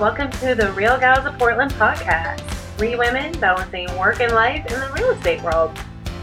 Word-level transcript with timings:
welcome 0.00 0.30
to 0.30 0.54
the 0.54 0.72
Real 0.72 0.98
Gals 0.98 1.26
of 1.26 1.38
Portland 1.38 1.70
podcast. 1.72 2.40
Three 2.78 2.96
women 2.96 3.38
balancing 3.38 3.86
work 3.98 4.20
and 4.20 4.32
life 4.32 4.64
in 4.72 4.80
the 4.80 4.90
real 4.94 5.10
estate 5.10 5.42
world. 5.42 5.70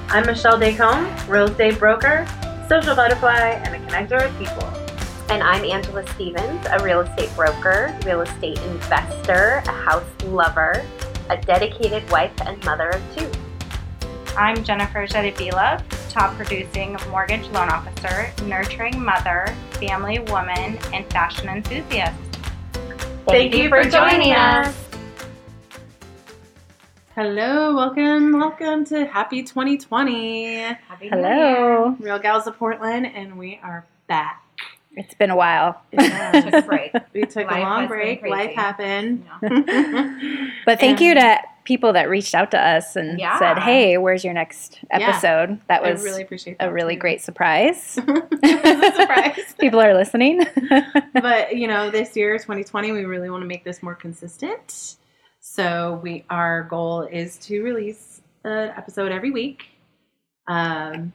I'm 0.10 0.26
Michelle 0.26 0.60
Descombe, 0.60 1.08
real 1.28 1.46
estate 1.46 1.78
broker, 1.78 2.28
social 2.68 2.96
butterfly, 2.96 3.62
and 3.64 3.76
a 3.76 3.88
connector 3.88 4.26
of 4.26 4.38
people. 4.40 4.68
And 5.30 5.44
I'm 5.44 5.64
Angela 5.64 6.06
Stevens, 6.14 6.66
a 6.72 6.84
real 6.84 7.02
estate 7.02 7.30
broker, 7.36 7.96
real 8.06 8.22
estate 8.22 8.58
investor, 8.64 9.62
a 9.68 9.72
house 9.72 10.10
lover, 10.26 10.84
a 11.30 11.38
dedicated 11.38 12.10
wife 12.10 12.34
and 12.48 12.62
mother 12.66 12.90
of 12.90 13.16
two. 13.16 13.32
I'm 14.36 14.64
Jennifer 14.64 15.06
Jedivila, 15.06 15.84
top 16.10 16.36
producing 16.38 16.98
mortgage 17.12 17.48
loan 17.50 17.70
officer, 17.70 18.32
nurturing 18.46 19.00
mother, 19.00 19.46
family 19.74 20.20
woman, 20.20 20.80
and 20.92 21.06
fashion 21.12 21.50
enthusiast. 21.50 22.29
Thank, 23.28 23.54
you 23.54 23.70
for 23.70 23.84
joining 23.84 24.34
us. 24.34 24.76
Hello, 27.16 27.76
welcome, 27.76 28.34
welcome 28.34 28.86
to 28.86 29.06
Happy 29.06 29.44
2020. 29.44 30.56
Happy 30.56 31.10
Hello. 31.10 31.96
Real 32.00 32.20
Gals 32.20 32.48
of 32.48 32.58
Portland, 32.58 33.06
and 33.06 33.38
we 33.38 33.60
are 33.62 33.86
back. 34.08 34.44
It's 35.00 35.14
been 35.16 35.30
a 35.30 35.36
while. 35.36 35.82
Yeah, 35.92 36.42
Took 36.42 36.54
a 36.54 36.62
break. 36.68 36.92
we 37.14 37.22
took 37.24 37.48
Life 37.50 37.58
a 37.58 37.62
long 37.62 37.88
break. 37.88 38.22
Life 38.26 38.54
happened. 38.54 39.26
Yeah. 39.44 40.50
But 40.66 40.80
thank 40.80 41.00
And- 41.00 41.02
you 41.02 41.14
to 41.16 41.40
people 41.64 41.94
that 41.94 42.10
reached 42.10 42.34
out 42.36 42.52
to 42.52 42.60
us 42.60 42.96
and 42.96 43.20
Yeah. 43.20 43.38
said, 43.40 43.60
"Hey, 43.60 43.98
where's 43.98 44.24
your 44.24 44.34
next 44.34 44.80
Yeah. 44.92 45.10
episode?" 45.10 45.60
That 45.68 45.84
I 45.84 45.92
was 45.92 46.04
really 46.04 46.24
appreciate 46.24 46.58
that. 46.60 46.68
a 46.70 46.72
really 46.72 46.96
too. 46.96 47.00
great 47.02 47.22
surprise. 47.22 47.98
It 47.98 48.08
was 48.08 48.94
a 48.94 48.96
surprise. 48.96 49.56
people 49.60 49.80
are 49.80 49.94
listening. 49.94 50.46
but 51.14 51.56
you 51.56 51.68
know, 51.68 51.90
this 51.90 52.16
year, 52.18 52.38
2020, 52.38 52.92
we 52.92 53.06
really 53.06 53.30
want 53.30 53.42
to 53.44 53.48
make 53.48 53.64
this 53.64 53.82
more 53.84 53.96
consistent. 53.96 54.96
So 55.40 56.00
we 56.04 56.26
our 56.30 56.64
goal 56.64 57.04
is 57.04 57.38
to 57.48 57.64
release 57.64 58.22
an 58.44 58.74
episode 58.76 59.12
every 59.12 59.32
week. 59.32 59.64
Um, 60.48 61.14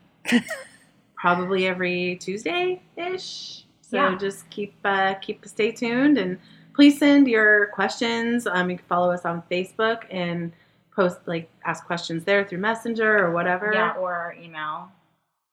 probably 1.17 1.67
every 1.67 2.17
Tuesday 2.20 2.80
ish. 2.97 3.64
So 3.95 4.00
Yeah. 4.11 4.17
just 4.19 4.50
keep 4.50 4.75
uh, 4.84 5.14
keep 5.14 5.47
stay 5.47 5.70
tuned 5.70 6.19
and 6.19 6.39
please 6.75 6.98
send 6.98 7.28
your 7.28 7.67
questions. 7.69 8.47
Um, 8.47 8.70
you 8.70 8.77
can 8.78 8.86
follow 8.86 9.12
us 9.12 9.25
on 9.25 9.42
Facebook 9.48 10.03
and 10.11 10.53
post 10.97 11.19
like 11.27 11.48
ask 11.64 11.86
questions 11.86 12.25
there 12.25 12.45
through 12.45 12.59
Messenger 12.59 13.19
or 13.25 13.31
whatever. 13.31 13.70
Yeah, 13.73 13.92
or 13.92 14.12
our 14.12 14.34
email, 14.42 14.91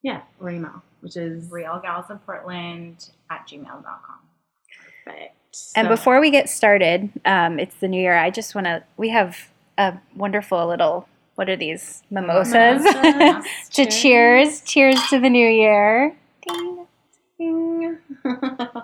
Yeah, 0.02 0.22
or 0.40 0.50
email, 0.50 0.82
which 1.02 1.16
is 1.18 1.50
realgalsofportland 1.50 3.12
at 3.30 3.48
gmail.com. 3.48 4.20
perfect. 5.06 5.36
and 5.76 5.88
before 5.88 6.20
we 6.20 6.32
get 6.32 6.50
started, 6.50 7.10
um, 7.26 7.60
it's 7.60 7.76
the 7.76 7.88
new 7.88 8.02
year. 8.02 8.18
I 8.18 8.30
just 8.32 8.56
want 8.56 8.66
to. 8.66 8.84
We 8.98 9.10
have 9.10 9.38
a 9.78 9.98
wonderful 10.16 10.68
little. 10.68 11.08
What 11.36 11.50
are 11.50 11.56
these 11.56 12.04
mimosas? 12.12 12.84
Mimosas. 12.84 13.46
to 13.74 13.86
cheers! 13.86 14.62
Cheers 14.62 15.00
to 15.10 15.20
the 15.20 15.30
new 15.30 15.48
year. 15.48 16.16
Ding. 16.48 16.88
Ding. 17.40 17.71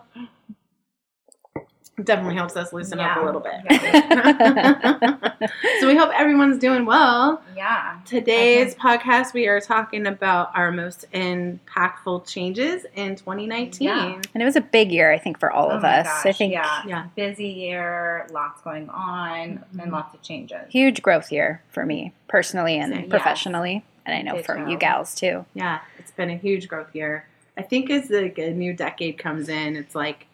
Definitely 2.03 2.35
helps 2.35 2.55
us 2.55 2.71
loosen 2.73 2.99
up 2.99 3.17
a 3.17 3.25
little 3.25 3.41
bit. 3.41 3.55
Yeah. 3.69 5.17
so 5.79 5.87
we 5.87 5.95
hope 5.95 6.11
everyone's 6.13 6.59
doing 6.59 6.85
well. 6.85 7.41
Yeah. 7.55 7.97
Today's 8.05 8.75
podcast, 8.75 9.33
we 9.33 9.47
are 9.47 9.59
talking 9.59 10.05
about 10.05 10.51
our 10.55 10.71
most 10.71 11.05
impactful 11.11 12.27
changes 12.27 12.85
in 12.95 13.15
2019. 13.15 13.87
Yeah. 13.87 14.21
And 14.33 14.43
it 14.43 14.45
was 14.45 14.55
a 14.55 14.61
big 14.61 14.91
year, 14.91 15.11
I 15.11 15.17
think, 15.17 15.39
for 15.39 15.51
all 15.51 15.71
Oh 15.71 15.77
of 15.77 15.81
my 15.81 16.01
us. 16.01 16.25
I 16.25 16.33
think 16.33 16.53
yeah. 16.53 16.83
Yeah. 16.85 17.07
Busy 17.15 17.47
year, 17.47 18.27
lots 18.31 18.61
going 18.61 18.89
on, 18.89 19.39
and 19.39 19.59
mm-hmm. 19.73 19.91
lots 19.91 20.13
of 20.13 20.21
changes. 20.21 20.69
huge 20.69 21.01
growth 21.01 21.31
year 21.31 21.63
for 21.69 21.83
me 21.83 22.13
personally 22.27 22.77
and 22.77 22.93
Same. 22.93 23.09
professionally, 23.09 23.83
and 24.05 24.15
I 24.15 24.21
know 24.21 24.35
Did 24.35 24.45
for 24.45 24.55
so. 24.55 24.67
you 24.67 24.77
gals 24.77 25.15
too. 25.15 25.45
Yeah, 25.55 25.79
it's 25.97 26.11
been 26.11 26.29
a 26.29 26.37
huge 26.37 26.67
growth 26.67 26.93
year. 26.93 27.25
I 27.57 27.61
think 27.63 27.89
as 27.89 28.07
the 28.07 28.31
a 28.41 28.51
new 28.53 28.73
decade 28.73 29.17
comes 29.17 29.49
in, 29.49 29.75
it's 29.75 29.95
like 29.95 30.27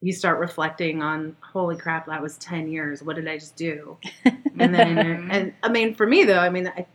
you 0.00 0.12
start 0.12 0.38
reflecting 0.38 1.02
on, 1.02 1.36
holy 1.40 1.76
crap, 1.76 2.06
that 2.06 2.20
was 2.20 2.36
10 2.38 2.68
years. 2.68 3.02
What 3.02 3.16
did 3.16 3.28
I 3.28 3.38
just 3.38 3.56
do? 3.56 3.96
And 4.56 4.72
then, 4.72 5.28
and 5.32 5.52
I 5.64 5.68
mean, 5.68 5.96
for 5.96 6.06
me 6.06 6.22
though, 6.22 6.38
I 6.38 6.48
mean, 6.48 6.68
I, 6.68 6.86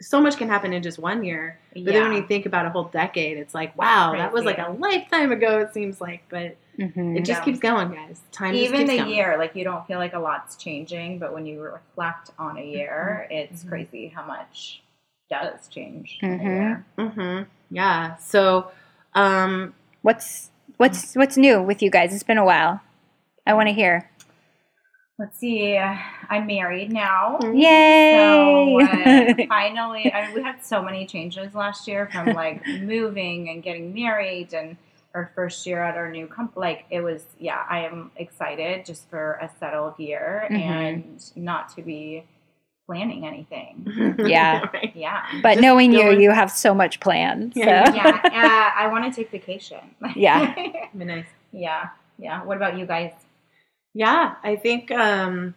so 0.00 0.20
much 0.20 0.36
can 0.36 0.48
happen 0.48 0.72
in 0.72 0.84
just 0.84 1.00
one 1.00 1.24
year. 1.24 1.58
But 1.74 1.86
then 1.86 2.04
when 2.04 2.12
you 2.12 2.24
think 2.28 2.46
about 2.46 2.64
a 2.64 2.70
whole 2.70 2.84
decade, 2.84 3.38
it's 3.38 3.54
like, 3.54 3.76
wow, 3.76 4.12
that 4.12 4.32
was 4.32 4.44
like 4.44 4.58
a 4.58 4.70
lifetime 4.78 5.32
ago, 5.32 5.58
it 5.58 5.74
seems 5.74 6.00
like. 6.00 6.22
But 6.28 6.56
Mhm. 6.78 7.16
it 7.16 7.24
just 7.24 7.40
Yeah. 7.40 7.44
keeps 7.44 7.58
going, 7.58 7.90
guys. 7.90 8.22
Time 8.30 8.54
just 8.54 8.66
even 8.66 8.86
keeps 8.86 8.90
the 8.92 8.96
going. 8.98 9.10
year 9.10 9.36
like 9.36 9.56
you 9.56 9.64
don't 9.64 9.84
feel 9.88 9.98
like 9.98 10.12
a 10.14 10.18
lot's 10.20 10.54
changing 10.56 11.18
but 11.18 11.32
when 11.34 11.44
you 11.44 11.60
reflect 11.60 12.30
on 12.38 12.56
a 12.56 12.62
year 12.64 13.26
it's 13.32 13.64
Mhm. 13.64 13.68
crazy 13.68 14.06
how 14.14 14.24
much 14.24 14.82
does 15.28 15.66
change 15.66 16.18
Mhm. 16.22 16.40
in 16.40 16.40
a 16.40 16.44
year 16.44 16.84
hmm 16.98 17.42
Yeah. 17.70 18.14
So, 18.16 18.70
um, 19.14 19.74
What's 20.02 20.50
what's 20.76 21.14
what's 21.14 21.36
new 21.36 21.60
with 21.62 21.82
you 21.82 21.90
guys? 21.90 22.14
It's 22.14 22.22
been 22.22 22.38
a 22.38 22.44
while. 22.44 22.80
I 23.46 23.54
want 23.54 23.68
to 23.68 23.74
hear. 23.74 24.08
let's 25.18 25.36
see 25.38 25.76
i'm 26.30 26.46
married 26.46 26.92
now 26.92 27.38
Mm-hmm. 27.42 27.56
Yay! 27.56 28.78
so 29.34 29.42
uh, 29.42 29.46
finally 29.48 30.12
I 30.12 30.26
mean, 30.26 30.34
we 30.36 30.42
had 30.42 30.64
so 30.64 30.80
many 30.82 31.06
changes 31.06 31.54
last 31.54 31.88
year 31.88 32.08
from 32.12 32.32
like 32.44 32.64
moving 32.66 33.48
and 33.48 33.60
getting 33.62 33.92
married 33.92 34.52
and 34.54 34.76
our 35.14 35.32
first 35.34 35.66
year 35.66 35.82
at 35.82 35.96
our 35.96 36.08
new 36.10 36.28
company 36.28 36.60
like 36.60 36.84
it 36.90 37.00
was 37.00 37.22
yeah 37.40 37.64
i 37.68 37.80
am 37.80 38.12
excited 38.16 38.86
just 38.86 39.08
for 39.10 39.32
a 39.42 39.50
settled 39.58 39.98
year 39.98 40.46
Mhm. 40.50 40.60
and 40.62 41.32
not 41.34 41.74
to 41.74 41.82
be 41.82 42.22
planning 42.88 43.26
anything 43.26 43.86
Yeah. 44.26 44.64
Right. 44.72 44.92
yeah 44.96 45.26
but 45.42 45.50
Just 45.54 45.62
knowing 45.62 45.92
you, 45.92 46.02
going- 46.04 46.20
you 46.22 46.30
have 46.30 46.50
so 46.50 46.74
much 46.74 46.98
planned. 47.00 47.52
So. 47.54 47.60
Yeah, 47.60 47.94
yeah, 47.94 48.20
uh, 48.24 48.82
I 48.82 48.88
want 48.88 49.04
to 49.04 49.12
take 49.14 49.30
vacation. 49.30 49.80
Yeah. 50.16 50.54
Be 50.96 51.04
nice. 51.04 51.26
yeah, 51.52 51.90
yeah. 52.18 52.42
What 52.42 52.56
about 52.56 52.78
you 52.78 52.86
guys? 52.86 53.12
Yeah, 53.94 54.36
I 54.42 54.56
think 54.56 54.90
um, 54.90 55.54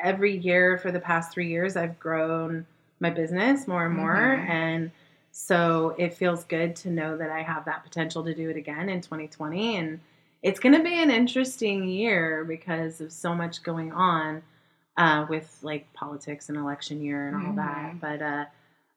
every 0.00 0.36
year 0.38 0.78
for 0.78 0.90
the 0.90 1.00
past 1.00 1.32
three 1.32 1.48
years, 1.48 1.76
I've 1.76 1.98
grown 1.98 2.66
my 3.00 3.10
business 3.10 3.66
more 3.68 3.86
and 3.86 3.94
more. 3.96 4.16
Mhm. 4.16 4.48
And 4.48 4.90
so 5.30 5.94
it 5.98 6.14
feels 6.14 6.44
good 6.44 6.74
to 6.76 6.90
know 6.90 7.16
that 7.16 7.30
I 7.30 7.42
have 7.42 7.64
that 7.66 7.82
potential 7.84 8.24
to 8.24 8.34
do 8.34 8.50
it 8.50 8.56
again 8.56 8.88
in 8.88 9.00
2020. 9.00 9.76
And 9.76 10.00
it's 10.42 10.60
going 10.60 10.74
to 10.74 10.82
be 10.82 11.00
an 11.02 11.10
interesting 11.10 11.88
year 11.88 12.44
because 12.44 13.00
of 13.00 13.12
so 13.12 13.34
much 13.34 13.62
going 13.62 13.92
on 13.92 14.42
uh, 14.96 15.26
with 15.28 15.58
like 15.62 15.92
politics 15.92 16.48
and 16.48 16.58
election 16.58 17.02
year 17.02 17.28
and 17.28 17.46
all 17.46 17.52
that. 17.54 17.92
Mhm. 17.94 18.00
But 18.00 18.22
uh, 18.22 18.44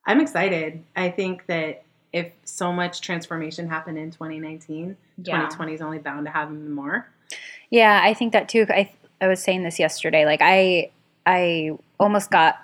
I'm 0.05 0.21
excited. 0.21 0.83
I 0.95 1.09
think 1.09 1.45
that 1.47 1.83
if 2.13 2.31
so 2.45 2.71
much 2.71 3.01
transformation 3.01 3.67
happened 3.69 3.97
in 3.97 4.11
2019, 4.11 4.95
Yeah. 5.17 5.33
2020 5.33 5.73
is 5.73 5.81
only 5.81 5.97
bound 5.99 6.25
to 6.25 6.31
have 6.31 6.49
even 6.49 6.71
more. 6.71 7.07
Yeah, 7.69 7.99
I 8.03 8.13
think 8.13 8.33
that 8.33 8.47
too. 8.47 8.65
I 8.69 8.91
I 9.19 9.27
was 9.27 9.41
saying 9.41 9.63
this 9.63 9.79
yesterday. 9.79 10.25
Like 10.25 10.41
I 10.41 10.91
I 11.25 11.71
almost 11.99 12.29
got 12.31 12.55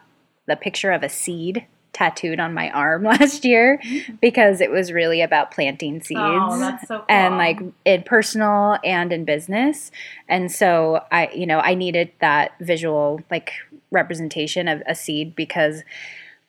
the 0.45 0.55
picture 0.55 0.91
of 0.91 1.03
a 1.03 1.09
seed 1.09 1.65
tattooed 1.93 2.39
on 2.39 2.53
my 2.53 2.69
arm 2.71 3.03
last 3.13 3.45
year 3.45 3.79
because 4.19 4.59
it 4.61 4.71
was 4.71 4.91
really 4.91 5.21
about 5.21 5.51
planting 5.51 6.01
seeds. 6.01 6.19
Oh, 6.21 6.57
that's 6.59 6.87
so 6.87 6.97
cool. 6.97 7.05
and 7.07 7.37
like 7.37 7.59
in 7.85 8.01
personal 8.03 8.77
and 8.83 9.13
in 9.13 9.23
business 9.25 9.91
and 10.27 10.51
so 10.51 11.03
i 11.11 11.29
you 11.35 11.45
know 11.45 11.59
i 11.59 11.75
needed 11.75 12.11
that 12.19 12.53
visual 12.59 13.21
like 13.29 13.51
representation 13.91 14.67
of 14.67 14.81
a 14.87 14.95
seed 14.95 15.35
because 15.35 15.83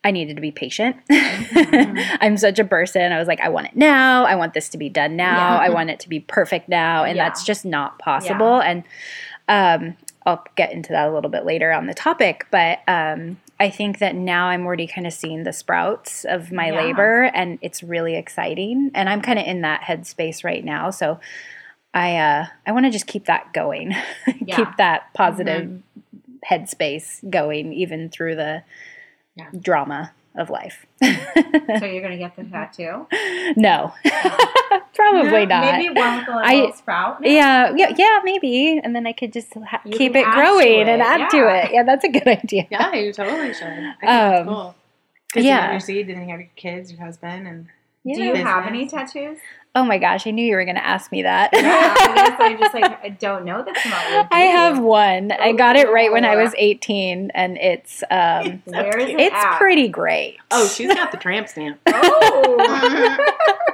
i 0.02 0.10
needed 0.10 0.34
to 0.36 0.40
be 0.40 0.50
patient 0.50 0.96
Mhm. 1.10 2.16
i'm 2.20 2.36
such 2.38 2.58
a 2.58 2.64
person 2.64 3.12
i 3.12 3.18
was 3.18 3.28
like 3.28 3.40
i 3.40 3.48
want 3.50 3.66
it 3.66 3.76
now 3.76 4.24
i 4.24 4.34
want 4.34 4.54
this 4.54 4.70
to 4.70 4.78
be 4.78 4.88
done 4.88 5.14
now 5.14 5.56
Yeah. 5.56 5.58
i 5.58 5.68
want 5.68 5.90
it 5.90 6.00
to 6.00 6.08
be 6.08 6.20
perfect 6.20 6.68
now 6.70 7.04
and 7.04 7.16
Yeah. 7.16 7.24
that's 7.24 7.44
just 7.44 7.64
not 7.66 7.98
possible 7.98 8.60
and 8.62 8.82
um 9.48 9.96
i'll 10.24 10.42
get 10.56 10.72
into 10.72 10.92
that 10.92 11.06
a 11.08 11.12
little 11.12 11.30
bit 11.30 11.44
later 11.44 11.70
on 11.70 11.86
the 11.86 11.94
topic 11.94 12.46
but 12.50 12.78
um 12.88 13.36
I 13.60 13.70
think 13.70 13.98
that 13.98 14.14
now 14.14 14.46
I'm 14.48 14.66
already 14.66 14.86
kind 14.86 15.06
of 15.06 15.12
seeing 15.12 15.44
the 15.44 15.52
sprouts 15.52 16.24
of 16.24 16.50
my 16.52 16.66
Yeah. 16.70 16.76
labor 16.76 17.22
and 17.34 17.58
it's 17.62 17.82
really 17.82 18.16
exciting. 18.16 18.90
And 18.94 19.08
I'm 19.08 19.20
kind 19.22 19.38
of 19.38 19.46
in 19.46 19.60
that 19.62 19.82
headspace 19.82 20.44
right 20.44 20.64
now. 20.64 20.90
So 20.90 21.20
I 21.92 22.16
uh 22.16 22.46
I 22.66 22.72
want 22.72 22.86
to 22.86 22.90
just 22.90 23.06
keep 23.06 23.26
that 23.26 23.52
going. 23.52 23.94
Yeah. 24.46 24.56
keep 24.56 24.76
that 24.78 25.12
positive 25.14 25.80
headspace 26.50 27.28
going 27.30 27.72
even 27.72 28.10
through 28.10 28.34
the 28.36 28.62
Yeah. 29.36 29.48
drama 29.58 30.12
of 30.36 30.50
life. 30.50 30.84
so 31.02 31.84
you're 31.86 32.02
gonna 32.02 32.16
get 32.18 32.34
the 32.36 32.44
tattoo? 32.52 33.06
no. 33.56 33.92
Probably 34.94 35.40
Yeah, 35.40 35.44
not. 35.46 35.64
Maybe 35.78 35.88
one 35.94 36.18
with 36.18 36.28
a 36.28 36.32
I- 36.32 36.54
little 36.54 36.72
sprout. 36.72 37.18
yeah, 37.22 37.72
yeah, 37.76 37.92
yeah, 37.96 38.20
maybe, 38.24 38.80
and 38.82 38.94
then 38.94 39.06
I 39.06 39.12
could 39.12 39.32
just 39.32 39.52
ha- 39.54 39.82
keep 39.92 40.14
it 40.16 40.24
add 40.26 40.34
to 40.34 40.40
growing 40.40 40.80
and 40.88 41.00
it, 41.00 41.06
add 41.06 41.30
to 41.30 41.38
it. 41.48 41.72
Yeah, 41.72 41.82
that's 41.84 42.04
a 42.04 42.08
good 42.08 42.26
idea. 42.26 42.66
Yeah, 42.70 42.92
you 42.94 43.12
totally 43.12 43.52
should. 43.54 43.66
I 43.66 43.94
think 44.00 44.02
Um, 44.04 44.08
that's 44.08 44.48
cool. 44.48 44.74
Because 45.28 45.44
you 45.44 45.50
yeah. 45.50 45.60
have 45.62 45.70
your 45.72 45.80
seed, 45.80 46.08
and 46.10 46.18
then 46.20 46.28
you 46.28 46.30
have 46.32 46.40
your 46.40 46.50
kids, 46.56 46.92
your 46.92 47.00
husband, 47.04 47.46
and 47.48 47.66
Do 48.06 48.22
you 48.22 48.32
Business. 48.32 48.46
have 48.46 48.66
any 48.66 48.86
tattoos? 48.88 49.38
Oh 49.76 49.82
my 49.84 49.98
gosh, 49.98 50.24
I 50.26 50.30
knew 50.30 50.44
you 50.46 50.54
were 50.54 50.64
going 50.64 50.76
to 50.76 50.86
ask 50.86 51.10
me 51.10 51.22
that. 51.22 51.50
Yeah, 51.52 51.94
I 51.98 52.14
guess 52.14 52.40
I 52.40 52.54
just 52.56 52.74
like 52.74 52.84
I 53.04 53.08
don't 53.08 53.44
know 53.44 53.64
this 53.64 53.76
about. 53.84 54.28
I 54.30 54.40
have 54.40 54.78
one. 54.78 55.32
I 55.32 55.52
got 55.52 55.74
it 55.76 55.90
right 55.90 56.12
when 56.12 56.24
I 56.24 56.34
Oh. 56.36 56.42
was 56.44 56.54
18 56.56 57.32
and 57.34 57.56
it's 57.58 58.04
um 58.10 58.62
Where 58.66 58.98
is 58.98 59.08
it? 59.10 59.20
it's 59.20 59.34
at? 59.34 59.58
pretty 59.58 59.88
great. 59.88 60.36
Oh, 60.52 60.68
she's 60.68 60.94
got 60.94 61.10
the 61.10 61.18
tramp 61.18 61.48
stamp. 61.48 61.80
Oh. 61.88 63.16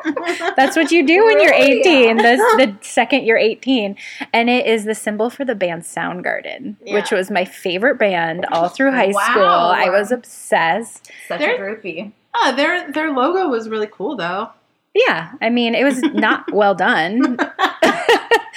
That's 0.57 0.77
what 0.77 0.91
you 0.91 1.07
do 1.07 1.25
when 1.27 1.41
you're 1.43 1.51
Really? 1.51 1.81
18. 1.81 2.17
The, 2.17 2.23
the 2.59 2.77
second 2.81 3.25
you're 3.25 3.37
18. 3.37 3.97
And 4.33 4.49
it 4.49 4.67
is 4.67 4.85
the 4.85 4.95
symbol 4.95 5.29
for 5.29 5.45
the 5.45 5.55
band 5.55 5.83
Soundgarden, 5.83 6.77
which 6.93 7.11
was 7.11 7.31
my 7.31 7.45
favorite 7.45 7.99
band 7.99 8.47
all 8.53 8.69
through 8.69 8.93
high 8.93 9.09
Wow. 9.13 9.21
school. 9.31 9.43
I 9.45 9.91
was 9.91 10.11
obsessed. 10.11 11.11
Such 11.29 11.41
There- 11.41 11.55
a 11.73 11.77
groupie. 11.77 12.13
Oh, 12.35 12.55
their 12.55 12.91
their 12.93 13.11
logo 13.11 13.49
was 13.49 13.69
really 13.69 13.89
cool 13.89 14.17
though. 14.17 14.51
Yeah, 14.95 15.33
I 15.41 15.51
mean, 15.51 15.75
it 15.75 15.85
was 15.85 16.01
not 16.03 16.53
well 16.53 16.75
done. 16.75 17.37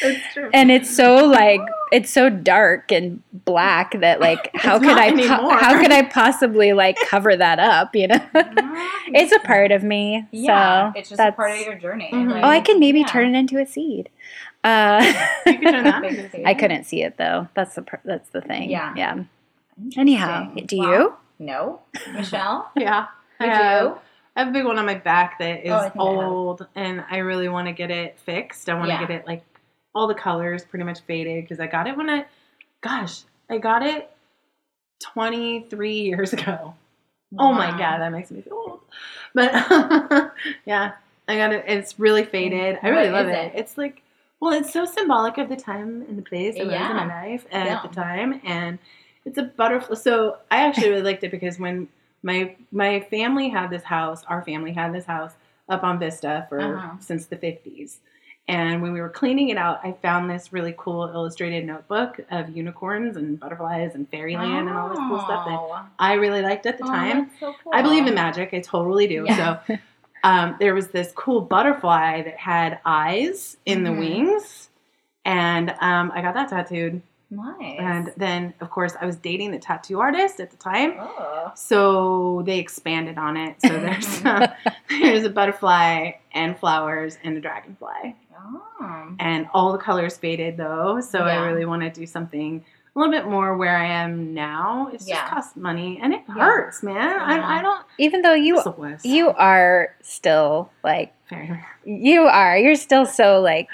It's 0.01 0.25
true. 0.33 0.49
And 0.53 0.71
it's 0.71 0.93
so 0.93 1.25
like 1.25 1.61
it's 1.91 2.09
so 2.09 2.29
dark 2.29 2.91
and 2.91 3.21
black 3.45 3.99
that 4.01 4.19
like 4.19 4.49
how 4.55 4.77
It's 4.77 4.85
could 4.85 4.97
I 4.97 5.11
po- 5.11 5.17
anymore. 5.17 5.57
how 5.57 5.79
could 5.79 5.91
I 5.91 6.01
possibly 6.03 6.73
like 6.73 6.97
cover 7.07 7.35
that 7.35 7.59
up, 7.59 7.95
you 7.95 8.07
know? 8.07 8.19
it's 9.07 9.31
a 9.31 9.39
part 9.39 9.71
of 9.71 9.83
me. 9.83 10.25
Yeah, 10.31 10.91
so 10.91 10.99
it's 10.99 11.09
just 11.09 11.21
a 11.21 11.31
part 11.31 11.51
of 11.51 11.59
your 11.65 11.75
journey. 11.75 12.09
Mhm. 12.11 12.31
like, 12.31 12.43
Oh, 12.43 12.47
I 12.47 12.59
can 12.61 12.79
maybe 12.79 13.01
yeah. 13.01 13.05
turn 13.07 13.33
it 13.35 13.37
into 13.37 13.59
a 13.61 13.65
seed. 13.65 14.09
Uh, 14.63 15.03
You 15.45 15.59
can 15.59 15.73
turn 15.73 15.83
that 15.83 16.01
Big 16.01 16.15
into- 16.17 16.29
seed. 16.31 16.43
I 16.45 16.53
couldn't 16.55 16.85
see 16.85 17.03
it 17.03 17.17
though. 17.17 17.47
That's 17.53 17.75
the 17.75 17.83
pr- 17.83 17.97
that's 18.05 18.29
the 18.29 18.41
thing. 18.41 18.69
Yeah. 18.71 18.93
Yeah. 18.97 19.23
Anyhow, 19.97 20.51
do 20.65 20.77
Wow. 20.77 20.89
you? 20.91 21.13
No, 21.39 21.81
Michelle. 22.13 22.71
Yeah. 22.75 23.05
I 23.39 23.43
Would 23.45 23.53
have, 23.53 23.83
you? 23.83 23.97
I 24.35 24.39
have 24.41 24.49
a 24.49 24.51
big 24.51 24.65
one 24.65 24.79
on 24.79 24.85
my 24.85 24.95
back 24.95 25.37
that 25.39 25.61
oh, 25.65 25.67
is 25.67 25.71
Oh, 25.71 25.89
think 25.89 25.95
I 25.95 26.25
old, 26.25 26.67
and 26.75 27.03
I 27.09 27.17
really 27.17 27.49
want 27.49 27.67
to 27.67 27.73
get 27.73 27.91
it 27.91 28.17
fixed. 28.19 28.67
I 28.69 28.73
want 28.73 28.85
to 28.85 28.93
Yeah. 28.93 28.99
get 29.07 29.11
it 29.11 29.27
like 29.27 29.43
all 29.93 30.07
the 30.07 30.15
colors 30.15 30.63
pretty 30.65 30.85
much 30.85 31.01
faded 31.01 31.43
because 31.43 31.59
I 31.59 31.67
got 31.67 31.87
it 31.87 31.95
when 31.95 32.09
I, 32.09 32.25
gosh, 32.81 33.23
I 33.49 33.59
got 33.59 33.85
it 33.85 34.09
23 35.01 35.93
years 35.93 36.33
ago. 36.33 36.73
Oh 37.37 37.51
my 37.51 37.71
god, 37.71 37.99
that 37.99 38.11
makes 38.11 38.31
me 38.31 38.41
feel 38.41 38.53
old. 38.53 38.79
But 39.33 39.51
yeah, 40.65 40.93
I 41.27 41.35
got 41.37 41.51
it. 41.53 41.65
It's 41.67 41.99
really 41.99 42.23
faded. 42.25 42.77
I 42.83 42.89
really 42.89 43.09
What 43.11 43.25
love 43.25 43.27
it. 43.27 43.53
it? 43.55 43.59
It's 43.59 43.77
like, 43.77 44.01
well, 44.39 44.53
it's 44.53 44.71
so 44.71 44.85
symbolic 44.85 45.37
of 45.39 45.49
the 45.49 45.55
time 45.55 46.03
and 46.07 46.17
the 46.17 46.21
place 46.21 46.55
it 46.55 46.65
was 46.65 46.73
in 46.73 46.79
my 46.81 47.07
life 47.07 47.45
at 47.51 47.65
Yeah. 47.65 47.81
the 47.81 47.87
time, 47.93 48.39
and 48.43 48.77
it's 49.25 49.37
a 49.37 49.43
butterfly. 49.43 49.95
So 49.95 50.37
I 50.51 50.57
actually 50.67 50.89
really 50.91 51.01
liked 51.03 51.23
it 51.23 51.31
because 51.31 51.57
when 51.59 51.87
my 52.23 52.55
my 52.71 53.01
family 53.01 53.49
had 53.49 53.69
this 53.69 53.83
house, 53.83 54.23
our 54.27 54.41
family 54.43 54.71
had 54.73 54.93
this 54.93 55.05
house 55.05 55.33
up 55.69 55.83
on 55.83 55.99
Vista 55.99 56.45
for 56.49 56.59
Uh-huh. 56.77 56.95
since 56.99 57.25
the 57.27 57.35
fifties. 57.37 57.99
And 58.49 58.81
when 58.81 58.91
we 58.91 58.99
were 58.99 59.07
cleaning 59.09 59.49
it 59.49 59.57
out, 59.57 59.79
I 59.85 59.93
found 60.01 60.29
this 60.29 60.51
really 60.51 60.75
cool 60.77 61.07
illustrated 61.13 61.65
notebook 61.65 62.19
of 62.29 62.49
unicorns 62.49 63.15
and 63.15 63.39
butterflies 63.39 63.95
and 63.95 64.09
fairyland 64.09 64.67
and 64.67 64.77
all 64.77 64.89
this 64.89 64.97
cool 64.97 65.19
stuff 65.19 65.45
that 65.45 65.53
Oh. 65.57 65.79
I 65.97 66.13
really 66.15 66.41
liked 66.41 66.65
at 66.65 66.77
the 66.77 66.83
Oh, 66.83 66.87
time. 66.87 67.29
so 67.39 67.53
cool. 67.63 67.71
I 67.73 67.81
believe 67.81 68.05
in 68.05 68.15
magic. 68.15 68.53
I 68.53 68.59
totally 68.59 69.07
do. 69.07 69.23
Yeah. 69.27 69.59
So 69.67 69.77
um, 70.25 70.57
there 70.59 70.73
was 70.75 70.89
this 70.89 71.13
cool 71.15 71.39
butterfly 71.39 72.23
that 72.23 72.35
had 72.37 72.79
eyes 72.85 73.55
in 73.65 73.83
the 73.85 73.91
Mhm. 73.91 73.99
wings. 73.99 74.69
And 75.23 75.69
um, 75.79 76.11
I 76.13 76.21
got 76.21 76.33
that 76.33 76.49
tattooed. 76.49 77.01
Nice. 77.35 77.75
And 77.79 78.13
then, 78.17 78.53
of 78.61 78.69
course, 78.69 78.93
I 78.99 79.05
was 79.05 79.15
dating 79.15 79.51
the 79.51 79.59
tattoo 79.59 79.99
artist 79.99 80.39
at 80.39 80.51
the 80.51 80.57
time. 80.57 80.95
oh. 80.99 81.51
So 81.55 82.43
they 82.45 82.59
expanded 82.59 83.17
on 83.17 83.37
it. 83.37 83.55
So 83.61 83.69
there's 83.69 84.25
uh, 84.25 84.47
there's 84.89 85.23
a 85.23 85.29
butterfly 85.29 86.11
and 86.33 86.57
flowers 86.57 87.17
and 87.23 87.37
a 87.37 87.41
dragonfly. 87.41 88.15
Oh. 88.37 89.15
And 89.19 89.47
all 89.53 89.71
the 89.71 89.77
colors 89.77 90.17
faded 90.17 90.57
though. 90.57 90.99
So 91.01 91.19
Yeah. 91.25 91.41
I 91.41 91.45
really 91.47 91.65
want 91.65 91.81
to 91.83 91.89
do 91.89 92.05
something 92.05 92.63
a 92.95 92.99
little 92.99 93.11
bit 93.11 93.25
more 93.27 93.57
where 93.57 93.75
I 93.75 93.87
am 93.87 94.33
now. 94.33 94.89
It's 94.93 95.07
Yeah. 95.07 95.15
just 95.21 95.31
costs 95.31 95.55
money 95.55 95.99
and 96.01 96.13
it 96.13 96.21
Yeah. 96.27 96.35
hurts, 96.35 96.83
man. 96.83 96.95
Yeah. 96.95 97.23
I, 97.25 97.59
I 97.59 97.61
don't. 97.61 97.83
Even 97.97 98.21
though 98.21 98.33
you 98.35 98.59
a 98.59 98.97
you 99.03 99.29
are 99.29 99.95
still 100.01 100.69
like 100.83 101.13
you 101.85 102.21
are 102.23 102.57
you're 102.57 102.75
still 102.75 103.05
so 103.05 103.41
like 103.41 103.69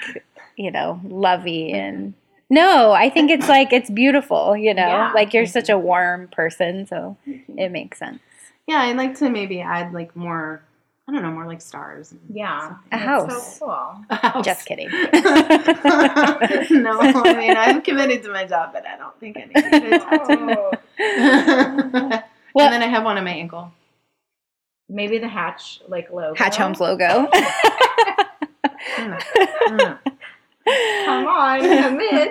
you 0.56 0.70
know 0.70 1.00
lovey 1.04 1.72
and 1.72 2.14
no 2.50 2.92
i 2.92 3.08
think 3.08 3.30
it's 3.30 3.48
like 3.56 3.72
it's 3.72 3.88
beautiful 3.90 4.56
you 4.56 4.74
know 4.74 4.86
Yeah. 4.86 5.12
like 5.14 5.32
you're 5.32 5.46
such 5.46 5.68
a 5.68 5.78
warm 5.78 6.28
person 6.28 6.86
so 6.86 7.16
it 7.26 7.70
makes 7.70 7.98
sense 7.98 8.20
Yeah, 8.66 8.80
I'd 8.82 8.96
like 8.96 9.16
to 9.18 9.30
maybe 9.30 9.60
add 9.60 9.92
like 9.92 10.14
more. 10.14 10.62
I 11.08 11.12
don't 11.12 11.22
know, 11.22 11.32
more 11.32 11.46
like 11.46 11.60
stars. 11.60 12.14
Yeah. 12.32 12.60
something. 12.60 12.78
A 12.92 12.98
That's 12.98 13.04
house. 13.04 13.58
So 13.58 13.66
cool. 13.66 14.04
A 14.10 14.14
house. 14.14 14.44
just 14.44 14.64
kidding 14.64 14.88
no, 16.86 17.00
I 17.00 17.34
mean 17.36 17.56
I'm 17.56 17.82
committed 17.82 18.22
to 18.24 18.32
my 18.32 18.44
job, 18.44 18.72
but 18.72 18.84
I 18.86 18.96
don't 18.96 19.18
think 19.18 19.36
I 19.36 19.46
need 19.46 19.92
a 19.92 19.98
tattoo. 19.98 20.70
Oh. 21.02 22.22
Well- 22.54 22.66
and 22.66 22.72
then 22.74 22.82
I 22.82 22.86
have 22.88 23.04
one 23.04 23.16
on 23.18 23.24
my 23.24 23.30
ankle. 23.32 23.72
Maybe 24.88 25.18
the 25.18 25.26
Hatch 25.28 25.80
like 25.88 26.10
logo. 26.12 26.34
hatch 26.36 26.56
homes 26.56 26.78
logo 26.80 27.28
Mm. 28.96 29.20
Mm. 29.68 29.98
Come 30.66 31.26
on, 31.26 31.60
commit. 31.60 32.30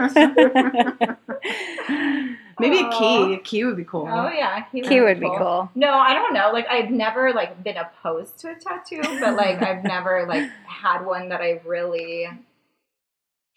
Maybe 2.60 2.80
a 2.82 2.90
key. 2.90 3.34
A 3.36 3.38
key 3.40 3.64
would 3.64 3.78
be 3.78 3.86
cool. 3.86 4.08
Oh 4.10 4.30
yeah, 4.30 4.66
he 4.72 4.82
Key 4.82 5.00
would 5.00 5.20
be 5.20 5.30
cool. 5.38 5.70
No, 5.76 5.94
I 5.94 6.14
don't 6.14 6.34
know. 6.34 6.52
Like 6.52 6.68
I've 6.68 6.92
never 6.92 7.32
like 7.34 7.64
been 7.64 7.78
opposed 7.78 8.38
to 8.40 8.50
a 8.52 8.56
tattoo, 8.56 9.02
but 9.22 9.36
like 9.36 9.62
I've 9.62 9.84
never 9.84 10.26
like 10.28 10.50
had 10.68 11.06
one 11.06 11.30
that 11.30 11.40
I 11.42 11.62
really 11.66 12.28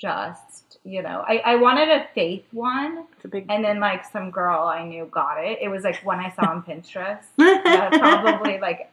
just 0.00 0.78
you 0.84 1.02
know. 1.02 1.24
I 1.26 1.38
I 1.44 1.56
wanted 1.56 1.88
a 1.88 2.06
faith 2.14 2.44
one, 2.52 3.06
It's 3.16 3.24
a 3.24 3.28
big. 3.28 3.46
and 3.48 3.64
then 3.64 3.80
like 3.80 4.04
some 4.04 4.30
girl 4.30 4.62
I 4.69 4.84
knew 4.86 5.06
got 5.10 5.44
it. 5.44 5.58
It 5.60 5.69
was 5.69 5.82
like 5.82 6.04
one 6.06 6.20
I 6.20 6.30
saw 6.30 6.50
on 6.50 6.62
Pinterest. 6.62 7.24
that 7.38 7.92
probably 7.92 8.60
like 8.60 8.92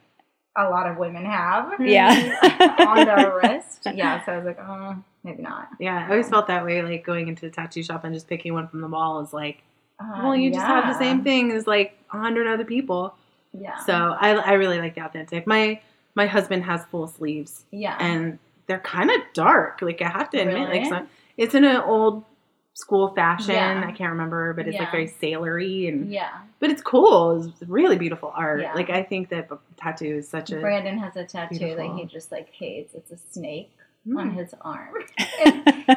a 0.59 0.69
lot 0.69 0.88
of 0.88 0.97
women 0.97 1.25
have 1.25 1.79
yeah 1.79 2.38
on 2.88 3.06
their 3.06 3.39
wrist. 3.44 3.88
Yeah, 3.94 4.23
so 4.25 4.33
I 4.33 4.38
was 4.38 4.45
like, 4.45 4.59
oh, 4.59 4.95
maybe 5.23 5.41
not. 5.41 5.69
Yeah, 5.79 6.06
I 6.06 6.11
always 6.11 6.29
felt 6.29 6.47
that 6.47 6.65
way. 6.65 6.81
Like 6.81 7.06
going 7.06 7.27
into 7.27 7.41
the 7.41 7.51
tattoo 7.51 7.83
shop 7.83 8.03
and 8.03 8.13
just 8.13 8.27
picking 8.27 8.53
one 8.53 8.67
from 8.67 8.81
the 8.81 8.88
wall 8.88 9.21
is 9.21 9.33
like, 9.33 9.61
Uh, 10.00 10.21
well, 10.23 10.35
you 10.35 10.51
just 10.51 10.65
have 10.65 10.88
the 10.94 11.00
same 11.00 11.23
thing 11.23 11.51
as 11.51 11.65
like 11.67 11.97
a 12.13 12.17
hundred 12.17 12.47
other 12.47 12.65
people. 12.65 13.15
Yeah. 13.53 13.77
So 13.85 13.94
I, 13.94 14.31
I 14.35 14.53
really 14.53 14.79
like 14.79 14.95
the 14.95 15.06
authentic. 15.06 15.47
My 15.47 15.81
my 16.15 16.25
husband 16.27 16.63
has 16.65 16.85
full 16.85 17.07
sleeves 17.07 17.65
yeah. 17.71 17.95
and 18.00 18.39
they're 18.67 18.79
kind 18.79 19.09
of 19.09 19.21
dark. 19.33 19.81
Like 19.81 20.01
I 20.01 20.10
have 20.10 20.29
to 20.31 20.38
admit, 20.39 20.55
Really? 20.55 20.79
like 20.79 20.89
some, 20.89 21.07
it's 21.38 21.55
in 21.55 21.63
an 21.63 21.77
old 21.77 22.25
school 22.79 23.09
fashion. 23.13 23.55
Yeah. 23.55 23.83
I 23.88 23.91
can't 23.91 24.12
remember, 24.12 24.53
but 24.53 24.67
it's 24.67 24.77
like 24.77 24.88
Yeah. 24.88 24.91
very 24.91 25.07
sailory 25.07 25.88
and 25.88 26.12
yeah. 26.12 26.39
but 26.59 26.69
it's 26.69 26.81
cool. 26.81 27.43
It's 27.43 27.69
really 27.69 27.98
beautiful 27.98 28.31
art. 28.36 28.62
Yeah. 28.62 28.74
Like 28.74 28.89
I 28.89 29.03
think 29.03 29.29
that 29.29 29.50
b- 29.50 29.55
tattoo 29.77 30.17
is 30.17 30.27
such 30.29 30.51
a 30.51 30.59
Brandon 30.59 30.98
has 30.98 31.15
a 31.15 31.24
tattoo 31.25 31.75
that 31.75 31.91
he 31.98 32.05
just 32.05 32.31
like 32.31 32.50
hates. 32.51 32.93
It's 32.93 33.12
a 33.12 33.17
snake 33.17 33.71
Mm. 34.07 34.17
on 34.17 34.29
his 34.31 34.53
arm. 34.62 34.93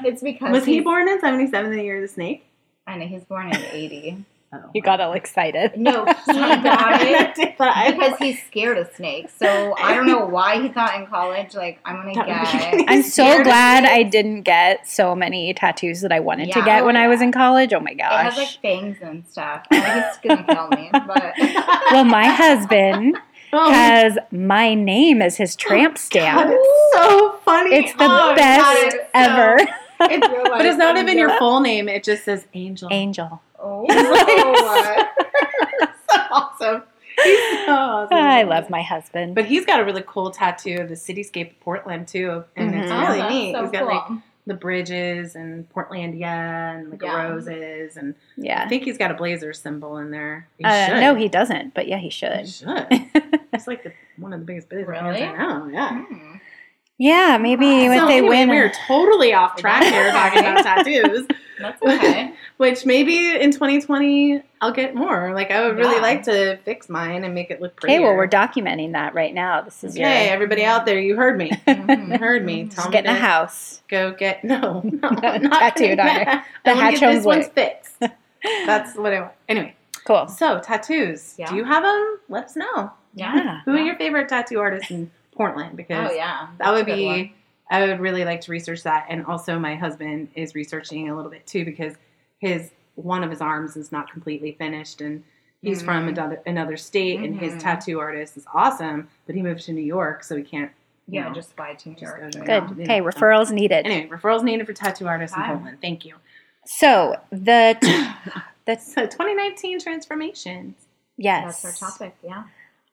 It's 0.04 0.22
because 0.22 0.50
Was 0.50 0.64
he 0.64 0.80
born 0.80 1.08
in 1.08 1.20
seventy 1.20 1.46
seven? 1.48 1.70
The 1.70 1.82
year 1.82 1.96
of 1.96 2.02
the 2.02 2.08
snake. 2.08 2.44
I 2.86 2.96
know 2.96 3.06
he's 3.06 3.24
born 3.24 3.46
in 3.54 3.62
eighty. 3.70 4.24
Oh. 4.54 4.70
you 4.74 4.82
got 4.82 5.00
all 5.00 5.14
excited 5.14 5.78
No, 5.78 6.04
he 6.04 6.12
got 6.34 7.00
it 7.00 7.34
because 7.56 8.18
he's 8.18 8.42
scared 8.44 8.76
of 8.76 8.90
snakes. 8.94 9.32
So 9.38 9.74
I 9.78 9.94
don't 9.94 10.06
know 10.06 10.26
why 10.26 10.60
he 10.60 10.68
thought 10.68 10.94
in 10.94 11.06
college 11.06 11.54
like 11.54 11.78
I'm 11.86 11.96
gonna 11.96 12.12
get. 12.14 12.76
be- 12.76 12.84
i'm 12.88 13.02
so 13.02 13.42
glad 13.42 13.84
i 13.84 14.02
didn't 14.02 14.42
get 14.42 14.86
so 14.86 15.14
many 15.14 15.54
tattoos 15.54 16.02
that 16.02 16.12
i 16.12 16.20
wanted 16.20 16.52
to 16.52 16.60
get 16.62 16.82
Oh, 16.82 16.86
when 16.86 16.96
i 16.96 17.06
oh, 17.06 17.08
was 17.08 17.22
in 17.22 17.32
college 17.32 17.72
oh 17.72 17.80
my 17.80 17.94
gosh. 17.94 18.12
It 18.12 18.24
has 18.24 18.36
like 18.36 18.46
gosh 18.48 18.58
fangs 18.60 18.98
and 19.00 19.26
stuff. 19.26 19.66
I 19.70 19.80
think 19.80 20.04
it's 20.06 20.46
gonna 20.46 20.54
kill 20.54 20.68
me, 20.78 20.90
but 20.92 21.32
well 21.92 22.04
my 22.04 22.26
husband 22.26 23.16
Oh, 23.54 23.70
has 23.70 24.16
my 24.30 24.72
name 24.74 25.20
as 25.20 25.36
his 25.36 25.54
oh, 25.56 25.58
tramp 25.58 25.94
God, 25.94 25.98
stamp 26.00 26.50
it's 26.54 26.94
so 26.94 27.38
funny. 27.44 27.74
It's 27.76 27.92
the 27.92 28.04
Oh, 28.04 28.34
best 28.34 28.62
God, 28.62 28.76
it's 28.78 28.94
so- 28.94 29.00
ever. 29.14 29.56
It's, 30.04 30.26
but 30.48 30.64
it's 30.66 30.78
not 30.78 30.96
even 30.96 31.16
your 31.18 31.36
full 31.38 31.60
name. 31.60 31.86
It 31.88 32.02
just 32.02 32.24
says 32.24 32.46
Angel. 32.54 32.88
Angel. 32.90 33.40
Oh, 33.62 33.86
so 36.10 36.18
awesome. 36.30 36.82
He's 37.22 37.38
so 37.66 37.72
awesome. 37.72 38.16
I 38.16 38.42
love 38.42 38.70
my 38.70 38.82
husband. 38.82 39.34
But 39.34 39.44
he's 39.44 39.64
got 39.64 39.80
a 39.80 39.84
really 39.84 40.02
cool 40.06 40.30
tattoo 40.30 40.78
of 40.80 40.88
the 40.88 40.94
cityscape 40.94 41.50
of 41.52 41.60
Portland 41.60 42.08
too, 42.08 42.44
and 42.56 42.74
it's 42.74 42.90
Mhm. 42.90 43.08
really 43.08 43.20
Oh, 43.22 43.28
neat. 43.28 43.52
so 43.52 43.62
he's 43.62 43.70
got 43.70 43.86
like 43.86 44.18
the 44.46 44.54
bridges 44.54 45.36
and 45.36 45.68
Portlandia 45.72 46.24
and 46.76 46.90
like 46.90 47.02
Yeah. 47.02 47.28
roses, 47.28 47.96
and 47.96 48.14
yeah. 48.36 48.62
I 48.64 48.68
think 48.68 48.84
he's 48.84 48.98
got 48.98 49.10
a 49.10 49.14
blazer 49.14 49.52
symbol 49.52 49.98
in 49.98 50.10
there. 50.10 50.48
He 50.58 50.64
Uh, 50.64 50.86
should. 50.86 51.00
no, 51.00 51.14
he 51.14 51.28
doesn't, 51.28 51.74
but 51.74 51.86
yeah, 51.86 51.98
he 51.98 52.04
He 52.04 52.10
should. 52.10 52.48
should. 52.48 52.86
He's 53.52 53.68
like 53.68 53.84
the, 53.84 53.92
one 54.16 54.32
of 54.32 54.40
the 54.40 54.46
biggest 54.46 54.68
blazer 54.70 54.90
Really? 54.90 55.22
I 55.22 55.36
know. 55.36 55.66
Yeah. 55.68 56.04
Hmm. 56.04 56.36
Yeah, 57.02 57.36
maybe 57.36 57.66
if 57.86 57.98
so 57.98 58.06
they 58.06 58.18
anyway, 58.18 58.28
win. 58.46 58.48
we're 58.50 58.70
totally 58.86 59.34
off 59.34 59.56
track 59.62 59.82
here 59.82 60.12
talking 60.12 60.38
about 60.38 60.62
tattoos. 60.62 61.26
That's 61.58 61.82
okay. 61.82 62.32
Which 62.58 62.86
maybe 62.86 63.34
in 63.34 63.50
2020 63.50 64.40
I'll 64.60 64.70
get 64.72 64.94
more. 64.94 65.32
Like 65.34 65.50
I 65.50 65.66
would 65.66 65.76
really 65.76 65.96
Yeah. 65.96 66.00
like 66.00 66.22
to 66.24 66.58
fix 66.58 66.88
mine 66.88 67.24
and 67.24 67.34
make 67.34 67.50
it 67.50 67.60
look 67.60 67.74
pretty. 67.74 67.96
Okay, 67.96 68.04
well, 68.04 68.14
we're 68.14 68.28
documenting 68.28 68.92
that 68.92 69.14
right 69.14 69.34
now. 69.34 69.62
This 69.62 69.82
is 69.82 69.96
Okay, 69.96 70.26
your 70.26 70.32
everybody 70.32 70.64
out 70.64 70.86
there, 70.86 71.00
you 71.00 71.16
heard 71.16 71.36
me. 71.36 71.50
You 71.66 71.74
Mhm. 71.74 72.20
heard 72.20 72.44
me. 72.44 72.66
Tell 72.66 72.68
just 72.76 72.88
me 72.88 72.92
getting 72.92 73.10
a 73.10 73.14
house. 73.14 73.82
go 73.88 74.12
get 74.12 74.44
no, 74.44 74.80
no 74.84 75.08
I'm 75.08 75.42
not 75.42 75.58
Tattooed 75.74 75.98
on 75.98 76.06
that. 76.06 76.46
The 76.64 76.74
Hatch 76.76 77.00
this 77.00 77.24
one's 77.24 77.48
fixed. 77.48 78.00
That's 78.64 78.94
what 78.96 79.12
I 79.12 79.20
want. 79.22 79.32
Anyway, 79.48 79.74
Cool. 80.04 80.28
so 80.28 80.60
tattoos. 80.60 81.34
Yeah. 81.36 81.48
Do 81.50 81.56
you 81.56 81.64
have 81.64 81.82
them? 81.82 82.18
Let 82.28 82.44
us 82.44 82.54
know. 82.56 82.92
Yeah. 83.14 83.60
Who 83.64 83.72
are 83.72 83.78
your 83.80 83.96
favorite 83.96 84.28
tattoo 84.28 84.60
artists 84.60 84.90
in 84.92 85.10
Portland? 85.34 85.76
Because 85.76 86.10
Oh 86.10 86.14
yeah. 86.14 86.48
that 86.58 86.72
would 86.72 86.86
That's 86.86 86.92
a 86.92 86.96
good 86.96 87.06
one. 87.06 87.22
be 87.22 87.34
I 87.70 87.86
would 87.86 88.00
really 88.00 88.24
like 88.24 88.42
to 88.42 88.50
research 88.52 88.82
that. 88.82 89.06
And 89.08 89.24
also 89.24 89.58
my 89.58 89.74
husband 89.74 90.28
is 90.34 90.54
researching 90.54 91.08
a 91.08 91.16
little 91.16 91.30
bit 91.30 91.46
too 91.46 91.64
because 91.64 91.94
his 92.38 92.70
one 92.96 93.24
of 93.24 93.30
his 93.30 93.40
arms 93.40 93.76
is 93.76 93.90
not 93.90 94.10
completely 94.12 94.52
finished 94.52 95.00
and 95.00 95.24
he's 95.62 95.80
from 95.80 96.04
Mhm. 96.06 96.10
another 96.10 96.42
another 96.46 96.76
state 96.76 97.20
and 97.20 97.38
his 97.40 97.54
Mhm. 97.54 97.60
tattoo 97.60 97.98
artist 98.00 98.36
is 98.36 98.44
awesome, 98.52 99.08
but 99.26 99.34
he 99.34 99.40
moved 99.42 99.64
to 99.64 99.72
New 99.72 99.80
York 99.82 100.22
so 100.24 100.36
he 100.36 100.42
can't 100.42 100.70
you 101.08 101.14
Yeah, 101.20 101.28
know, 101.28 101.34
just 101.34 101.56
fly 101.56 101.74
to 101.74 101.88
New 101.88 101.94
just 101.96 102.02
York. 102.16 102.20
go 102.32 102.40
Good. 102.40 102.48
York, 102.48 102.70
Okay, 102.80 103.00
know, 103.00 103.10
so- 103.10 103.18
referrals 103.20 103.50
needed. 103.50 103.84
Anyway, 103.86 104.08
referrals 104.08 104.44
needed 104.44 104.64
for 104.66 104.72
tattoo 104.72 105.08
artists 105.08 105.36
in 105.36 105.42
Portland. 105.42 105.78
Thank 105.82 106.04
you. 106.04 106.14
So 106.64 107.16
the 107.30 107.76
the 108.66 108.76
So 108.78 109.06
2019 109.06 109.80
transformations. 109.80 110.74
yes, 111.16 111.62
That's 111.62 111.82
our 111.82 111.90
topic. 111.90 112.14
Yeah. 112.22 112.44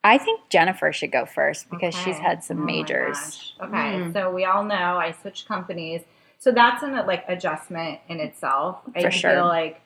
I 0.02 0.16
think 0.18 0.48
Jennifer 0.48 0.92
should 0.92 1.12
go 1.12 1.26
first 1.26 1.68
because 1.70 1.94
she's 1.94 2.16
had 2.18 2.42
some 2.42 2.62
Oh 2.62 2.64
majors. 2.64 3.54
Okay, 3.60 3.98
Mm. 3.98 4.12
so 4.12 4.30
we 4.32 4.44
all 4.46 4.64
know 4.64 4.96
I 4.98 5.12
switched 5.12 5.46
companies, 5.46 6.02
so 6.38 6.52
that's 6.52 6.82
an 6.82 6.92
like 7.06 7.24
adjustment 7.28 8.00
in 8.08 8.18
itself. 8.20 8.80
I 8.94 9.02
For 9.02 9.10
feel 9.10 9.20
sure. 9.20 9.42
like 9.44 9.80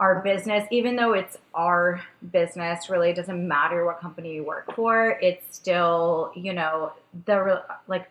our 0.00 0.22
business, 0.22 0.68
even 0.70 0.94
though 0.94 1.14
it's 1.14 1.36
our 1.54 2.00
business, 2.30 2.88
really 2.88 3.12
doesn't 3.12 3.46
matter 3.48 3.84
what 3.84 4.00
company 4.00 4.34
you 4.34 4.44
work 4.44 4.72
for. 4.76 5.18
It's 5.20 5.56
still, 5.56 6.30
you 6.36 6.52
know, 6.52 6.92
the 7.26 7.42
re- 7.42 7.74
like 7.88 8.08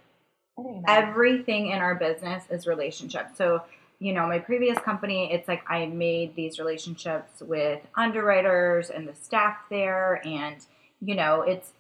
everything 0.88 1.68
in 1.68 1.80
our 1.80 1.96
business 1.96 2.44
is 2.50 2.68
relationship. 2.68 3.30
So, 3.36 3.62
you 4.00 4.12
know, 4.12 4.28
my 4.28 4.40
previous 4.40 4.78
company, 4.80 5.32
it's 5.32 5.48
like 5.48 5.64
I 5.70 5.86
made 5.86 6.36
these 6.36 6.60
relationships 6.60 7.42
with 7.42 7.80
underwriters 7.96 8.90
and 8.90 9.08
the 9.08 9.16
staff 9.16 9.56
there, 9.70 10.22
and 10.28 10.58
you 11.02 11.16
know, 11.16 11.42
it's 11.42 11.72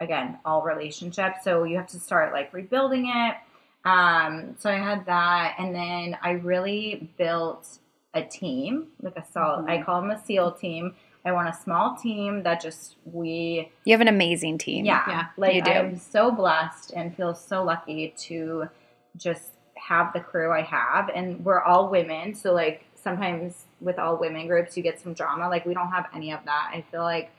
again 0.00 0.38
all 0.44 0.62
relationships. 0.62 1.38
So 1.44 1.64
you 1.64 1.76
have 1.76 1.88
to 1.88 1.98
start 1.98 2.32
like 2.32 2.52
rebuilding 2.52 3.08
it. 3.08 3.36
Um, 3.84 4.54
so 4.58 4.70
I 4.70 4.76
had 4.76 5.06
that, 5.06 5.56
and 5.58 5.74
then 5.74 6.16
I 6.22 6.32
really 6.32 7.10
built 7.18 7.78
a 8.14 8.22
team, 8.22 8.88
like 9.00 9.16
a 9.16 9.24
solid. 9.32 9.68
I 9.68 9.82
call 9.82 10.00
them 10.00 10.10
a 10.10 10.22
SEAL 10.24 10.52
team. 10.52 10.94
I 11.24 11.32
want 11.32 11.48
a 11.48 11.52
small 11.52 11.96
team 11.96 12.42
that 12.42 12.60
just 12.60 12.96
we 13.04 13.70
You 13.84 13.92
have 13.92 14.00
an 14.00 14.08
amazing 14.08 14.58
team. 14.58 14.84
yeah, 14.84 15.04
Yeah, 15.08 15.26
like 15.36 15.54
you 15.54 15.62
do. 15.62 15.70
I'm 15.70 15.96
so 15.96 16.30
blessed 16.30 16.92
and 16.94 17.16
feel 17.16 17.34
so 17.34 17.62
lucky 17.62 18.14
to 18.18 18.68
just 19.16 19.50
have 19.76 20.12
the 20.12 20.20
crew 20.20 20.52
I 20.52 20.62
have, 20.62 21.10
and 21.14 21.44
we're 21.44 21.60
all 21.62 21.88
women. 21.88 22.34
So 22.34 22.52
like 22.52 22.84
sometimes 22.94 23.64
with 23.80 23.98
all 23.98 24.16
women 24.16 24.46
groups, 24.46 24.76
you 24.76 24.82
get 24.82 25.00
some 25.00 25.14
drama. 25.14 25.48
Like 25.48 25.66
we 25.66 25.74
don't 25.74 25.90
have 25.90 26.06
any 26.14 26.32
of 26.32 26.40
that. 26.44 26.70
I 26.72 26.84
feel 26.90 27.02
like 27.02 27.30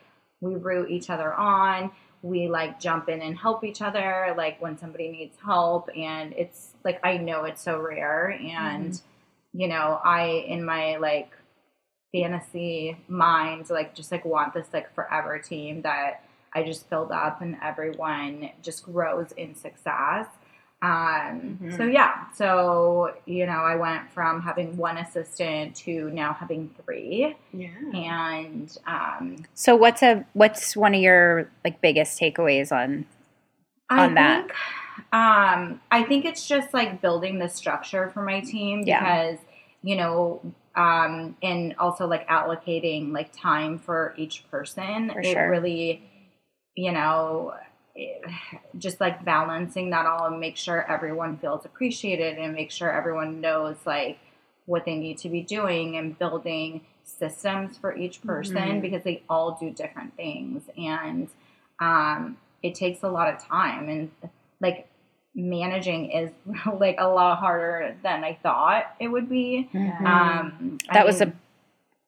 we 0.43 0.55
root 0.55 0.89
each 0.89 1.09
other 1.09 1.33
on. 1.33 1.91
We 2.21 2.47
like 2.47 2.79
jump 2.79 3.09
in 3.09 3.21
and 3.21 3.37
help 3.37 3.63
each 3.63 3.81
other. 3.81 4.33
Like 4.37 4.61
when 4.61 4.77
somebody 4.77 5.09
needs 5.09 5.37
help, 5.43 5.89
and 5.95 6.33
it's 6.33 6.73
like 6.83 6.99
I 7.03 7.17
know 7.17 7.43
it's 7.45 7.61
so 7.61 7.79
rare, 7.79 8.29
and 8.29 8.91
mm-hmm. 8.91 9.59
you 9.59 9.67
know 9.67 9.99
I 10.03 10.45
in 10.47 10.63
my 10.63 10.97
like 10.97 11.31
fantasy 12.13 12.95
mind 13.07 13.67
like 13.71 13.95
just 13.95 14.11
like 14.11 14.23
want 14.23 14.53
this 14.53 14.67
like 14.71 14.93
forever 14.93 15.39
team 15.39 15.81
that 15.81 16.23
I 16.53 16.63
just 16.63 16.89
build 16.89 17.11
up 17.11 17.41
and 17.41 17.57
everyone 17.63 18.51
just 18.61 18.83
grows 18.83 19.31
in 19.31 19.55
success. 19.55 20.27
Um, 20.83 21.57
Mhm. 21.61 21.77
So 21.77 21.85
yeah, 21.85 22.25
so 22.33 23.13
you 23.25 23.45
know, 23.45 23.61
I 23.63 23.75
went 23.77 24.11
from 24.11 24.41
having 24.41 24.75
one 24.75 24.97
assistant 24.97 25.75
to 25.77 26.09
now 26.11 26.33
having 26.33 26.69
three, 26.83 27.35
Yeah. 27.53 27.69
and 27.93 28.77
um, 28.85 29.37
So 29.53 29.75
what's 29.77 30.03
a 30.03 30.25
what's 30.33 30.75
one 30.75 30.93
of 30.93 30.99
your 31.01 31.49
like 31.63 31.79
biggest 31.79 32.19
takeaways 32.19 32.71
on 32.71 33.05
I 33.89 34.05
On 34.05 34.13
that. 34.15 34.47
think, 34.47 34.53
um, 35.13 35.81
I 35.91 36.03
think 36.03 36.25
it's 36.25 36.47
just 36.47 36.73
like 36.73 36.99
building 37.01 37.39
the 37.39 37.47
structure 37.47 38.09
for 38.09 38.21
my 38.23 38.41
team 38.41 38.83
Yeah. 38.85 38.99
because 38.99 39.39
you 39.83 39.95
know, 39.95 40.41
um, 40.75 41.35
and 41.41 41.75
also 41.77 42.07
like 42.07 42.27
allocating 42.27 43.13
like 43.13 43.31
time 43.31 43.77
for 43.79 44.13
each 44.17 44.43
person. 44.51 45.11
For 45.11 45.19
it 45.21 45.25
sure. 45.33 45.49
really, 45.49 46.01
you 46.75 46.91
know, 46.91 47.53
it- 47.55 47.67
just 48.77 48.99
like 48.99 49.23
balancing 49.23 49.89
that 49.91 50.05
all 50.05 50.25
and 50.27 50.39
make 50.39 50.57
sure 50.57 50.89
everyone 50.91 51.37
feels 51.37 51.65
appreciated 51.65 52.37
and 52.37 52.53
make 52.53 52.71
sure 52.71 52.91
everyone 52.91 53.39
knows 53.41 53.75
like 53.85 54.19
what 54.65 54.85
they 54.85 54.95
need 54.95 55.17
to 55.19 55.29
be 55.29 55.41
doing 55.41 55.97
and 55.97 56.17
building 56.17 56.81
systems 57.03 57.77
for 57.77 57.95
each 57.95 58.21
person 58.23 58.55
Mhm. 58.55 58.81
because 58.81 59.03
they 59.03 59.21
all 59.29 59.57
do 59.59 59.69
different 59.71 60.15
things 60.15 60.63
and 60.77 61.27
um, 61.79 62.37
it 62.61 62.75
takes 62.75 63.03
a 63.03 63.09
lot 63.09 63.27
of 63.33 63.43
time 63.43 63.89
and 63.89 64.09
like 64.61 64.87
managing 65.35 66.11
is 66.11 66.31
like 66.79 66.95
a 66.99 67.07
lot 67.07 67.37
harder 67.39 67.95
than 68.03 68.23
I 68.23 68.37
thought 68.41 68.95
it 68.99 69.09
would 69.09 69.27
be. 69.29 69.69
Mhm. 69.73 70.05
Um, 70.05 70.77
I 70.89 70.93
that 70.93 71.05
was 71.05 71.21
a 71.21 71.33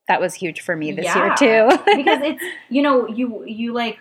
that 0.08 0.22
was 0.22 0.36
huge 0.36 0.62
for 0.62 0.76
me 0.76 0.92
this 0.92 1.06
Yeah. 1.06 1.36
year 1.40 1.68
too. 1.70 1.78
because 1.96 2.22
it's 2.24 2.44
you 2.70 2.82
know 2.82 3.08
you 3.08 3.44
you 3.46 3.74
like 3.74 4.00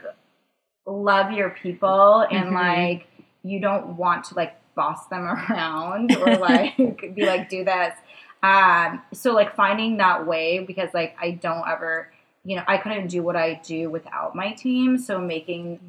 love 0.86 1.32
your 1.32 1.50
people 1.50 2.20
and 2.30 2.50
Mhm. 2.50 2.52
like 2.52 3.06
you 3.42 3.60
don't 3.60 3.96
want 3.96 4.24
to 4.24 4.34
like 4.34 4.54
boss 4.74 5.06
them 5.06 5.22
around 5.50 6.14
or 6.16 6.36
like 6.38 6.76
be 7.14 7.26
like 7.26 7.48
do 7.48 7.64
this. 7.64 7.94
Um 8.42 9.02
so 9.12 9.32
like 9.32 9.54
finding 9.54 9.96
that 9.98 10.26
way 10.26 10.58
because 10.58 10.92
like 10.92 11.16
i 11.20 11.30
don't 11.30 11.66
ever 11.68 12.10
you 12.44 12.56
know 12.56 12.62
i 12.66 12.76
couldn't 12.76 13.06
do 13.06 13.22
what 13.22 13.36
i 13.36 13.54
do 13.64 13.88
without 13.90 14.34
my 14.34 14.52
team. 14.52 14.98
So 14.98 15.18
making 15.18 15.80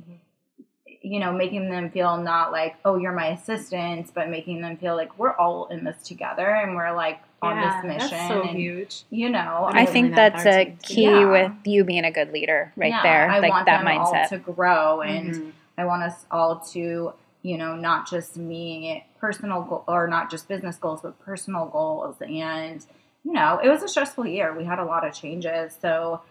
you 1.01 1.19
know 1.19 1.31
making 1.31 1.69
them 1.69 1.89
feel 1.91 2.17
not 2.17 2.51
like 2.51 2.75
oh 2.85 2.95
you're 2.95 3.11
my 3.11 3.27
assistants 3.27 4.11
but 4.13 4.29
making 4.29 4.61
them 4.61 4.75
feel 4.77 4.95
like 4.95 5.19
we're 5.19 5.35
all 5.35 5.67
in 5.67 5.83
this 5.83 6.01
together 6.03 6.47
and 6.49 6.75
we're 6.75 6.93
like 6.95 7.19
on 7.45 7.55
Yeah, 7.57 7.81
this 7.81 7.83
mission 7.83 8.17
That's 8.17 8.27
so 8.27 8.43
and 8.43 8.57
huge. 8.57 9.03
you 9.09 9.29
know 9.29 9.69
I 9.71 9.81
I 9.81 9.85
think 9.85 10.15
that's 10.15 10.45
our 10.45 10.59
a 10.59 10.65
key 10.81 11.03
Yeah. 11.03 11.31
with 11.31 11.51
you 11.65 11.83
being 11.83 12.05
a 12.05 12.11
good 12.11 12.31
leader 12.33 12.73
right 12.75 12.89
Yeah, 12.89 13.03
there. 13.03 13.29
I 13.29 13.39
like 13.39 13.51
want 13.51 13.65
that 13.67 13.85
mindset. 13.85 14.29
to 14.29 14.37
grow, 14.37 15.01
and 15.01 15.33
Mhm. 15.35 15.51
I 15.77 15.85
want 15.85 16.03
us 16.03 16.25
all 16.31 16.59
to, 16.73 17.13
you 17.41 17.57
know, 17.57 17.75
not 17.75 18.09
just 18.09 18.37
me 18.37 19.05
personal 19.19 19.61
goal 19.63 19.83
or 19.87 20.07
not 20.07 20.29
just 20.31 20.47
business 20.47 20.77
goals, 20.77 21.01
but 21.01 21.19
personal 21.19 21.65
goals. 21.67 22.15
And 22.21 22.85
you 23.23 23.33
know, 23.33 23.59
it 23.63 23.69
was 23.69 23.81
a 23.81 23.87
stressful 23.87 24.27
year. 24.27 24.53
We 24.55 24.65
had 24.65 24.77
a 24.79 24.85
lot 24.85 25.05
of 25.05 25.13
changes, 25.13 25.75
so 25.81 26.21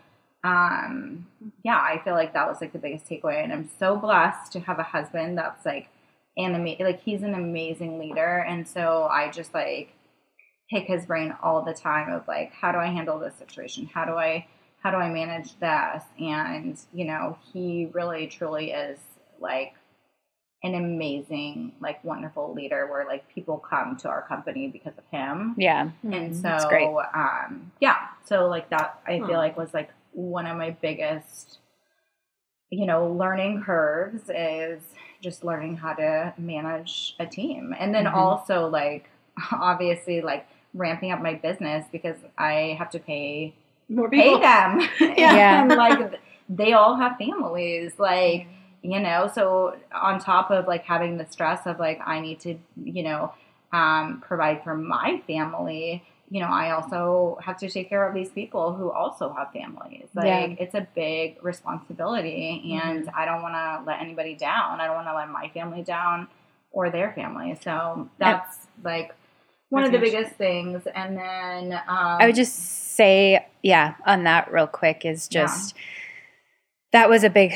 um, 0.44 1.26
yeah, 1.62 1.78
I 1.78 2.00
feel 2.04 2.14
like 2.14 2.34
that 2.34 2.46
was 2.48 2.60
like 2.60 2.72
the 2.72 2.78
biggest 2.78 3.06
takeaway. 3.08 3.42
And 3.42 3.52
I'm 3.52 3.68
so 3.78 3.96
blessed 3.96 4.52
to 4.52 4.60
have 4.60 4.78
a 4.78 4.82
husband 4.82 5.38
that's 5.38 5.64
like 5.64 5.88
anime, 6.36 6.76
like 6.80 7.00
he's 7.02 7.22
an 7.22 7.34
amazing 7.34 7.98
leader, 7.98 8.38
and 8.46 8.66
so 8.68 9.08
I 9.10 9.30
just 9.30 9.54
like 9.54 9.92
pick 10.74 10.86
his 10.86 11.06
brain 11.06 11.32
all 11.40 11.62
the 11.62 11.72
time 11.72 12.12
of 12.12 12.26
like 12.26 12.52
how 12.52 12.72
do 12.72 12.78
I 12.78 12.86
handle 12.86 13.18
this 13.18 13.36
situation? 13.36 13.88
How 13.94 14.04
do 14.04 14.12
I 14.14 14.46
how 14.82 14.90
do 14.90 14.96
I 14.96 15.08
manage 15.08 15.58
this? 15.60 16.02
And 16.18 16.76
you 16.92 17.04
know, 17.04 17.38
he 17.52 17.88
really 17.92 18.26
truly 18.26 18.72
is 18.72 18.98
like 19.40 19.74
an 20.64 20.74
amazing, 20.74 21.72
like 21.80 22.02
wonderful 22.02 22.52
leader 22.52 22.88
where 22.90 23.06
like 23.06 23.28
people 23.32 23.58
come 23.58 23.96
to 23.98 24.08
our 24.08 24.22
company 24.26 24.66
because 24.66 24.94
of 24.98 25.04
him. 25.12 25.54
yeah. 25.56 25.90
And 26.10 26.34
so 26.34 26.42
That's 26.42 26.64
great. 26.66 26.88
um 27.14 27.70
yeah, 27.80 28.08
so 28.24 28.46
like 28.48 28.68
that 28.70 29.00
I 29.06 29.18
Huh. 29.18 29.26
feel 29.28 29.36
like 29.38 29.56
was 29.56 29.72
like 29.72 29.90
one 30.12 30.46
of 30.46 30.56
my 30.56 30.70
biggest 30.70 31.58
you 32.70 32.86
know, 32.86 33.06
learning 33.12 33.62
curves 33.62 34.28
is 34.34 34.82
just 35.20 35.44
learning 35.44 35.76
how 35.76 35.92
to 35.94 36.34
manage 36.36 37.14
a 37.20 37.26
team. 37.26 37.72
And 37.78 37.94
then 37.94 38.06
Mhm. 38.06 38.14
also 38.14 38.66
like 38.68 39.08
obviously 39.52 40.20
like 40.20 40.48
ramping 40.74 41.12
up 41.12 41.22
my 41.22 41.34
business 41.34 41.86
because 41.92 42.16
I 42.36 42.76
have 42.78 42.90
to 42.90 42.98
pay 42.98 43.54
More 43.88 44.10
pay 44.10 44.38
them. 44.38 44.80
Yeah. 45.16 45.62
and 45.62 45.70
like 45.70 46.20
they 46.48 46.72
all 46.72 46.96
have 46.96 47.16
families. 47.16 47.92
Like, 47.98 48.48
you 48.82 49.00
know, 49.00 49.30
so 49.32 49.76
on 49.92 50.18
top 50.18 50.50
of 50.50 50.66
like 50.66 50.84
having 50.84 51.16
the 51.16 51.26
stress 51.26 51.66
of 51.66 51.78
like 51.78 52.00
I 52.06 52.20
need 52.20 52.40
to, 52.40 52.58
you 52.82 53.02
know, 53.02 53.32
um, 53.72 54.20
provide 54.26 54.62
for 54.62 54.74
my 54.76 55.22
family, 55.26 56.04
you 56.30 56.40
know, 56.40 56.46
I 56.48 56.70
also 56.72 57.38
have 57.42 57.56
to 57.58 57.68
take 57.68 57.88
care 57.88 58.06
of 58.08 58.14
these 58.14 58.30
people 58.30 58.72
who 58.74 58.90
also 58.90 59.32
have 59.32 59.52
families. 59.52 60.08
Like 60.14 60.26
Yeah. 60.26 60.46
Mm-hmm. 60.46 60.62
it's 60.62 60.74
a 60.74 60.86
big 60.94 61.42
responsibility 61.42 62.78
and 62.80 63.08
I 63.10 63.24
don't 63.24 63.42
want 63.42 63.54
to 63.54 63.82
let 63.86 64.00
anybody 64.00 64.34
down. 64.34 64.80
I 64.80 64.86
don't 64.86 64.96
want 64.96 65.06
to 65.08 65.14
let 65.14 65.28
my 65.30 65.48
family 65.48 65.82
down 65.82 66.28
or 66.72 66.90
their 66.90 67.12
family. 67.12 67.58
So 67.62 68.08
that's 68.18 68.66
like 68.82 69.14
one 69.74 69.84
of 69.84 69.92
the 69.92 69.98
biggest 69.98 70.34
things. 70.36 70.86
And 70.94 71.16
then 71.16 71.72
um, 71.72 71.82
I 71.88 72.26
would 72.26 72.34
just 72.34 72.54
say, 72.54 73.46
yeah, 73.62 73.94
on 74.06 74.24
that 74.24 74.52
real 74.52 74.66
quick 74.66 75.04
is 75.04 75.28
Yeah. 75.30 75.42
just 75.46 75.74
that 76.92 77.10
was 77.10 77.24
a 77.24 77.30
big, 77.30 77.54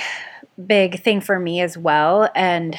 big 0.65 1.01
thing 1.01 1.21
for 1.21 1.39
me 1.39 1.61
as 1.61 1.79
well. 1.79 2.29
And 2.35 2.77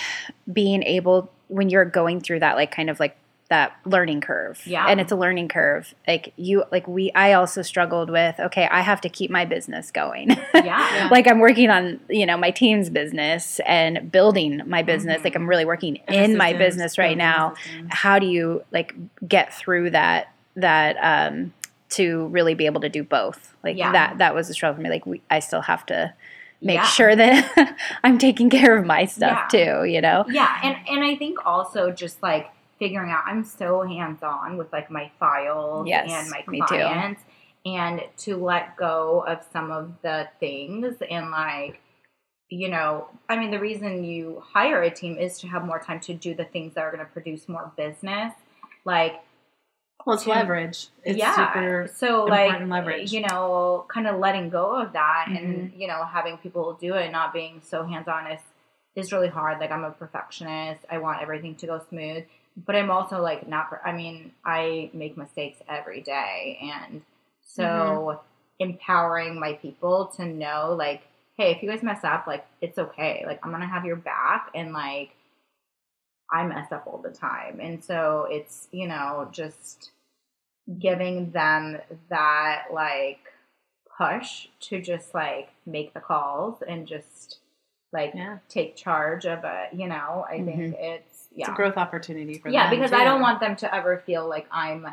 being 0.52 0.84
able, 0.84 1.32
when 1.48 1.70
you're 1.70 1.86
going 1.86 2.20
through 2.22 2.40
that, 2.42 2.56
like 2.56 2.72
kind 2.72 2.90
of 2.90 3.00
like 3.00 3.16
that 3.50 3.76
learning 3.86 4.22
curve. 4.22 4.62
Yeah. 4.66 4.86
And 4.88 5.02
it's 5.02 5.12
a 5.12 5.16
learning 5.16 5.48
curve. 5.48 5.94
Like 6.08 6.34
you, 6.38 6.64
like 6.72 6.88
we, 6.88 7.12
I 7.14 7.34
also 7.34 7.62
struggled 7.64 8.10
with, 8.12 8.40
okay, 8.40 8.68
I 8.72 8.82
have 8.82 9.02
to 9.02 9.10
keep 9.10 9.32
my 9.32 9.44
business 9.46 9.90
going. 9.92 10.30
yeah. 10.54 11.10
like 11.12 11.28
I'm 11.28 11.40
working 11.40 11.70
on, 11.72 12.00
you 12.10 12.26
know, 12.28 12.38
my 12.38 12.52
team's 12.52 12.90
business 12.92 13.60
and 13.66 14.12
building 14.12 14.62
my 14.68 14.84
business. 14.84 15.22
Mhm. 15.22 15.24
Like 15.24 15.36
I'm 15.36 15.50
really 15.50 15.66
working 15.66 15.96
in 16.08 16.38
my 16.38 16.54
business 16.54 16.98
right 17.00 17.18
now 17.18 17.56
systems. 17.56 17.88
how 17.92 18.20
do 18.20 18.28
you 18.28 18.64
like 18.72 18.94
get 19.28 19.52
through 19.54 19.90
that 19.92 20.32
that 20.56 20.96
um 21.02 21.54
to 21.90 22.28
really 22.28 22.54
be 22.54 22.68
able 22.68 22.82
to 22.82 22.90
do 22.90 23.04
both 23.04 23.56
like 23.64 23.76
Yeah. 23.78 23.92
that 23.94 24.20
that 24.20 24.36
was 24.36 24.50
a 24.50 24.54
struggle 24.54 24.76
for 24.76 24.82
me 24.84 24.90
like 24.92 25.06
we, 25.08 25.22
i 25.32 25.40
still 25.40 25.62
have 25.62 25.86
to 25.88 26.14
make 26.62 26.76
Yeah. 26.76 26.84
sure 26.86 27.16
that 27.16 27.76
i'm 28.04 28.18
taking 28.20 28.50
care 28.52 28.78
of 28.78 28.86
my 28.86 29.06
stuff 29.06 29.50
too 29.50 29.86
you 29.86 30.02
know 30.02 30.26
Yeah, 30.30 30.56
and 30.64 30.76
and 30.88 31.04
I 31.04 31.16
think 31.16 31.44
also 31.48 31.90
just 31.92 32.22
like 32.22 32.48
figuring 32.80 33.12
out. 33.12 33.24
I'm 33.26 33.44
so 33.44 33.82
hands 33.84 34.24
on 34.24 34.58
with 34.58 34.72
like 34.74 34.90
my 34.90 35.12
files 35.20 35.88
Yes, 35.88 36.10
and 36.12 36.30
my 36.32 36.44
me 36.48 36.62
clients, 36.66 37.22
and 37.66 38.02
to 38.20 38.38
let 38.38 38.76
go 38.78 39.24
of 39.28 39.40
some 39.54 39.72
of 39.72 39.94
the 40.02 40.28
things 40.40 40.96
and 41.10 41.30
like. 41.32 41.82
You 42.52 42.68
know, 42.68 43.10
I 43.30 43.38
mean, 43.38 43.52
the 43.52 43.60
reason 43.60 44.04
you 44.04 44.42
hire 44.44 44.82
a 44.82 44.90
team 44.90 45.20
is 45.20 45.38
to 45.42 45.48
have 45.48 45.64
more 45.64 45.78
time 45.80 46.00
to 46.00 46.16
do 46.16 46.34
the 46.34 46.46
things 46.46 46.74
that 46.74 46.82
are 46.82 46.90
going 46.92 47.06
to 47.06 47.12
produce 47.14 47.48
more 47.48 47.72
business. 47.78 48.34
Like, 48.86 49.22
Well, 50.04 50.16
it's 50.16 50.24
to- 50.24 50.32
leverage. 50.32 50.88
It's 51.04 51.20
yeah. 51.20 51.36
super. 51.36 51.88
so 51.94 52.24
like 52.26 52.60
leverage. 52.68 53.12
you 53.12 53.22
know 53.22 53.86
kind 53.88 54.08
of 54.08 54.18
letting 54.20 54.50
go 54.50 54.82
of 54.82 54.94
that 54.94 55.26
Mm-hmm. 55.28 55.36
and 55.36 55.74
you 55.76 55.86
know 55.88 56.04
having 56.06 56.38
people 56.40 56.74
do 56.82 56.96
it 56.96 57.12
not 57.12 57.34
being 57.34 57.62
so 57.64 57.84
hands-on 57.86 58.32
is 58.32 58.42
is 58.96 59.12
really 59.14 59.28
hard 59.28 59.60
like 59.60 59.72
i'm 59.72 59.84
a 59.84 59.92
perfectionist 59.92 60.82
i 60.90 60.98
want 60.98 61.22
everything 61.22 61.54
to 61.56 61.68
go 61.68 61.80
smooth 61.90 62.24
but 62.58 62.76
i'm 62.76 62.92
also 62.92 63.22
like 63.22 63.48
not 63.48 63.68
i 63.86 63.92
mean 63.92 64.32
i 64.46 64.90
make 64.94 65.18
mistakes 65.18 65.60
every 65.70 66.02
day 66.02 66.60
and 66.62 67.02
so 67.42 67.64
Mm-hmm. 67.64 68.24
empowering 68.60 69.40
my 69.40 69.54
people 69.54 70.08
to 70.18 70.26
know 70.26 70.76
like 70.78 71.04
hey 71.38 71.52
if 71.52 71.64
you 71.64 71.70
guys 71.70 71.84
mess 71.84 72.04
up 72.04 72.28
like 72.28 72.46
it's 72.62 72.78
okay 72.78 73.24
like 73.26 73.40
i'm 73.44 73.52
gonna 73.52 73.68
have 73.68 73.86
your 73.86 73.96
back 73.96 74.50
and 74.56 74.74
like 74.74 75.12
i 76.32 76.46
mess 76.46 76.72
up 76.72 76.84
all 76.88 76.98
the 77.00 77.10
time 77.10 77.60
and 77.62 77.84
so 77.84 78.28
it's 78.30 78.68
you 78.72 78.88
know 78.88 79.28
just 79.32 79.92
giving 80.80 81.32
them 81.32 81.78
that 82.10 82.66
like 82.74 83.20
push 83.98 84.48
to 84.60 84.82
just 84.82 85.14
like 85.14 85.50
make 85.66 85.94
the 85.94 86.00
calls 86.00 86.62
and 86.68 86.88
just 86.88 87.40
like 87.92 88.14
Yeah. 88.16 88.38
take 88.48 88.76
charge 88.76 89.26
of 89.26 89.40
it 89.44 89.74
you 89.74 89.88
know 89.88 90.26
i 90.30 90.44
think 90.44 90.76
it's 90.78 91.06
It's 91.10 91.28
yeah 91.36 91.52
a 91.52 91.56
growth 91.56 91.78
opportunity 91.78 92.38
for 92.38 92.50
yeah 92.50 92.70
because 92.70 92.94
i 92.94 93.04
don't 93.04 93.22
want 93.22 93.40
them 93.40 93.56
to 93.58 93.74
ever 93.74 93.98
feel 94.06 94.28
like 94.28 94.48
i'm 94.52 94.88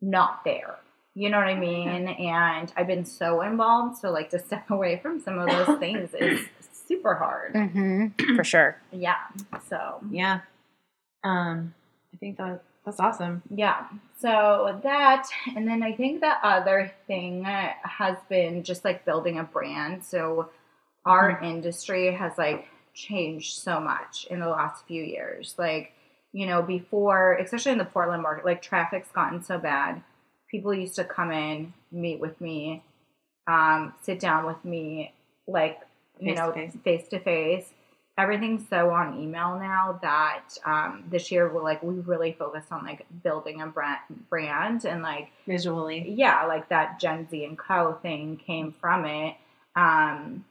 not 0.00 0.44
there 0.44 0.76
you 1.14 1.28
know 1.30 1.38
what 1.38 1.48
i 1.48 1.54
mean 1.54 1.88
and 2.08 2.72
i've 2.76 2.86
been 2.86 3.04
so 3.04 3.42
involved 3.42 3.98
so 3.98 4.10
like 4.10 4.30
to 4.30 4.38
step 4.48 4.70
away 4.70 4.98
from 5.02 5.20
some 5.20 5.38
of 5.38 5.48
those 5.48 5.78
things 5.80 6.14
is 6.14 6.46
super 6.86 7.14
hard 7.14 7.52
mm-hmm. 7.54 8.36
for 8.36 8.44
sure 8.54 8.80
yeah 8.92 9.16
so 9.68 10.00
Yeah. 10.10 10.40
Um, 11.24 11.74
I 12.14 12.16
think 12.16 12.38
that 12.38 12.62
that's 12.84 13.00
awesome. 13.00 13.42
Yeah. 13.54 13.86
So 14.20 14.80
that, 14.82 15.26
and 15.54 15.68
then 15.68 15.82
I 15.82 15.92
think 15.92 16.20
the 16.20 16.34
other 16.42 16.92
thing 17.06 17.44
has 17.44 18.16
been 18.28 18.62
just 18.62 18.84
like 18.84 19.04
building 19.04 19.38
a 19.38 19.42
brand. 19.44 20.04
So 20.04 20.48
our 21.04 21.40
industry 21.42 22.12
has 22.14 22.32
like 22.38 22.66
changed 22.94 23.58
so 23.58 23.80
much 23.80 24.26
in 24.30 24.40
the 24.40 24.48
last 24.48 24.86
few 24.86 25.02
years. 25.02 25.54
Like, 25.58 25.92
you 26.32 26.46
know, 26.46 26.62
before, 26.62 27.34
especially 27.34 27.72
in 27.72 27.78
the 27.78 27.84
Portland 27.84 28.22
market, 28.22 28.44
like 28.44 28.60
traffic's 28.62 29.10
gotten 29.10 29.42
so 29.42 29.58
bad. 29.58 30.02
People 30.50 30.74
used 30.74 30.96
to 30.96 31.04
come 31.04 31.30
in, 31.30 31.72
meet 31.92 32.20
with 32.20 32.40
me, 32.40 32.82
um, 33.46 33.94
sit 34.02 34.18
down 34.20 34.46
with 34.46 34.62
me, 34.64 35.12
like, 35.46 35.80
you 36.20 36.34
know, 36.34 36.52
Face-to-face. 36.52 36.82
face 37.00 37.08
to 37.08 37.20
face. 37.20 37.70
Everything's 38.18 38.68
so 38.68 38.90
on 38.90 39.20
email 39.20 39.56
now 39.60 40.00
that 40.02 40.42
um, 40.66 41.04
this 41.08 41.30
year 41.30 41.48
we're 41.52 41.62
like 41.62 41.80
we 41.84 41.94
really 42.00 42.32
focused 42.36 42.72
on 42.72 42.84
like 42.84 43.06
building 43.22 43.60
a 43.60 43.66
brand, 43.68 44.00
brand 44.28 44.84
and 44.84 45.02
like 45.02 45.28
Visually. 45.46 46.04
yeah, 46.10 46.44
like 46.46 46.68
that 46.70 46.98
Gen 46.98 47.28
Z 47.30 47.44
and 47.44 47.56
Co 47.56 47.96
thing 48.02 48.36
came 48.44 48.72
from 48.72 49.04
it. 49.04 49.36
Um, 49.76 50.44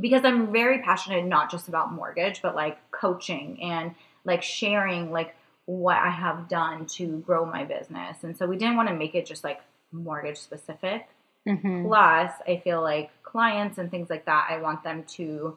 because 0.00 0.24
I'm 0.24 0.52
very 0.52 0.80
passionate 0.82 1.24
not 1.24 1.50
just 1.50 1.68
about 1.68 1.92
mortgage, 1.92 2.42
but 2.42 2.54
like 2.54 2.78
coaching 2.90 3.62
and 3.62 3.94
like 4.24 4.42
sharing 4.42 5.10
like 5.12 5.34
what 5.66 5.96
I 5.96 6.10
have 6.10 6.48
done 6.48 6.86
to 6.86 7.18
grow 7.26 7.44
my 7.44 7.64
business. 7.64 8.24
And 8.24 8.36
so 8.36 8.46
we 8.46 8.56
didn't 8.56 8.76
want 8.76 8.88
to 8.88 8.94
make 8.94 9.14
it 9.14 9.26
just 9.26 9.44
like 9.44 9.60
mortgage 9.92 10.38
specific. 10.38 11.08
mm-hmm. 11.46 11.86
Plus, 11.86 12.32
I 12.46 12.60
feel 12.64 12.82
like 12.82 13.10
clients 13.22 13.78
and 13.78 13.90
things 13.90 14.08
like 14.10 14.24
that, 14.26 14.48
I 14.50 14.58
want 14.58 14.82
them 14.84 15.04
to 15.16 15.56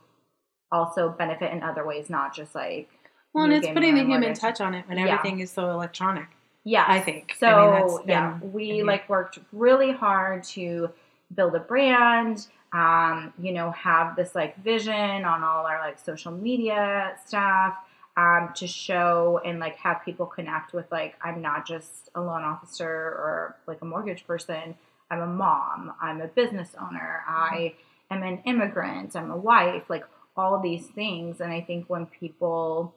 also 0.72 1.10
benefit 1.10 1.52
in 1.52 1.64
other 1.64 1.86
ways, 1.86 2.10
not 2.10 2.36
just 2.36 2.56
like 2.56 2.90
Well, 3.34 3.46
and 3.46 3.54
it's 3.54 3.68
putting 3.68 3.96
the 3.96 4.02
human 4.02 4.22
mortgage. 4.22 4.40
touch 4.40 4.62
on 4.62 4.74
it 4.74 4.88
when 4.88 4.98
Yeah. 4.98 5.06
everything 5.16 5.40
is 5.40 5.52
so 5.52 5.70
electronic. 5.70 6.28
Yeah, 6.64 6.86
I 6.88 7.00
think. 7.00 7.36
So 7.40 7.48
I 7.48 7.62
mean, 7.62 7.88
that's 7.90 8.08
yeah, 8.08 8.32
been 8.34 8.52
we 8.54 8.72
a 8.72 8.74
huge- 8.76 8.86
like 8.88 9.10
worked 9.10 9.40
really 9.52 9.92
hard 9.92 10.44
to 10.56 10.90
build 11.34 11.56
a 11.56 11.60
brand. 11.60 12.48
Um, 12.74 13.34
you 13.42 13.52
know, 13.52 13.72
have 13.72 14.16
this 14.16 14.34
like 14.34 14.62
vision 14.64 15.26
on 15.26 15.44
all 15.44 15.66
our 15.66 15.80
like 15.80 16.00
social 16.00 16.32
media 16.32 17.16
stuff. 17.26 17.76
Um, 18.18 18.50
to 18.56 18.68
show 18.68 19.40
and 19.46 19.60
like 19.60 19.78
have 19.78 20.02
people 20.04 20.26
connect 20.26 20.74
with 20.74 20.86
like 20.92 21.16
I'm 21.22 21.42
not 21.42 21.66
just 21.66 22.10
a 22.14 22.20
loan 22.22 22.44
officer 22.44 22.86
or 22.86 23.56
like 23.68 23.82
a 23.82 23.86
mortgage 23.86 24.28
person. 24.28 24.76
I'm 25.10 25.22
a 25.22 25.28
mom. 25.28 25.94
I'm 26.02 26.20
a 26.20 26.28
business 26.28 26.76
owner. 26.80 27.24
I 27.26 27.74
am 28.12 28.22
an 28.24 28.40
immigrant. 28.46 29.16
I'm 29.16 29.32
a 29.32 29.38
wife. 29.38 29.84
Like 29.90 30.04
all 30.36 30.60
these 30.60 30.88
things, 30.88 31.40
and 31.40 31.54
I 31.54 31.62
think 31.62 31.90
when 31.90 32.06
people 32.06 32.94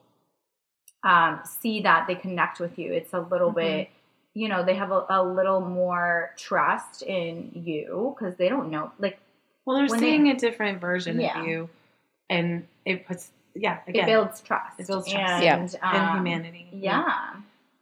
um, 1.03 1.41
see 1.45 1.81
that 1.81 2.07
they 2.07 2.15
connect 2.15 2.59
with 2.59 2.77
you, 2.79 2.91
it's 2.93 3.13
a 3.13 3.19
little 3.19 3.51
Mhm. 3.51 3.55
bit, 3.55 3.89
you 4.33 4.49
know, 4.49 4.63
they 4.65 4.75
have 4.75 4.91
a, 4.91 5.05
a 5.09 5.23
little 5.23 5.61
more 5.61 6.33
trust 6.37 7.03
in 7.03 7.51
you 7.53 8.15
because 8.17 8.35
they 8.37 8.49
don't 8.49 8.69
know. 8.71 8.91
Like 8.99 9.19
Well, 9.65 9.77
they're 9.77 9.87
when 9.87 9.99
they- 9.99 10.05
seeing 10.05 10.29
a 10.29 10.35
different 10.35 10.79
version 10.79 11.19
Yeah. 11.19 11.39
of 11.41 11.47
you, 11.47 11.69
and 12.29 12.67
it 12.85 13.05
puts 13.07 13.31
yeah 13.55 13.79
it 13.87 14.05
builds 14.05 14.41
trust. 14.41 14.79
it 14.79 14.87
builds 14.87 15.09
trust. 15.11 15.43
and, 15.43 15.43
Yeah. 15.43 15.57
and 15.57 15.77
um, 15.81 16.17
humanity. 16.17 16.67
Yeah. 16.71 17.33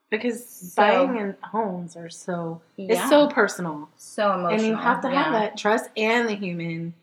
because 0.10 0.48
So- 0.48 0.82
buying 0.82 1.18
and 1.18 1.36
homes 1.44 1.96
are 1.98 2.08
so 2.10 2.62
Yeah. 2.78 2.94
it's 2.94 3.10
so 3.10 3.28
personal, 3.28 3.90
so 3.98 4.34
emotional. 4.34 4.50
and 4.54 4.62
you 4.68 4.76
have 4.76 5.02
to 5.02 5.10
yeah, 5.10 5.24
have 5.24 5.34
that 5.34 5.58
trust 5.58 5.90
and 5.98 6.30
the 6.30 6.36
human 6.36 6.94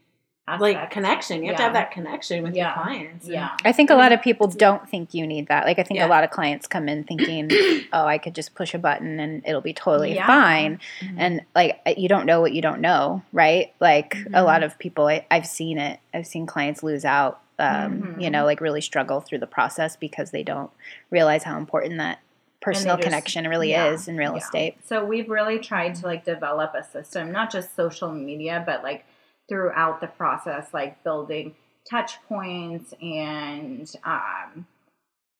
aspect. 0.48 0.61
like 0.61 0.90
connection. 0.90 1.42
You 1.42 1.48
have 1.48 1.57
to 1.59 1.62
have 1.62 1.72
that 1.74 1.90
connection 1.90 2.42
with 2.42 2.55
Yeah. 2.55 2.66
your 2.74 2.83
clients. 2.85 3.26
Yeah. 3.29 3.50
i 3.64 3.72
think 3.72 3.90
a 3.90 3.94
lot 3.94 4.12
of 4.12 4.22
people 4.22 4.46
don't 4.48 4.88
think 4.88 5.14
you 5.14 5.26
need 5.26 5.48
that 5.48 5.64
like 5.66 5.79
i 5.79 5.83
think 5.83 5.98
Yeah. 5.98 6.07
a 6.07 6.09
lot 6.09 6.24
of 6.24 6.31
clients 6.31 6.66
come 6.66 6.88
in 6.88 7.05
thinking 7.05 7.50
oh 7.92 8.07
i 8.07 8.18
could 8.18 8.35
just 8.35 8.55
push 8.55 8.74
a 8.74 8.79
button 8.79 9.20
and 9.20 9.42
it'll 9.46 9.61
be 9.61 9.72
totally 9.74 10.14
Yeah. 10.14 10.26
fine 10.26 10.81
Mhm. 11.00 11.14
and 11.18 11.40
like 11.55 11.81
you 11.96 12.09
don't 12.09 12.26
know 12.26 12.40
what 12.40 12.53
you 12.53 12.62
don't 12.62 12.81
know 12.81 13.22
right 13.33 13.72
like 13.81 14.14
a 14.14 14.16
Mm-hmm. 14.18 14.35
lot 14.46 14.62
of 14.62 14.79
people 14.79 15.07
I, 15.09 15.26
i've 15.31 15.46
seen 15.46 15.79
it 15.79 16.00
i've 16.14 16.26
seen 16.26 16.46
clients 16.46 16.83
lose 16.83 17.05
out 17.05 17.40
um, 17.59 18.16
you 18.18 18.29
Mhm. 18.29 18.33
know 18.33 18.44
like 18.46 18.61
really 18.62 18.81
struggle 18.81 19.20
through 19.20 19.38
the 19.38 19.46
process 19.46 19.94
because 19.96 20.31
they 20.31 20.42
don't 20.42 20.70
realize 21.11 21.42
how 21.44 21.59
important 21.59 21.98
that 21.98 22.18
personal 22.61 22.96
just- 22.96 23.05
connection 23.05 23.46
really 23.48 23.70
yeah, 23.70 23.87
is 23.92 24.09
in 24.09 24.16
real 24.16 24.33
yeah. 24.33 24.38
estate 24.38 24.76
So 24.85 25.05
we've 25.05 25.29
really 25.29 25.59
tried 25.59 25.94
to 25.96 26.07
like 26.07 26.24
develop 26.24 26.74
a 26.74 26.83
system, 26.85 27.33
not 27.33 27.50
just 27.50 27.74
social 27.74 28.11
media, 28.12 28.62
but 28.66 28.83
like 28.83 29.05
throughout 29.50 30.00
the 30.00 30.06
process, 30.06 30.72
like 30.72 31.04
building 31.04 31.54
touch 31.88 32.22
points 32.28 32.94
and 33.02 33.90
um 34.04 34.66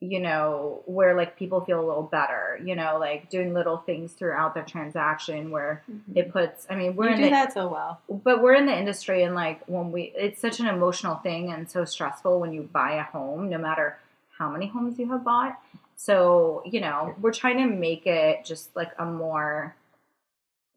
you 0.03 0.19
know 0.19 0.83
where 0.87 1.15
like 1.15 1.37
people 1.39 1.61
feel 1.61 1.79
a 1.79 1.87
little 1.87 2.03
better 2.03 2.59
you 2.65 2.75
know 2.75 2.97
like 2.99 3.29
doing 3.29 3.53
little 3.53 3.77
things 3.77 4.13
throughout 4.13 4.55
the 4.55 4.63
transaction 4.63 5.51
where 5.51 5.85
it 6.15 6.33
puts 6.33 6.67
i 6.71 6.75
mean 6.75 6.97
we're 6.97 7.11
you 7.11 7.15
in 7.15 7.19
do 7.19 7.25
the, 7.25 7.31
that 7.31 7.53
so 7.53 7.69
well. 7.69 8.01
but 8.25 8.43
we're 8.43 8.55
in 8.55 8.65
the 8.65 8.77
industry 8.77 9.23
and 9.23 9.35
like 9.35 9.61
when 9.67 9.93
we 9.93 10.05
it's 10.17 10.41
such 10.41 10.59
an 10.59 10.67
emotional 10.67 11.17
thing 11.17 11.53
and 11.53 11.71
so 11.71 11.85
stressful 11.85 12.41
when 12.41 12.51
you 12.55 12.63
buy 12.63 12.95
a 12.95 13.03
home 13.03 13.51
no 13.51 13.59
matter 13.59 13.99
how 14.41 14.51
many 14.51 14.67
homes 14.67 14.99
you 14.99 15.07
have 15.11 15.23
bought. 15.23 15.61
So 15.97 16.63
you 16.65 16.81
know 16.81 17.15
we're 17.21 17.33
trying 17.33 17.59
to 17.59 17.67
make 17.67 18.07
it 18.07 18.45
just 18.45 18.75
like 18.75 18.91
a 18.99 19.05
more 19.05 19.77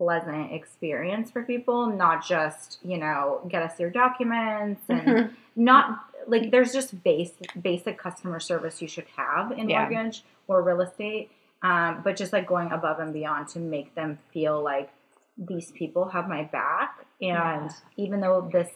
pleasant 0.04 0.52
experience 0.52 1.32
for 1.32 1.42
people 1.44 1.88
not 1.88 2.26
just 2.26 2.80
you 2.84 2.98
know 2.98 3.40
get 3.50 3.62
us 3.68 3.80
your 3.80 3.90
documents 3.90 4.82
and 4.90 5.32
not 5.56 5.84
like 6.28 6.52
there's 6.52 6.72
just 6.74 6.90
base 7.04 7.32
basic 7.62 7.98
customer 7.98 8.40
service 8.40 8.82
you 8.82 8.88
should 8.88 9.08
have 9.16 9.52
in 9.60 9.70
Yeah. 9.70 9.80
mortgage 9.90 10.24
or 10.48 10.62
real 10.62 10.82
estate. 10.82 11.30
Um, 11.62 12.02
but 12.04 12.18
just 12.18 12.34
like 12.34 12.46
going 12.48 12.72
above 12.72 13.00
and 13.00 13.14
beyond 13.14 13.48
to 13.50 13.60
make 13.60 13.96
them 13.96 14.20
feel 14.34 14.62
like 14.62 14.90
these 15.38 15.72
people 15.72 16.04
have 16.10 16.28
my 16.28 16.44
back. 16.44 17.06
And 17.22 17.70
even 17.96 18.20
though 18.20 18.50
this 18.52 18.70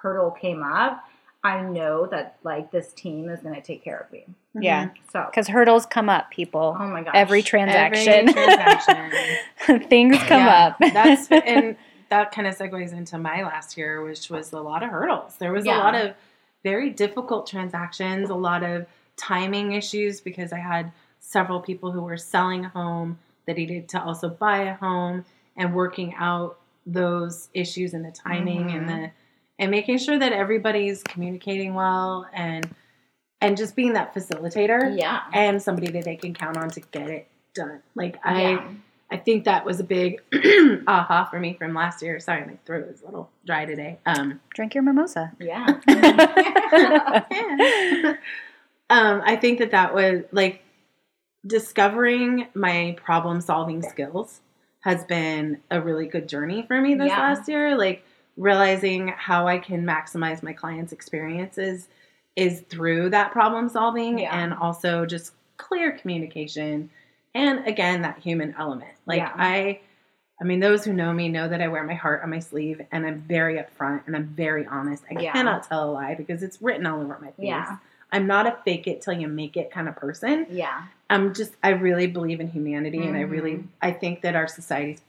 hurdle 0.00 0.30
came 0.30 0.62
up, 0.62 1.02
I 1.46 1.62
know 1.62 2.06
that 2.06 2.38
like 2.42 2.72
this 2.72 2.92
team 2.92 3.28
is 3.28 3.40
going 3.40 3.54
to 3.54 3.60
take 3.60 3.84
care 3.84 3.98
of 3.98 4.12
me. 4.12 4.24
Mm-hmm. 4.28 4.62
Yeah. 4.62 4.88
So, 5.12 5.26
Because 5.30 5.46
hurdles 5.46 5.86
come 5.86 6.08
up, 6.08 6.30
people. 6.30 6.76
oh 6.78 6.86
my 6.88 7.02
gosh. 7.02 7.12
Every 7.14 7.38
Every 7.38 7.42
transaction, 7.42 8.32
transaction. 8.32 9.88
things 9.88 10.18
come 10.18 10.44
Yeah, 10.44 10.66
up. 10.66 10.76
that's 10.80 11.28
and 11.30 11.76
that 12.08 12.32
kind 12.32 12.48
of 12.48 12.56
segues 12.56 12.92
into 12.92 13.16
my 13.18 13.42
last 13.42 13.76
year, 13.76 14.02
which 14.02 14.28
was 14.28 14.52
a 14.52 14.60
lot 14.60 14.82
of 14.82 14.90
hurdles. 14.90 15.36
There 15.38 15.52
was 15.52 15.64
Yeah. 15.64 15.78
a 15.78 15.80
lot 15.80 15.94
of 15.94 16.14
very 16.64 16.90
difficult 16.90 17.46
transactions, 17.46 18.28
a 18.28 18.34
lot 18.34 18.64
of 18.64 18.86
timing 19.16 19.72
issues 19.72 20.20
because 20.20 20.52
I 20.52 20.58
had 20.58 20.90
several 21.20 21.60
people 21.60 21.92
who 21.92 22.02
were 22.02 22.16
selling 22.16 22.64
a 22.64 22.68
home 22.70 23.18
that 23.46 23.56
needed 23.56 23.88
to 23.90 24.02
also 24.02 24.28
buy 24.28 24.64
a 24.64 24.74
home 24.74 25.24
and 25.56 25.74
working 25.74 26.14
out 26.18 26.58
those 26.86 27.48
issues 27.54 27.94
and 27.94 28.04
the 28.04 28.10
timing 28.10 28.70
and 28.72 28.86
mm-hmm. 28.88 29.02
the 29.02 29.10
and 29.58 29.70
making 29.70 29.98
sure 29.98 30.18
that 30.18 30.32
everybody's 30.32 31.02
communicating 31.02 31.74
well 31.74 32.26
and 32.32 32.68
and 33.40 33.56
just 33.56 33.76
being 33.76 33.92
that 33.92 34.14
facilitator 34.14 34.98
yeah. 34.98 35.22
and 35.32 35.62
somebody 35.62 35.90
that 35.92 36.04
they 36.04 36.16
can 36.16 36.32
count 36.32 36.56
on 36.56 36.70
to 36.70 36.80
get 36.80 37.10
it 37.10 37.28
done. 37.54 37.82
Like 37.94 38.16
I 38.24 38.52
Yeah. 38.52 38.68
I 39.08 39.18
think 39.18 39.44
that 39.44 39.64
was 39.64 39.78
a 39.78 39.84
big 39.84 40.20
aha 40.88 41.28
for 41.30 41.38
me 41.38 41.54
from 41.54 41.74
last 41.74 42.02
year. 42.02 42.18
Sorry, 42.18 42.44
my 42.44 42.58
throat 42.66 42.88
is 42.88 43.02
a 43.02 43.04
little 43.04 43.30
dry 43.44 43.64
today. 43.64 43.98
Um, 44.04 44.40
Drink 44.52 44.74
your 44.74 44.82
mimosa. 44.82 45.30
Yeah. 45.38 45.64
um, 48.90 49.22
I 49.24 49.36
think 49.36 49.60
that 49.60 49.70
that 49.70 49.94
was 49.94 50.24
like 50.32 50.64
discovering 51.46 52.48
my 52.54 52.96
problem 53.04 53.40
solving 53.40 53.82
skills 53.82 54.40
has 54.80 55.04
been 55.04 55.60
a 55.70 55.80
really 55.80 56.06
good 56.06 56.28
journey 56.28 56.64
for 56.66 56.80
me 56.80 56.96
this 56.96 57.08
Yeah. 57.08 57.20
last 57.20 57.48
year. 57.48 57.76
Like 57.76 58.04
realizing 58.36 59.08
how 59.08 59.46
I 59.48 59.58
can 59.58 59.84
maximize 59.84 60.42
my 60.42 60.52
clients' 60.52 60.92
experiences 60.92 61.88
is 62.36 62.60
through 62.68 63.10
that 63.10 63.32
problem 63.32 63.68
solving 63.68 64.18
Yeah. 64.18 64.38
and 64.38 64.52
also 64.52 65.06
just 65.06 65.32
clear 65.56 65.92
communication 65.92 66.90
and 67.34 67.66
again 67.66 68.02
that 68.02 68.18
human 68.18 68.54
element. 68.58 68.92
Like 69.06 69.18
Yeah. 69.20 69.32
I 69.34 69.80
I 70.38 70.44
mean 70.44 70.60
those 70.60 70.84
who 70.84 70.92
know 70.92 71.14
me 71.14 71.30
know 71.30 71.48
that 71.48 71.62
I 71.62 71.68
wear 71.68 71.82
my 71.82 71.94
heart 71.94 72.22
on 72.22 72.28
my 72.28 72.40
sleeve 72.40 72.82
and 72.92 73.06
I'm 73.06 73.20
very 73.20 73.56
upfront 73.56 74.02
and 74.06 74.14
I'm 74.14 74.26
very 74.26 74.66
honest. 74.66 75.02
I 75.10 75.18
Yeah. 75.18 75.32
cannot 75.32 75.62
tell 75.66 75.88
a 75.88 75.90
lie 75.90 76.14
because 76.14 76.42
it's 76.42 76.60
written 76.60 76.84
all 76.84 77.00
over 77.00 77.18
my 77.22 77.30
face. 77.30 77.66
I'm 78.12 78.26
not 78.26 78.46
a 78.46 78.52
fake 78.64 78.86
it 78.86 79.00
till 79.00 79.14
you 79.14 79.28
make 79.28 79.56
it 79.56 79.70
kind 79.70 79.88
of 79.88 79.96
person. 79.96 80.46
yeah. 80.50 80.82
I'm 81.08 81.32
just 81.34 81.54
I 81.62 81.70
really 81.70 82.06
believe 82.08 82.40
in 82.40 82.48
humanity 82.48 83.06
and 83.06 83.16
I 83.16 83.20
really 83.22 83.52
Mhm. 83.54 83.66
I 83.80 83.92
think 83.92 84.20
that 84.22 84.36
our 84.36 84.46
society's 84.48 85.00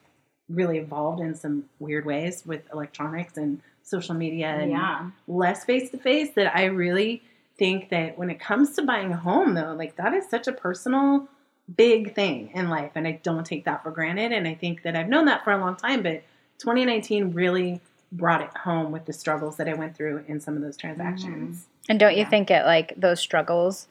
really 0.49 0.77
evolved 0.77 1.19
in 1.21 1.35
some 1.35 1.65
weird 1.79 2.05
ways 2.05 2.43
with 2.45 2.61
electronics 2.71 3.37
and 3.37 3.61
social 3.83 4.15
media 4.15 4.47
and 4.47 4.71
Yeah. 4.71 5.09
less 5.27 5.63
face 5.65 5.89
to 5.91 5.97
face 5.97 6.31
that 6.35 6.55
I 6.55 6.65
really 6.65 7.21
think 7.57 7.89
that 7.89 8.17
when 8.17 8.29
it 8.29 8.39
comes 8.39 8.75
to 8.75 8.81
buying 8.83 9.11
a 9.11 9.17
home 9.17 9.53
though, 9.55 9.73
like 9.73 9.95
that 9.95 10.13
is 10.13 10.29
such 10.29 10.47
a 10.47 10.51
personal 10.53 11.27
big 11.75 12.15
thing 12.15 12.49
in 12.53 12.69
life 12.69 12.91
and 12.95 13.05
I 13.07 13.19
don't 13.23 13.45
take 13.45 13.65
that 13.65 13.83
for 13.83 13.91
granted 13.91 14.31
and 14.31 14.47
I 14.47 14.53
think 14.55 14.83
that 14.83 14.95
I've 14.95 15.09
known 15.09 15.25
that 15.25 15.43
for 15.43 15.51
a 15.51 15.57
long 15.57 15.75
time 15.75 16.01
but 16.01 16.23
2019 16.59 17.33
really 17.33 17.81
brought 18.11 18.41
it 18.41 18.55
home 18.63 18.91
with 18.91 19.05
the 19.05 19.11
struggles 19.11 19.57
that 19.57 19.67
I 19.67 19.73
went 19.73 19.95
through 19.97 20.23
in 20.29 20.39
some 20.39 20.55
of 20.55 20.61
those 20.61 20.77
mm-hmm. 20.77 20.87
transactions. 20.87 21.67
And 21.89 21.99
don't 21.99 22.13
you 22.13 22.19
Yeah. 22.23 22.29
think 22.29 22.49
it 22.51 22.65
like 22.65 22.93
those 22.95 23.19
struggles 23.19 23.87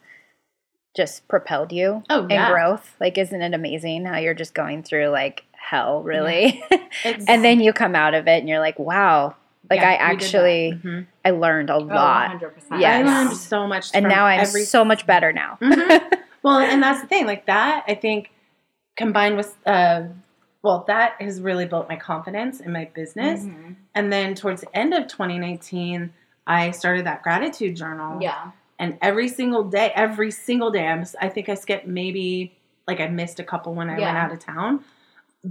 just 0.95 1.27
propelled 1.27 1.71
you 1.71 2.03
Oh 2.09 2.23
in 2.23 2.31
yeah. 2.31 2.49
growth? 2.49 2.95
Like, 2.99 3.17
isn't 3.19 3.41
it 3.41 3.53
amazing 3.53 4.05
how 4.05 4.17
you're 4.17 4.33
just 4.33 4.55
going 4.55 4.81
through 4.81 5.09
like 5.09 5.43
hell, 5.69 6.01
really? 6.03 6.63
It's- 7.03 7.25
and 7.27 7.43
then 7.43 7.59
you 7.59 7.73
come 7.73 7.95
out 7.95 8.13
of 8.13 8.27
it 8.27 8.39
and 8.39 8.47
you're 8.49 8.59
like, 8.59 8.79
wow, 8.79 9.35
like 9.69 9.81
Yeah, 9.81 9.89
I 9.89 9.91
we 9.91 9.97
did 9.97 9.99
that. 9.99 10.23
actually, 10.23 10.79
Mhm. 10.83 11.07
I 11.25 11.31
learned 11.31 11.69
a 11.69 11.75
Oh, 11.75 11.79
lot. 11.79 12.31
100%. 12.31 12.79
Yes. 12.79 13.05
I 13.05 13.09
learned 13.23 13.37
so 13.37 13.67
much 13.67 13.89
and 13.93 14.07
now 14.07 14.25
I'm 14.25 14.39
every 14.41 14.61
so 14.63 14.85
much 14.85 15.05
better 15.05 15.33
now. 15.33 15.57
Mhm. 15.61 16.17
well, 16.43 16.59
and 16.59 16.81
that's 16.81 17.01
the 17.01 17.07
thing. 17.07 17.25
Like 17.25 17.45
that, 17.47 17.83
I 17.87 17.95
think 17.95 18.31
combined 18.95 19.35
with, 19.37 19.55
uh, 19.65 20.03
well, 20.63 20.85
that 20.87 21.13
has 21.21 21.41
really 21.41 21.65
built 21.65 21.87
my 21.89 21.95
confidence 21.97 22.59
in 22.59 22.71
my 22.71 22.85
business. 22.93 23.43
Mhm. 23.43 23.75
And 23.93 24.11
then 24.11 24.35
towards 24.35 24.61
the 24.61 24.75
end 24.75 24.93
of 24.93 25.07
2019, 25.07 26.13
I 26.47 26.71
started 26.71 27.05
that 27.05 27.23
gratitude 27.23 27.75
journal. 27.75 28.21
Yeah. 28.21 28.51
And 28.79 28.97
every 29.01 29.27
single 29.27 29.63
day, 29.65 29.91
every 29.95 30.31
single 30.31 30.71
day, 30.71 30.87
I'm, 30.87 31.03
I 31.19 31.29
think 31.29 31.49
I 31.49 31.55
skipped 31.55 31.87
maybe 31.87 32.53
like 32.87 33.01
I 33.01 33.07
missed 33.07 33.39
a 33.39 33.43
couple 33.43 33.73
when 33.73 33.89
I 33.89 33.97
went 33.99 34.17
out 34.17 34.31
of 34.31 34.39
town. 34.39 34.79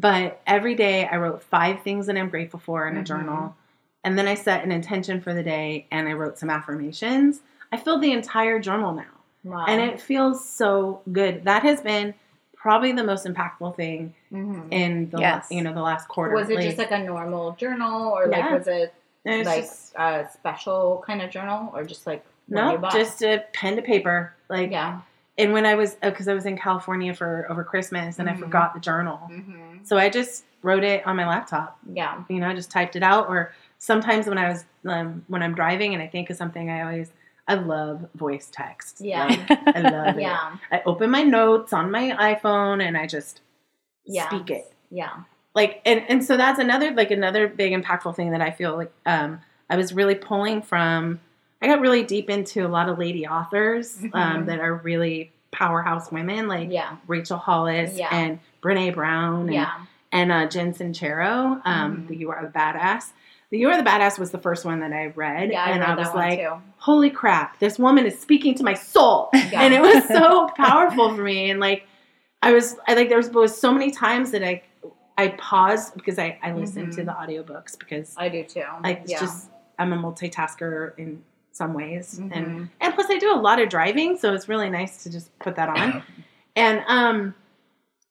But 0.01 0.43
every 0.47 0.75
day 0.75 1.07
I 1.07 1.17
wrote 1.17 1.43
five 1.43 1.81
things 1.83 2.07
that 2.07 2.17
I'm 2.19 2.29
grateful 2.29 2.61
for 2.61 2.87
in 2.87 2.99
a 2.99 3.01
Mhm. 3.01 3.05
journal. 3.05 3.57
And 4.05 4.19
then 4.19 4.29
I 4.29 4.35
set 4.35 4.63
an 4.63 4.71
intention 4.71 5.23
for 5.23 5.33
the 5.33 5.43
day 5.43 5.87
and 5.91 6.07
I 6.07 6.13
wrote 6.13 6.39
some 6.39 6.51
affirmations. 6.51 7.41
I 7.73 7.79
filled 7.79 8.03
the 8.03 8.13
entire 8.13 8.59
journal 8.61 8.93
now 8.93 9.05
Wow. 9.43 9.65
and 9.67 9.81
it 9.81 9.99
feels 10.01 10.47
so 10.47 11.01
good. 11.11 11.45
That 11.45 11.63
has 11.63 11.81
been 11.81 12.13
probably 12.55 12.93
the 12.93 13.05
most 13.05 13.27
impactful 13.27 13.75
thing 13.77 14.15
Mhm. 14.31 14.69
in 14.71 15.09
the 15.11 15.19
Yes. 15.19 15.51
la- 15.51 15.57
you 15.57 15.63
know 15.63 15.73
the 15.73 15.81
last 15.83 16.09
quarter. 16.09 16.35
was 16.35 16.51
it 16.51 16.61
just 16.61 16.79
like 16.79 16.91
a 16.91 16.99
normal 16.99 17.53
journal 17.53 18.13
or 18.13 18.29
Yeah. 18.29 18.39
like 18.41 18.51
was 18.51 18.67
it 18.69 18.93
it's 19.25 19.47
like 19.47 19.63
just- 19.63 19.95
a 19.97 20.29
special 20.33 21.03
kind 21.07 21.23
of 21.23 21.31
journal 21.31 21.73
or 21.75 21.85
just 21.85 22.07
like 22.07 22.23
no, 22.49 22.77
bought? 22.77 22.93
just 22.93 23.23
a 23.23 23.45
pen 23.55 23.77
to 23.77 23.83
paper. 23.83 24.35
Like 24.51 24.71
yeah. 24.71 25.01
And 25.39 25.53
when 25.53 25.67
I 25.67 25.75
was 25.75 25.95
because 26.03 26.29
I 26.29 26.35
was 26.35 26.47
in 26.47 26.57
California 26.57 27.15
for 27.15 27.47
over 27.51 27.63
Christmas 27.65 28.19
and 28.19 28.29
Mhm. 28.29 28.33
I 28.33 28.37
forgot 28.37 28.75
the 28.75 28.81
journal, 28.81 29.19
hmm 29.19 29.63
so 29.85 29.97
I 29.97 30.09
just 30.09 30.45
wrote 30.63 30.83
it 30.83 31.07
on 31.07 31.15
my 31.15 31.29
laptop. 31.29 31.79
Yeah. 31.93 32.25
You 32.29 32.41
know, 32.41 32.49
I 32.49 32.55
just 32.55 32.73
typed 32.73 32.97
it 32.97 33.03
out. 33.05 33.29
Or 33.29 33.53
sometimes 33.79 34.27
when 34.27 34.37
I 34.39 34.49
was 34.49 34.65
um, 34.85 35.25
when 35.29 35.43
I'm 35.43 35.55
driving 35.55 35.95
and 35.95 36.03
I 36.03 36.09
think 36.09 36.29
of 36.31 36.37
something, 36.37 36.71
I 36.71 36.81
always 36.83 37.13
I 37.47 37.55
love 37.55 38.05
voice 38.17 38.49
text. 38.51 39.01
Yeah. 39.01 39.27
Like, 39.27 39.77
I 39.77 39.81
love 39.81 40.17
it. 40.17 40.23
Yeah. 40.29 40.57
I 40.73 40.83
open 40.87 41.11
my 41.11 41.23
notes 41.23 41.73
on 41.73 41.93
my 41.93 42.11
iPhone 42.35 42.83
and 42.83 42.97
I 42.97 43.07
just 43.07 43.43
Yeah. 44.05 44.27
speak 44.29 44.51
it. 44.51 44.73
Yeah. 44.91 45.13
like 45.55 45.83
and, 45.87 46.03
and 46.09 46.25
so 46.25 46.37
that's 46.37 46.59
another 46.59 46.91
like 46.93 47.11
another 47.13 47.47
big 47.49 47.73
impactful 47.73 48.15
thing 48.17 48.31
that 48.33 48.41
i 48.41 48.51
feel 48.51 48.77
like 48.77 48.93
um 49.07 49.41
i 49.71 49.77
was 49.77 49.93
really 49.95 50.15
pulling 50.15 50.61
from 50.63 51.19
i 51.63 51.67
got 51.67 51.81
really 51.81 52.03
deep 52.03 52.29
into 52.31 52.67
a 52.67 52.69
lot 52.69 52.89
of 52.89 52.99
lady 52.99 53.27
authors 53.27 53.99
um, 54.13 54.43
Mhm. 54.43 54.47
that 54.47 54.61
are 54.61 54.75
really 54.75 55.33
powerhouse 55.53 56.11
women 56.13 56.49
like 56.49 56.71
Yeah. 56.71 56.97
rachel 57.07 57.39
hollis 57.39 57.97
Yeah. 57.97 58.09
and 58.13 58.39
brene 58.63 58.95
brown 58.95 59.43
and, 59.43 59.55
Yeah. 59.55 59.73
and 60.13 60.31
uh, 60.33 60.47
jen 60.47 60.73
sincero 60.75 61.61
um, 61.65 61.97
Mhm. 62.05 62.09
the 62.09 62.17
you 62.17 62.31
are 62.31 62.43
the 62.43 62.53
badass 62.53 63.13
the 63.51 63.59
you 63.59 63.71
are 63.71 63.77
the 63.77 63.89
badass 63.89 64.19
was 64.19 64.31
the 64.33 64.39
first 64.39 64.65
one 64.65 64.81
that 64.81 64.93
i 64.93 65.07
read 65.15 65.51
Yeah. 65.53 65.65
I 65.65 65.71
and 65.71 65.83
i 65.85 65.95
was 65.95 66.13
like 66.15 66.41
too. 66.41 66.55
holy 66.79 67.11
crap 67.11 67.59
this 67.59 67.79
woman 67.79 68.05
is 68.07 68.19
speaking 68.19 68.55
to 68.57 68.65
my 68.65 68.75
soul 68.75 69.31
and 69.35 69.73
it 69.73 69.81
was 69.81 70.05
so 70.09 70.49
powerful 70.57 71.15
for 71.15 71.23
me 71.23 71.51
and 71.51 71.59
like 71.61 71.87
i 72.43 72.53
was 72.53 72.77
i 72.87 72.95
like 72.95 73.09
there 73.09 73.17
was, 73.19 73.31
was 73.31 73.59
so 73.59 73.73
many 73.73 73.91
times 73.91 74.31
that 74.33 74.43
i 74.43 74.63
i 75.17 75.29
paused 75.29 75.95
because 75.95 76.19
i 76.19 76.39
i 76.43 76.53
listened 76.53 76.93
to 76.93 77.03
Mhm. 77.03 77.07
the 77.07 77.13
audiobooks 77.13 77.79
because 77.79 78.15
I 78.19 78.29
do 78.29 78.43
too. 78.45 78.65
i 78.85 79.01
yeah. 79.07 79.19
just 79.21 79.49
i'm 79.79 79.93
a 79.95 79.97
multitasker 79.97 80.93
in 80.99 81.23
some 81.57 81.73
ways 81.73 82.19
and 82.19 82.33
Mhm. 82.33 82.69
and 82.81 82.95
plus 82.95 83.07
i 83.11 83.19
do 83.19 83.33
a 83.33 83.41
lot 83.41 83.59
of 83.61 83.69
driving 83.69 84.17
so 84.19 84.35
it's 84.35 84.49
really 84.49 84.69
nice 84.69 85.03
to 85.05 85.11
just 85.11 85.37
put 85.39 85.57
that 85.57 85.69
on 85.71 86.03
and 86.55 86.83
um 86.87 87.35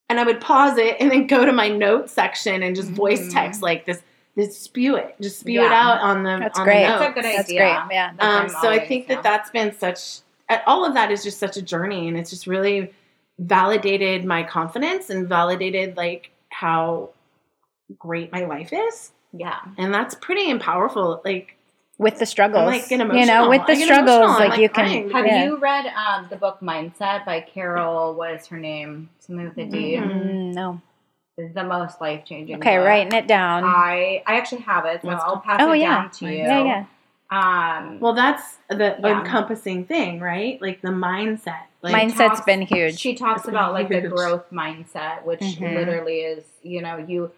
and 0.10 0.20
i 0.20 0.24
would 0.24 0.42
pause 0.42 0.78
it 0.78 0.98
and 1.00 1.12
then 1.12 1.28
go 1.28 1.46
to 1.46 1.52
my 1.52 1.70
notes 1.70 2.12
section 2.12 2.64
and 2.64 2.76
just 2.76 2.90
voice 2.90 3.28
Mhm. 3.28 3.34
text 3.34 3.62
like 3.62 3.86
this 3.86 4.02
this 4.36 4.58
spew 4.58 4.96
it 4.96 5.16
just 5.22 5.40
spew 5.40 5.62
it 5.64 5.72
out 5.72 6.00
on 6.02 6.24
the 6.24 6.38
That's 6.40 6.60
on 6.60 6.66
great. 6.66 6.84
the 6.84 6.88
That's 6.90 7.02
a 7.02 7.06
notes. 7.06 7.16
good 7.16 7.24
That's 7.24 7.50
idea. 7.50 7.60
great. 7.88 7.96
Yeah. 7.96 8.12
That's 8.18 8.24
Um, 8.36 8.42
I'm 8.42 8.50
so 8.50 8.58
I 8.58 8.74
always, 8.74 8.88
think 8.90 9.08
yeah. 9.08 9.16
that 9.16 9.24
that's 9.24 9.50
been 9.50 9.72
such, 9.72 10.20
uh, 10.50 10.58
all 10.66 10.84
of 10.84 10.94
that 10.96 11.10
is 11.10 11.24
just 11.24 11.40
such 11.40 11.56
a 11.56 11.62
journey, 11.62 12.10
and 12.10 12.18
it's 12.18 12.30
just 12.32 12.46
really 12.46 12.94
validated 13.40 14.26
my 14.26 14.44
confidence 14.44 15.10
and 15.10 15.26
validated 15.30 15.96
like 15.96 16.32
how 16.50 17.12
great 17.98 18.30
my 18.34 18.44
life 18.44 18.74
is, 18.74 19.14
Yeah. 19.32 19.60
and 19.78 19.94
that's 19.94 20.16
pretty 20.16 20.52
and 20.52 20.60
powerful. 20.60 21.22
Like, 21.24 21.55
With 21.98 22.20
the 22.20 22.26
struggles, 22.26 22.62
I'm, 22.64 22.68
like, 22.68 22.90
getting 22.90 23.10
you 23.18 23.26
know, 23.26 23.48
with 23.50 23.66
the 23.68 23.72
I 23.74 23.84
struggles, 23.86 24.38
like, 24.38 24.50
like, 24.50 24.60
you 24.60 24.68
crying. 24.70 25.04
can. 25.10 25.12
Have 25.12 25.26
yeah. 25.28 25.46
you 25.46 25.58
read 25.58 25.86
um, 25.88 26.28
the 26.30 26.36
book 26.36 26.60
Mindset 26.62 27.24
by 27.26 27.40
Carol? 27.40 28.14
What 28.16 28.32
is 28.34 28.48
her 28.48 28.58
name? 28.58 29.10
Something 29.20 29.46
with 29.46 29.58
a 29.58 29.66
D. 29.66 29.96
Mhm. 29.96 30.12
Mm, 30.26 30.54
no. 30.54 30.82
It's 31.38 31.54
the 31.54 31.64
most 31.64 32.02
life 32.02 32.26
changing. 32.26 32.58
Okay, 32.58 32.78
writing 32.78 33.14
it 33.14 33.28
down. 33.28 33.64
I 33.64 34.22
I 34.26 34.36
actually 34.38 34.62
have 34.64 34.86
it, 34.86 35.02
so 35.02 35.08
What's 35.08 35.24
I'll 35.24 35.40
pass 35.40 35.60
oh 35.62 35.72
it 35.72 35.80
yeah. 35.80 36.02
down 36.02 36.10
to 36.12 36.26
you. 36.26 36.38
Yeah, 36.38 36.64
yeah. 36.64 36.86
Um, 37.32 38.00
well, 38.00 38.14
that's 38.14 38.58
the 38.70 38.98
Yeah. 39.02 39.20
encompassing 39.20 39.86
thing, 39.86 40.20
right? 40.20 40.62
Like 40.62 40.82
the 40.82 40.90
mindset. 40.90 41.64
Like, 41.82 41.94
Mindset's 41.94 42.18
talks- 42.18 42.42
been 42.42 42.62
huge. 42.62 42.98
She 43.00 43.16
talks 43.16 43.42
It's 43.42 43.50
about 43.50 43.74
like 43.74 43.90
the 43.90 44.02
growth 44.02 44.46
mindset, 44.52 45.24
which 45.24 45.40
Mhm. 45.42 45.76
literally 45.76 46.20
is, 46.20 46.44
you 46.64 46.82
know, 46.82 46.98
you 46.98 47.32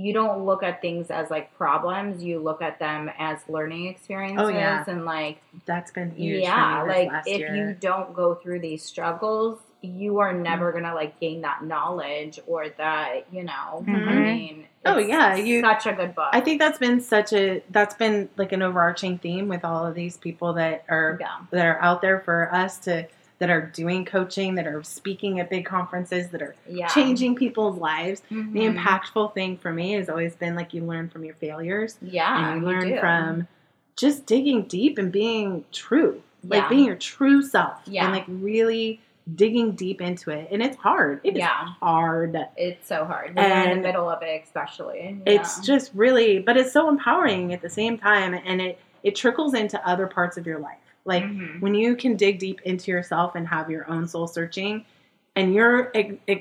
you 0.00 0.12
don't 0.12 0.44
look 0.46 0.62
at 0.62 0.80
things 0.80 1.10
as 1.10 1.30
like 1.30 1.54
problems. 1.56 2.22
You 2.22 2.38
look 2.40 2.62
at 2.62 2.78
them 2.78 3.10
as 3.18 3.38
learning 3.48 3.86
experiences, 3.86 4.38
Oh, 4.44 4.48
yeah. 4.48 4.84
and 4.86 5.04
like 5.04 5.40
That's 5.66 5.90
been 5.90 6.10
huge. 6.12 6.42
yeah, 6.42 6.80
for 6.80 6.86
me 6.86 6.92
like 6.94 7.08
last 7.08 7.28
if 7.28 7.38
year. 7.38 7.54
you 7.54 7.76
don't 7.78 8.14
go 8.14 8.34
through 8.34 8.60
these 8.60 8.82
struggles, 8.82 9.58
you 9.82 10.18
are 10.18 10.32
never 10.32 10.72
gonna 10.72 10.94
like 10.94 11.18
gain 11.20 11.40
that 11.42 11.64
knowledge 11.64 12.38
or 12.46 12.68
that 12.78 13.26
you 13.32 13.42
know. 13.44 13.84
I 13.86 13.90
Mhm. 13.90 14.22
mean, 14.24 14.66
Oh, 14.86 14.98
yeah, 14.98 15.34
you- 15.36 15.60
such 15.62 15.86
a 15.86 15.92
good 15.92 16.14
book. 16.14 16.30
I 16.32 16.40
think 16.40 16.58
that's 16.60 16.78
been 16.78 17.00
such 17.00 17.32
a 17.32 17.62
that's 17.70 17.94
been 17.94 18.28
like 18.36 18.52
an 18.52 18.62
overarching 18.62 19.18
theme 19.18 19.48
with 19.48 19.64
all 19.64 19.84
of 19.86 19.94
these 19.94 20.16
people 20.16 20.54
that 20.54 20.84
are 20.88 21.18
yeah, 21.20 21.36
that 21.50 21.66
are 21.66 21.78
out 21.82 22.00
there 22.02 22.20
for 22.20 22.48
us 22.54 22.78
to 22.80 23.06
that 23.40 23.50
are 23.50 23.62
doing 23.62 24.04
coaching, 24.04 24.54
that 24.54 24.66
are 24.66 24.82
speaking 24.84 25.40
at 25.40 25.50
big 25.50 25.64
conferences, 25.64 26.28
that 26.28 26.42
are 26.42 26.54
yeah, 26.68 26.86
changing 26.88 27.34
people's 27.34 27.76
lives. 27.78 28.20
The 28.30 28.36
Mhm. 28.36 28.76
impactful 28.76 29.34
thing 29.34 29.56
for 29.56 29.72
me 29.72 29.92
has 29.94 30.08
always 30.08 30.36
been 30.36 30.54
like 30.54 30.72
you 30.74 30.84
learn 30.84 31.08
from 31.08 31.24
your 31.24 31.34
failures 31.34 31.96
Yeah, 32.02 32.52
and 32.52 32.60
you 32.62 32.68
learn 32.68 32.88
do. 32.90 33.00
from 33.00 33.48
just 33.96 34.26
digging 34.26 34.62
deep 34.64 34.98
and 34.98 35.10
being 35.10 35.64
true. 35.72 36.22
Like 36.46 36.62
Yeah. 36.64 36.68
being 36.68 36.84
your 36.86 36.96
true 36.96 37.42
self. 37.42 37.80
Yeah. 37.86 38.04
And 38.04 38.12
like 38.12 38.24
really 38.28 39.00
digging 39.34 39.72
deep 39.72 40.00
into 40.00 40.30
it. 40.30 40.48
And 40.50 40.62
it's 40.62 40.76
hard. 40.76 41.20
It 41.24 41.34
is 41.34 41.38
Yeah. 41.40 41.66
hard. 41.80 42.36
It's 42.56 42.86
so 42.86 43.04
hard. 43.04 43.36
You're 43.36 43.44
in 43.46 43.76
the 43.78 43.82
middle 43.86 44.08
of 44.08 44.22
it, 44.22 44.42
especially. 44.44 45.18
It's 45.26 45.60
just 45.60 45.92
really 45.94 46.38
but 46.40 46.56
it's 46.58 46.72
so 46.72 46.88
empowering 46.90 47.52
at 47.54 47.62
the 47.62 47.68
same 47.70 47.96
time 47.96 48.34
and 48.34 48.60
it 48.60 48.78
it 49.02 49.16
trickles 49.16 49.54
into 49.54 49.80
other 49.88 50.06
parts 50.06 50.36
of 50.36 50.46
your 50.46 50.58
life. 50.58 50.76
Like 51.04 51.24
Mhm. 51.24 51.60
when 51.60 51.74
you 51.74 51.96
can 51.96 52.16
dig 52.16 52.38
deep 52.38 52.60
into 52.62 52.90
yourself 52.90 53.34
and 53.34 53.46
have 53.48 53.70
your 53.70 53.88
own 53.90 54.06
soul 54.06 54.26
searching 54.26 54.84
and 55.36 55.54
you're 55.54 55.92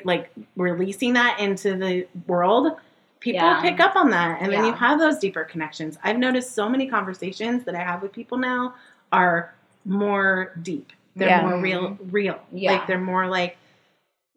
like 0.04 0.32
releasing 0.56 1.14
that 1.14 1.40
into 1.40 1.76
the 1.76 2.08
world 2.28 2.74
people 3.20 3.42
Yeah. 3.42 3.62
pick 3.62 3.80
up 3.80 3.96
on 3.96 4.10
that 4.12 4.42
and 4.42 4.52
then 4.52 4.66
you 4.66 4.72
have 4.74 4.98
those 5.00 5.18
deeper 5.20 5.44
connections 5.44 5.98
i've 6.04 6.18
noticed 6.18 6.54
so 6.56 6.68
many 6.70 6.88
conversations 6.88 7.64
that 7.66 7.76
i 7.76 7.80
have 7.80 8.02
with 8.02 8.12
people 8.14 8.38
now 8.38 8.74
are 9.12 9.54
more 9.86 10.54
deep 10.62 10.92
they're 11.16 11.28
Yeah. 11.30 11.42
more 11.48 11.60
real 11.62 11.98
real 12.10 12.40
Yeah. 12.52 12.72
like 12.74 12.88
they're 12.88 12.98
more 13.00 13.28
like 13.28 13.58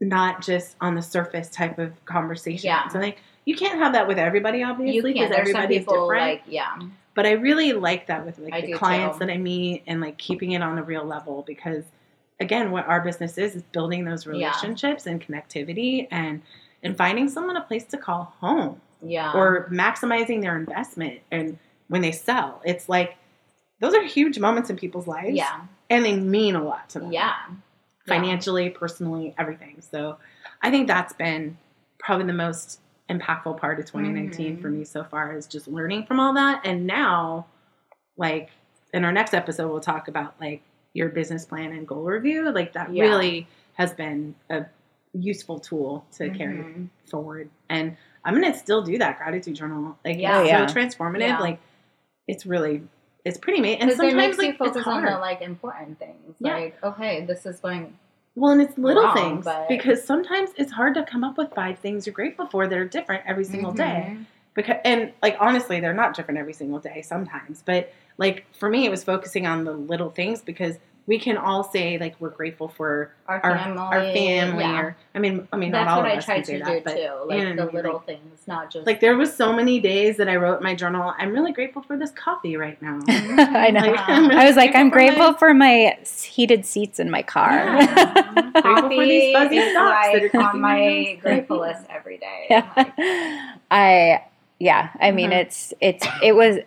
not 0.01 0.43
just 0.43 0.77
on 0.81 0.95
the 0.97 1.03
surface 1.03 1.49
type 1.49 1.79
of 1.79 2.05
conversation 2.05 2.67
Yeah. 2.67 2.89
so 2.89 2.99
like 2.99 3.19
you 3.45 3.57
can't 3.57 3.79
have 3.79 3.93
that 3.95 4.07
with 4.09 4.19
everybody 4.19 4.63
obviously 4.63 5.13
because 5.13 5.31
everybody's 5.31 5.81
different 5.87 6.09
like 6.09 6.43
yeah, 6.47 6.79
but 7.15 7.27
I 7.27 7.33
really 7.33 7.73
like 7.73 8.07
that 8.07 8.25
with 8.25 8.39
like 8.39 8.53
I 8.55 8.61
the 8.63 8.73
clients 8.73 9.19
too. 9.19 9.27
that 9.27 9.33
I 9.33 9.37
meet 9.39 9.83
and 9.87 10.01
like 10.01 10.19
keeping 10.19 10.53
it 10.53 10.63
on 10.63 10.79
a 10.79 10.83
real 10.83 11.05
level 11.05 11.43
because 11.47 11.85
again 12.41 12.71
what 12.71 12.87
our 12.87 13.01
business 13.01 13.39
is 13.39 13.55
is 13.57 13.63
building 13.65 14.05
those 14.05 14.25
Yeah. 14.27 14.33
relationships 14.33 15.07
and 15.07 15.21
connectivity 15.21 16.09
and 16.11 16.43
and 16.83 16.97
finding 16.97 17.29
someone 17.29 17.57
a 17.57 17.61
place 17.63 17.85
to 17.87 17.97
call 17.97 18.35
home 18.41 18.81
yeah, 19.05 19.33
or 19.33 19.69
maximizing 19.71 20.41
their 20.41 20.57
investment 20.57 21.21
and 21.31 21.59
when 21.89 22.01
they 22.03 22.13
sell. 22.13 22.61
It's 22.65 22.89
like 22.89 23.17
those 23.81 23.95
are 23.95 24.03
huge 24.05 24.39
moments 24.39 24.71
in 24.71 24.77
people's 24.77 25.07
lives 25.09 25.35
yeah, 25.37 25.61
and 25.91 26.05
they 26.05 26.15
mean 26.17 26.55
a 26.57 26.63
lot 26.63 26.89
to 26.91 27.01
them. 27.01 27.13
Yeah, 27.13 27.35
financially 28.07 28.71
personally 28.71 29.35
everything. 29.39 29.83
So 29.91 30.19
I 30.63 30.71
think 30.71 30.87
that's 30.89 31.13
been 31.13 31.57
probably 31.99 32.27
the 32.27 32.33
most 32.33 32.81
impactful 33.13 33.59
part 33.59 33.79
of 33.79 33.87
2019 33.87 34.57
Mhm. 34.57 34.63
for 34.63 34.71
me 34.71 34.85
so 34.85 35.05
far 35.05 35.35
is 35.37 35.47
just 35.47 35.69
learning 35.69 36.05
from 36.07 36.19
all 36.21 36.33
that 36.35 36.61
and 36.65 36.87
now 36.87 37.47
like 38.17 38.51
in 38.95 39.05
our 39.05 39.13
next 39.13 39.35
episode 39.35 39.69
we'll 39.71 39.81
talk 39.81 40.09
about 40.09 40.35
like 40.41 40.63
your 40.95 41.09
business 41.09 41.45
plan 41.45 41.73
and 41.73 41.87
goal 41.87 42.03
review 42.05 42.51
like 42.51 42.73
that 42.75 42.93
Yeah. 42.93 43.05
really 43.05 43.47
has 43.75 43.93
been 43.93 44.35
a 44.51 44.67
useful 45.15 45.59
tool 45.59 46.05
to 46.13 46.31
carry 46.31 46.57
Mhm. 46.59 46.89
forward 47.11 47.51
and 47.69 47.97
i'm 48.25 48.35
gonna 48.35 48.55
still 48.55 48.83
do 48.83 48.99
that 48.99 49.19
gratitude 49.19 49.55
journal 49.57 49.99
like 50.05 50.19
Yeah. 50.19 50.41
it's 50.41 50.49
Yeah. 50.49 50.67
so 50.67 50.75
transformative 50.75 51.21
Yeah. 51.21 51.39
like 51.39 51.59
it's 52.29 52.47
really 52.47 52.83
it's 53.25 53.39
pretty 53.39 53.61
amazing 53.61 53.81
and 53.83 53.89
Because 53.91 54.05
it 54.05 54.11
sometimes 54.11 54.37
makes 54.37 54.43
you 54.43 54.49
like 54.49 54.59
focus 54.59 54.77
it's 54.79 54.87
on 54.87 55.05
the 55.05 55.11
like 55.19 55.43
important 55.43 55.97
things. 56.01 56.35
Yeah. 56.41 56.55
Like, 56.55 56.83
okay, 56.83 57.25
this 57.25 57.47
is 57.47 57.61
going. 57.61 57.97
Well, 58.35 58.53
and 58.53 58.63
it's 58.63 58.79
little 58.79 59.03
wrong, 59.05 59.15
things 59.15 59.45
but- 59.45 59.69
because 59.69 60.05
sometimes 60.05 60.51
it's 60.57 60.73
hard 60.73 60.95
to 60.95 61.03
come 61.05 61.23
up 61.25 61.37
with 61.37 61.53
five 61.55 61.79
things 61.79 62.07
you're 62.07 62.15
grateful 62.15 62.47
for 62.47 62.67
that 62.67 62.79
are 62.79 62.85
different 62.87 63.25
every 63.27 63.45
single 63.45 63.73
day. 63.73 64.17
Mhm. 64.17 64.25
Because 64.55 64.77
and 64.85 65.13
like 65.23 65.37
honestly, 65.41 65.81
they're 65.81 65.95
not 65.95 66.15
different 66.15 66.39
every 66.39 66.53
single 66.53 66.79
day 66.79 67.03
sometimes, 67.03 67.63
but 67.65 67.93
like 68.19 68.47
for 68.53 68.69
me, 68.69 68.85
it 68.87 68.91
was 68.91 69.03
focusing 69.05 69.47
on 69.47 69.65
the 69.65 69.73
little 69.73 70.11
things 70.11 70.43
because 70.43 70.79
we 71.07 71.19
can 71.19 71.37
all 71.37 71.65
say 71.65 71.99
like 71.99 72.15
we're 72.21 72.31
grateful 72.31 72.69
for 72.69 73.13
Our 73.27 73.41
our 73.45 73.59
family, 73.59 73.79
our 73.79 74.01
family, 74.13 74.63
yeah. 74.65 74.81
or 74.81 74.97
I 75.15 75.19
mean, 75.19 75.49
I 75.53 75.57
mean, 75.57 75.73
That's 75.73 75.87
not 75.87 75.95
all 75.99 76.03
what 76.03 76.11
of 76.11 76.15
I 76.15 76.19
us 76.19 76.25
try 76.25 76.35
can 76.37 76.43
to 76.45 76.47
say 76.47 76.59
do 76.59 76.65
that, 76.65 76.85
but 76.85 76.95
too. 76.95 77.01
you 77.01 77.25
Like 77.27 77.57
know 77.57 77.67
the 77.67 77.73
little 77.73 77.95
Like- 77.95 78.07
things, 78.07 78.47
not 78.47 78.71
just 78.71 78.87
Like 78.87 79.01
there 79.01 79.17
was 79.17 79.35
so 79.35 79.53
many 79.53 79.81
days 79.81 80.17
that 80.19 80.29
I 80.29 80.37
wrote 80.37 80.59
in 80.59 80.63
my 80.63 80.75
journal. 80.77 81.13
I'm 81.19 81.33
really 81.33 81.51
grateful 81.53 81.83
for 81.83 81.97
this 81.97 82.11
coffee 82.13 82.57
right 82.57 82.81
now. 82.81 83.01
I 83.09 83.71
know. 83.71 83.81
Like, 83.81 83.99
I'm 84.09 84.29
really 84.29 84.37
I 84.37 84.47
was 84.47 84.55
like, 84.57 84.75
I'm 84.77 84.91
grateful 84.91 85.19
grateful 85.19 85.39
for 85.39 85.55
my 85.55 85.99
heated 86.23 86.65
seats 86.65 87.01
in 87.01 87.11
my 87.11 87.23
car. 87.23 87.51
Yeah. 87.53 88.51
Grateful 88.63 88.91
for 88.91 89.05
these 89.07 89.35
fuzzy 89.35 89.57
is 89.59 89.73
socks 89.75 90.07
that 90.13 90.23
are 90.23 90.31
like 90.39 90.55
on 90.55 90.61
my 90.61 90.77
me 90.79 91.19
grateful 91.21 91.59
nice. 91.61 91.77
list 91.79 91.87
every 91.91 92.19
day. 92.19 92.47
Yeah. 92.49 92.73
Like, 92.77 92.93
I 93.71 94.25
yeah, 94.61 94.91
I 95.01 95.11
mean 95.11 95.31
Mhm. 95.31 95.41
it's 95.41 95.75
it's 95.81 96.07
it 96.23 96.37
was 96.37 96.59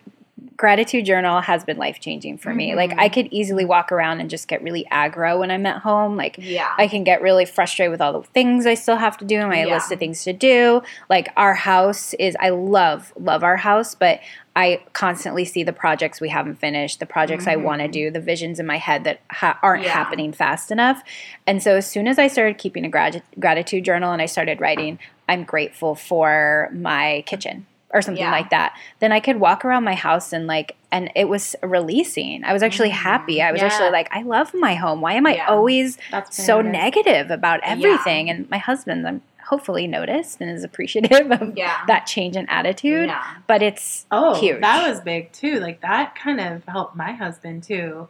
gratitude 0.56 1.04
journal 1.04 1.40
has 1.40 1.64
been 1.64 1.76
life 1.76 2.00
changing 2.00 2.38
for 2.38 2.54
me. 2.54 2.70
Mm-hmm. 2.70 2.76
Like. 2.76 2.92
I 2.98 3.08
could 3.08 3.28
easily 3.30 3.64
walk 3.64 3.92
around 3.92 4.20
and 4.20 4.30
just 4.30 4.48
get 4.48 4.62
really 4.62 4.86
aggro 4.90 5.38
when 5.38 5.50
I'm 5.50 5.66
at 5.66 5.82
home. 5.82 6.16
Like 6.16 6.36
yeah, 6.38 6.72
I 6.78 6.88
can 6.88 7.04
get 7.04 7.20
really 7.22 7.44
frustrated 7.44 7.90
with 7.90 8.00
all 8.00 8.20
the 8.20 8.26
things 8.28 8.66
I 8.66 8.74
still 8.74 8.96
have 8.96 9.16
to 9.18 9.24
do 9.24 9.38
and 9.38 9.48
my 9.48 9.64
Yeah. 9.64 9.74
list 9.74 9.92
of 9.92 9.98
things 9.98 10.24
to 10.24 10.32
do. 10.32 10.82
Like 11.10 11.28
our 11.36 11.54
house 11.54 12.14
is 12.14 12.36
I 12.40 12.48
love 12.50 13.12
love 13.18 13.44
our 13.44 13.56
house, 13.56 13.94
but 13.94 14.20
I 14.54 14.82
constantly 14.94 15.44
see 15.44 15.62
the 15.62 15.72
projects 15.72 16.20
we 16.20 16.30
haven't 16.30 16.56
finished, 16.56 16.98
the 16.98 17.06
projects 17.06 17.46
I 17.46 17.56
mm-hmm. 17.56 17.64
want 17.64 17.82
to 17.82 17.88
do, 17.88 18.10
the 18.10 18.20
visions 18.20 18.58
in 18.58 18.66
my 18.66 18.78
head 18.78 19.04
that 19.04 19.20
ha- 19.30 19.58
aren't 19.62 19.84
Yeah. 19.84 19.90
happening 19.90 20.32
fast 20.32 20.70
enough. 20.70 21.02
And 21.46 21.62
so 21.62 21.76
as 21.76 21.86
soon 21.86 22.08
as 22.08 22.18
I 22.18 22.28
started 22.28 22.56
keeping 22.56 22.86
a 22.86 22.90
grati- 22.90 23.22
gratitude 23.38 23.84
journal 23.84 24.12
and 24.12 24.22
I 24.22 24.26
started 24.26 24.60
writing, 24.60 24.98
I'm 25.28 25.44
grateful 25.44 25.94
for 25.94 26.70
my 26.72 27.22
kitchen 27.26 27.66
or 27.90 28.02
something 28.02 28.22
Yeah. 28.22 28.32
like 28.32 28.50
that. 28.50 28.76
Then 28.98 29.12
I 29.12 29.20
could 29.20 29.38
walk 29.38 29.64
around 29.64 29.84
my 29.84 29.94
house 29.94 30.32
and 30.32 30.46
like 30.46 30.76
and 30.90 31.10
it 31.14 31.28
was 31.28 31.54
releasing. 31.62 32.42
I 32.44 32.52
was 32.52 32.62
actually 32.62 32.88
Mhm. 32.90 32.94
happy. 32.94 33.42
I 33.42 33.52
was 33.52 33.60
Yeah. 33.60 33.66
actually 33.68 33.90
like 33.90 34.08
I 34.14 34.22
love 34.22 34.52
my 34.54 34.74
home. 34.74 35.00
Why 35.00 35.12
am 35.14 35.26
I 35.26 35.36
Yeah. 35.36 35.46
always 35.46 35.98
so 36.30 36.60
negative 36.60 37.30
about 37.30 37.60
everything. 37.62 38.28
And 38.30 38.48
my 38.50 38.58
husband, 38.58 39.06
I'm 39.06 39.22
hopefully 39.44 39.86
noticed 39.86 40.40
and 40.40 40.50
is 40.50 40.64
appreciative 40.64 41.30
of 41.40 41.56
yeah, 41.56 41.76
that 41.86 42.06
change 42.06 42.36
in 42.36 42.48
attitude. 42.48 43.08
yeah, 43.08 43.22
But 43.46 43.62
it's 43.62 44.04
Oh, 44.10 44.34
huge. 44.40 44.60
that 44.60 44.88
was 44.88 45.00
big 45.00 45.30
too. 45.32 45.60
Like 45.60 45.80
that 45.82 46.14
kind 46.16 46.40
of 46.40 46.64
helped 46.66 46.96
my 46.96 47.12
husband 47.12 47.62
too. 47.62 48.08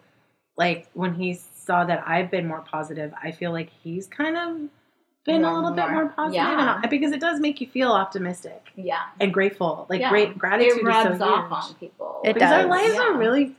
Like 0.57 0.87
when 0.95 1.15
he 1.15 1.35
saw 1.35 1.85
that 1.85 2.03
I've 2.07 2.31
been 2.31 2.47
more 2.49 2.61
positive, 2.63 3.13
I 3.23 3.33
feel 3.33 3.53
like 3.53 3.69
he's 3.83 4.07
kind 4.07 4.37
of 4.39 4.57
been 5.27 5.45
a 5.45 5.51
More- 5.51 5.55
little 5.57 5.71
bit 5.73 5.83
more- 5.91 6.05
more 6.05 6.09
positive, 6.09 6.35
yeah. 6.35 6.81
and, 6.81 6.91
because 6.91 7.13
it 7.13 7.21
does 7.21 7.41
make 7.41 7.61
you 7.61 7.67
feel 7.67 7.93
optimistic 7.93 8.73
yeah. 8.77 9.01
and 9.21 9.33
grateful. 9.35 9.87
Like 9.91 10.01
Yeah. 10.01 10.09
great 10.11 10.39
gratitude 10.39 10.79
it 10.79 10.85
rubs 10.85 11.11
is 11.15 11.19
so 11.19 11.25
off 11.27 11.49
huge. 11.51 11.71
on 11.71 11.75
people. 11.75 12.21
It 12.25 12.35
because 12.35 12.53
our 12.53 12.67
lives 12.67 12.95
Yeah. 12.95 13.03
are 13.11 13.13
really. 13.15 13.55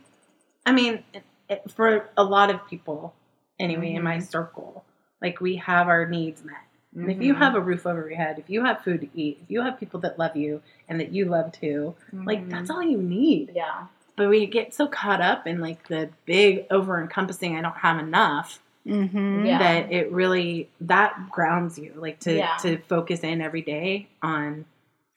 I 0.65 0.71
mean, 0.71 1.03
it, 1.13 1.23
it, 1.49 1.71
for 1.71 2.09
a 2.17 2.23
lot 2.23 2.49
of 2.49 2.65
people, 2.67 3.13
anyway, 3.59 3.93
in 3.93 4.03
my 4.03 4.17
Mhm. 4.17 4.23
circle, 4.27 4.83
like 5.21 5.39
we 5.41 5.57
have 5.57 5.87
our 5.87 6.05
needs 6.07 6.43
met. 6.43 6.55
And 6.95 7.11
if 7.11 7.21
you 7.21 7.35
Mhm. 7.35 7.37
have 7.37 7.55
a 7.55 7.59
roof 7.61 7.85
over 7.85 8.09
your 8.09 8.17
head, 8.17 8.39
if 8.39 8.49
you 8.49 8.63
have 8.65 8.81
food 8.81 9.01
to 9.01 9.09
eat, 9.13 9.39
if 9.43 9.51
you 9.51 9.61
have 9.61 9.79
people 9.79 9.99
that 10.01 10.17
love 10.17 10.35
you 10.35 10.61
and 10.89 10.99
that 10.99 11.11
you 11.11 11.25
love 11.25 11.51
too, 11.51 11.95
like 12.11 12.45
Mhm. 12.45 12.49
that's 12.49 12.69
all 12.69 12.81
you 12.81 12.97
need. 12.97 13.51
yeah, 13.53 13.85
But 14.15 14.29
we 14.29 14.47
get 14.47 14.73
so 14.73 14.87
caught 14.87 15.21
up 15.21 15.45
in 15.45 15.59
like 15.61 15.87
the 15.89 16.09
big 16.25 16.65
over 16.71 16.99
encompassing 16.99 17.55
I 17.55 17.61
don't 17.61 17.77
have 17.77 17.99
enough 17.99 18.59
Mhm. 18.87 19.45
Yeah. 19.45 19.57
that 19.59 19.91
it 19.91 20.11
really 20.11 20.69
that 20.81 21.29
grounds 21.29 21.77
you 21.77 21.93
like 21.95 22.19
to 22.21 22.33
Yeah. 22.35 22.55
to 22.61 22.77
focus 22.77 23.21
in 23.23 23.41
every 23.41 23.61
day 23.61 24.07
on 24.21 24.65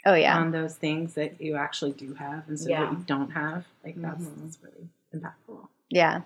Oh 0.06 0.14
yeah. 0.14 0.37
on 0.38 0.50
those 0.50 0.74
things 0.76 1.14
that 1.14 1.40
you 1.40 1.56
actually 1.56 1.92
do 1.92 2.14
have 2.14 2.44
instead 2.48 2.70
Yeah. 2.70 2.83
of 2.85 2.88
what 2.90 2.98
you 2.98 3.04
don't 3.06 3.30
have. 3.30 3.64
Like 3.85 3.94
that's, 4.00 4.24
Mhm. 4.24 4.42
that's 4.44 4.59
really 4.62 4.88
impactful. 5.14 5.68
yeah. 5.90 6.22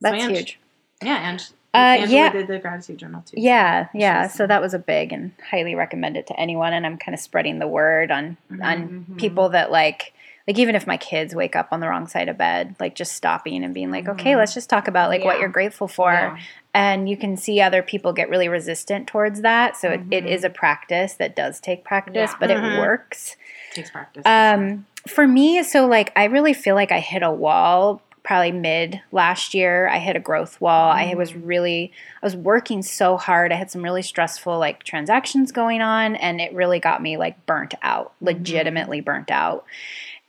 That's 0.00 0.22
Ange- 0.22 0.36
huge. 0.36 0.60
Yeah, 1.02 1.28
and 1.30 1.40
Uh, 1.74 2.06
yeah. 2.08 2.30
did 2.32 2.46
the 2.46 2.58
gratitude 2.58 2.98
journal 2.98 3.22
too. 3.22 3.34
Yeah, 3.40 3.88
yeah. 3.92 4.26
So 4.28 4.46
that 4.46 4.60
was 4.62 4.74
a 4.74 4.78
big 4.78 5.12
and 5.12 5.32
highly 5.50 5.74
recommend 5.74 6.16
it 6.16 6.26
to 6.28 6.38
anyone. 6.40 6.72
And 6.72 6.86
I'm 6.86 6.96
kind 6.98 7.14
of 7.14 7.20
spreading 7.20 7.58
the 7.58 7.66
word 7.68 8.10
on 8.10 8.36
on 8.62 9.06
Mhm. 9.10 9.18
people 9.18 9.50
that 9.50 9.70
like 9.70 10.12
like 10.48 10.58
even 10.58 10.74
if 10.74 10.86
my 10.86 10.96
kids 10.96 11.34
wake 11.34 11.54
up 11.54 11.68
on 11.72 11.80
the 11.80 11.86
wrong 11.86 12.08
side 12.08 12.28
of 12.30 12.38
bed, 12.38 12.74
like 12.80 12.94
just 12.94 13.12
stopping 13.12 13.62
and 13.62 13.74
being 13.74 13.90
like, 13.90 14.08
okay, 14.08 14.32
Mhm. 14.32 14.38
let's 14.38 14.54
just 14.54 14.70
talk 14.70 14.88
about 14.88 15.10
like 15.10 15.22
what 15.22 15.38
you're 15.38 15.48
grateful 15.50 15.86
for. 15.86 16.10
Yeah. 16.10 16.38
And 16.72 17.08
you 17.08 17.16
can 17.18 17.36
see 17.36 17.60
other 17.60 17.82
people 17.82 18.12
get 18.14 18.30
really 18.30 18.48
resistant 18.48 19.06
towards 19.06 19.42
that. 19.42 19.76
So 19.76 19.90
it, 19.90 20.00
it 20.10 20.24
Mhm. 20.24 20.28
is 20.30 20.44
a 20.44 20.50
practice 20.50 21.14
that 21.14 21.36
does 21.36 21.60
take 21.60 21.84
practice, 21.84 22.30
Yeah. 22.32 22.36
but 22.40 22.48
Mhm. 22.50 22.76
it 22.76 22.78
works. 22.78 23.36
It 23.72 23.74
takes 23.74 23.90
practice. 23.90 24.22
Um, 24.24 24.86
for 25.06 25.26
me, 25.28 25.62
so 25.62 25.86
like 25.86 26.12
I 26.16 26.24
really 26.24 26.54
feel 26.54 26.74
like 26.74 26.92
I 26.92 27.00
hit 27.00 27.22
a 27.22 27.30
wall 27.30 28.00
probably 28.22 28.52
mid 28.52 29.00
last 29.10 29.54
year. 29.54 29.88
I 29.88 29.98
hit 29.98 30.14
a 30.16 30.20
growth 30.20 30.60
wall. 30.60 30.90
I 30.90 31.14
was 31.14 31.34
really, 31.34 31.92
I 32.22 32.26
was 32.26 32.36
working 32.36 32.82
so 32.82 33.16
hard. 33.16 33.52
I 33.52 33.56
had 33.56 33.70
some 33.70 33.82
really 33.82 34.02
stressful 34.02 34.58
like 34.58 34.82
transactions 34.82 35.50
going 35.50 35.80
on, 35.80 36.14
and 36.16 36.38
it 36.40 36.52
really 36.52 36.78
got 36.78 37.00
me 37.02 37.16
like 37.16 37.44
burnt 37.46 37.74
out, 37.82 38.12
legitimately 38.20 39.00
burnt 39.00 39.30
out. 39.30 39.64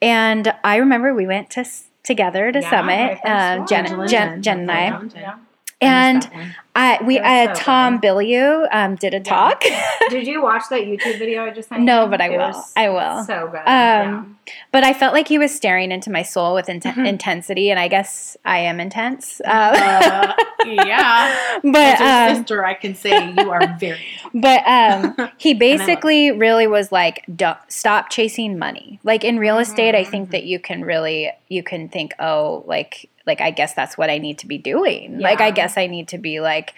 And 0.02 0.54
I 0.64 0.78
remember 0.78 1.14
we 1.14 1.28
went 1.28 1.50
to 1.52 1.66
together 2.04 2.52
to 2.52 2.60
Yeah, 2.60 2.70
Summit, 2.70 3.20
my 3.24 3.32
uh, 3.32 3.58
first 3.58 3.70
Jen. 3.70 4.08
Jen, 4.08 4.42
Jen 4.42 4.60
and 4.62 4.72
I, 4.72 5.02
Yeah. 5.16 5.36
And 5.82 6.30
I 6.76 7.00
we 7.04 7.20
uh, 7.20 7.54
so 7.56 7.62
Tom 7.62 8.00
good. 8.00 8.10
Bilyeu 8.10 8.68
um, 8.72 8.96
did 8.96 9.14
a 9.14 9.20
talk. 9.20 9.64
Did 10.10 10.28
you 10.28 10.42
watch 10.42 10.64
that 10.72 10.82
YouTube 10.82 11.18
video 11.20 11.46
I 11.46 11.52
just 11.52 11.70
sent 11.70 11.84
No, 11.84 12.04
you? 12.04 12.10
but 12.10 12.20
I 12.22 12.26
It 12.28 12.32
will. 12.32 12.38
was 12.48 12.74
I 12.76 12.90
will. 12.90 13.24
So 13.24 13.48
good. 13.48 13.62
Um, 13.68 14.38
But 14.72 14.84
I 14.84 14.94
felt 14.94 15.14
like 15.14 15.28
he 15.28 15.38
was 15.38 15.54
staring 15.56 15.92
into 15.92 16.10
my 16.12 16.24
soul 16.24 16.54
with 16.56 16.68
int- 16.70 16.84
Mm-hmm. 16.84 17.06
intensity, 17.06 17.70
and 17.70 17.80
I 17.80 17.88
guess 17.88 18.36
I 18.44 18.60
am 18.60 18.80
intense. 18.80 19.40
Uh, 19.46 19.48
Uh, 19.50 20.34
yeah. 20.66 21.60
but 21.64 22.02
um, 22.02 22.36
sister, 22.36 22.66
I 22.66 22.74
can 22.74 22.96
say 22.96 23.32
you 23.32 23.52
are 23.52 23.68
very. 23.80 24.00
but 24.34 24.68
um, 24.68 25.16
he 25.38 25.54
basically 25.54 26.32
really 26.32 26.68
was 26.68 26.92
like, 26.92 27.26
"Stop 27.70 28.10
chasing 28.10 28.58
money." 28.58 29.00
Like 29.04 29.24
in 29.24 29.38
real 29.40 29.60
estate, 29.60 29.96
I 29.96 30.02
Mm-hmm. 30.02 30.12
think 30.12 30.32
that 30.32 30.44
you 30.44 30.60
can 30.60 30.84
really 30.84 31.32
you 31.48 31.62
can 31.64 31.88
think, 31.90 32.14
"Oh, 32.20 32.64
like 32.68 33.10
like 33.30 33.42
I 33.42 33.52
guess 33.52 33.74
that's 33.74 33.98
what 33.98 34.10
I 34.10 34.18
need 34.18 34.38
to 34.40 34.48
be 34.48 34.58
doing. 34.58 35.20
Like 35.20 35.40
I 35.42 35.52
guess 35.52 35.78
I 35.78 35.88
need 35.88 36.08
to 36.10 36.18
be 36.18 36.40
like." 36.52 36.74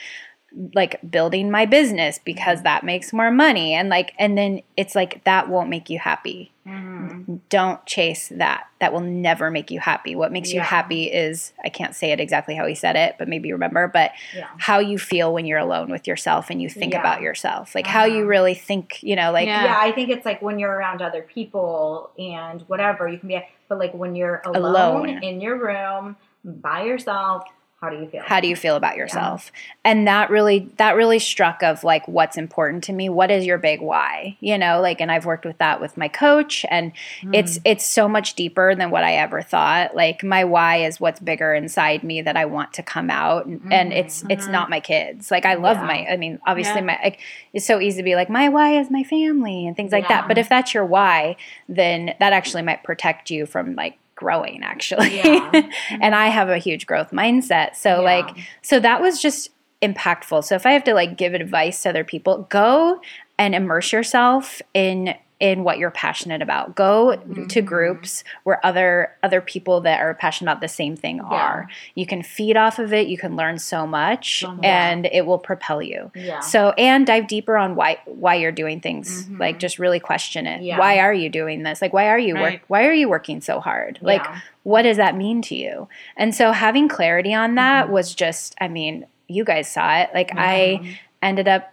like 0.75 0.99
building 1.09 1.49
my 1.49 1.65
business 1.65 2.17
Mm-hmm. 2.17 2.25
because 2.25 2.63
that 2.63 2.83
makes 2.83 3.13
more 3.13 3.31
money 3.31 3.73
and 3.73 3.87
like 3.87 4.11
and 4.19 4.37
then 4.37 4.61
it's 4.75 4.95
like 4.95 5.23
that 5.23 5.47
won't 5.47 5.69
make 5.69 5.89
you 5.89 5.97
happy 5.97 6.51
mhm. 6.67 7.39
don't 7.47 7.79
chase 7.85 8.27
that. 8.35 8.65
That 8.81 8.91
will 8.91 8.99
never 9.29 9.49
make 9.49 9.71
you 9.71 9.79
happy. 9.79 10.13
What 10.13 10.33
makes 10.33 10.51
you 10.51 10.59
happy 10.59 11.05
is 11.05 11.53
I 11.63 11.69
can't 11.69 11.95
say 11.95 12.11
it 12.11 12.19
exactly 12.19 12.53
how 12.53 12.65
he 12.65 12.75
said 12.75 12.97
it, 12.97 13.15
but 13.17 13.29
maybe 13.29 13.47
you 13.47 13.55
remember, 13.55 13.87
but 13.87 14.11
Yeah. 14.35 14.47
how 14.57 14.79
you 14.79 14.97
feel 14.99 15.33
when 15.33 15.45
you're 15.45 15.57
alone 15.67 15.89
with 15.89 16.05
yourself 16.05 16.49
and 16.49 16.61
you 16.61 16.67
think 16.69 16.91
Yeah. 16.93 16.99
about 16.99 17.21
yourself. 17.21 17.73
Like 17.73 17.87
how 17.87 18.03
you 18.03 18.17
Uh-huh. 18.23 18.35
really 18.35 18.53
think, 18.53 19.01
you 19.01 19.15
know, 19.15 19.31
like 19.31 19.47
Yeah. 19.47 19.63
yeah, 19.63 19.77
I 19.79 19.93
think 19.93 20.09
it's 20.09 20.25
like 20.25 20.41
when 20.41 20.59
you're 20.59 20.75
around 20.79 21.01
other 21.01 21.21
people 21.21 22.11
and 22.19 22.61
whatever 22.67 23.07
you 23.07 23.19
can 23.19 23.29
be, 23.29 23.39
but 23.69 23.79
like 23.79 23.93
when 23.93 24.15
you're 24.15 24.41
alone, 24.45 24.65
Alone. 25.07 25.23
in 25.23 25.39
your 25.39 25.55
room 25.55 26.17
by 26.43 26.83
yourself, 26.83 27.43
how 27.81 27.89
do 27.89 27.95
you 27.97 28.07
feel? 28.07 28.21
how 28.23 28.39
do 28.39 28.47
you 28.47 28.55
feel 28.55 28.75
about 28.75 28.95
yourself? 28.95 29.51
And 29.83 30.07
that 30.07 30.29
really 30.29 30.69
that 30.77 30.95
really 30.95 31.17
struck 31.17 31.63
of 31.63 31.83
like 31.83 32.07
what's 32.07 32.37
important 32.37 32.83
to 32.85 32.93
me. 32.93 33.09
What 33.09 33.31
is 33.31 33.43
your 33.43 33.57
big 33.57 33.81
why? 33.81 34.37
You 34.39 34.59
know, 34.59 34.79
like 34.81 35.01
and 35.01 35.11
I've 35.11 35.25
worked 35.25 35.45
with 35.45 35.57
that 35.57 35.81
with 35.81 35.97
my 35.97 36.07
coach 36.07 36.63
and 36.69 36.91
hmm. 37.21 37.33
it's 37.33 37.57
it's 37.65 37.83
so 37.83 38.07
much 38.07 38.35
deeper 38.35 38.75
than 38.75 38.91
what 38.91 39.03
I 39.03 39.15
ever 39.15 39.41
thought. 39.41 39.95
Like 39.95 40.23
my 40.23 40.43
why 40.43 40.83
is 40.85 40.99
what's 40.99 41.19
bigger 41.19 41.55
inside 41.55 42.03
me 42.03 42.21
that 42.21 42.37
I 42.37 42.45
want 42.45 42.73
to 42.73 42.83
come 42.83 43.09
out 43.09 43.47
and, 43.47 43.73
and 43.73 43.89
mm-hmm. 43.89 43.99
it's 43.99 44.23
it's 44.29 44.45
not 44.45 44.65
mm-hmm. 44.65 44.71
my 44.71 44.79
kids. 44.79 45.31
Like 45.31 45.47
I 45.47 45.55
love 45.55 45.77
Yeah. 45.77 45.87
my 45.87 46.05
I 46.07 46.17
mean 46.17 46.39
obviously 46.45 46.81
Yeah. 46.81 46.85
my 46.85 46.99
like 47.03 47.19
it's 47.51 47.65
so 47.65 47.79
easy 47.79 47.97
to 47.97 48.03
be 48.03 48.13
like 48.13 48.29
my 48.29 48.47
why 48.49 48.79
is 48.79 48.91
my 48.91 49.01
family 49.01 49.65
and 49.65 49.75
things 49.75 49.91
like 49.91 50.03
Yeah. 50.03 50.21
that. 50.21 50.27
But 50.27 50.37
if 50.37 50.49
that's 50.49 50.75
your 50.75 50.85
why, 50.85 51.35
then 51.67 52.13
that 52.19 52.31
actually 52.31 52.61
might 52.61 52.83
protect 52.83 53.31
you 53.31 53.47
from 53.47 53.73
like 53.73 53.97
growing 54.21 54.61
actually. 54.63 55.17
Yeah. 55.17 55.51
and 55.89 56.13
I 56.13 56.27
have 56.27 56.47
a 56.49 56.59
huge 56.59 56.85
growth 56.85 57.09
mindset. 57.11 57.75
So 57.75 57.89
Yeah. 57.89 58.11
like 58.11 58.37
so 58.61 58.79
that 58.79 59.01
was 59.01 59.19
just 59.19 59.49
impactful. 59.81 60.43
So 60.43 60.53
if 60.55 60.65
I 60.67 60.71
have 60.73 60.83
to 60.83 60.93
like 60.93 61.17
give 61.17 61.33
advice 61.33 61.81
to 61.83 61.89
other 61.89 62.03
people, 62.03 62.45
go 62.49 63.01
and 63.39 63.55
immerse 63.55 63.91
yourself 63.91 64.61
in 64.75 65.15
in 65.41 65.63
what 65.63 65.77
you're 65.79 65.91
passionate 65.91 66.41
about. 66.41 66.75
Go 66.75 66.91
Mm-hmm. 67.17 67.47
to 67.47 67.61
groups 67.61 68.23
where 68.43 68.63
other 68.65 69.11
other 69.23 69.41
people 69.41 69.81
that 69.81 69.99
are 69.99 70.13
passionate 70.13 70.51
about 70.51 70.61
the 70.61 70.67
same 70.67 70.95
thing 70.95 71.19
are. 71.19 71.67
You 71.95 72.05
can 72.05 72.21
feed 72.23 72.55
off 72.55 72.77
of 72.79 72.93
it, 72.93 73.07
you 73.07 73.17
can 73.17 73.35
learn 73.35 73.57
so 73.59 73.85
much 73.87 74.41
So 74.41 74.51
much. 74.53 74.63
and 74.65 75.07
it 75.11 75.25
will 75.25 75.39
propel 75.39 75.81
you. 75.81 76.11
yeah. 76.15 76.39
So 76.41 76.69
and 76.77 77.05
dive 77.07 77.27
deeper 77.27 77.57
on 77.57 77.75
why 77.75 77.97
why 78.05 78.35
you're 78.35 78.51
doing 78.51 78.79
things. 78.79 79.27
Mhm. 79.27 79.39
Like 79.39 79.59
just 79.59 79.79
really 79.79 79.99
question 79.99 80.45
it. 80.47 80.61
Yeah. 80.61 80.77
Why 80.77 80.99
are 80.99 81.13
you 81.13 81.27
doing 81.29 81.63
this? 81.63 81.81
Like 81.81 81.91
why 81.91 82.07
are 82.07 82.19
you 82.19 82.35
work 82.35 82.61
why 82.67 82.85
are 82.85 82.93
you 82.93 83.09
working 83.09 83.41
so 83.41 83.59
hard? 83.59 83.97
Like 84.01 84.23
Yeah. 84.23 84.39
what 84.63 84.83
does 84.83 84.97
that 84.97 85.15
mean 85.17 85.41
to 85.43 85.55
you? 85.55 85.87
And 86.15 86.35
so 86.35 86.51
having 86.51 86.87
clarity 86.87 87.33
on 87.33 87.55
that 87.55 87.85
Mm-hmm. 87.85 87.93
was 87.93 88.13
just 88.13 88.53
I 88.61 88.67
mean, 88.67 89.05
you 89.27 89.43
guys 89.43 89.67
saw 89.71 89.97
it. 90.01 90.11
Like 90.13 90.31
I 90.35 90.95
ended 91.21 91.47
up 91.47 91.71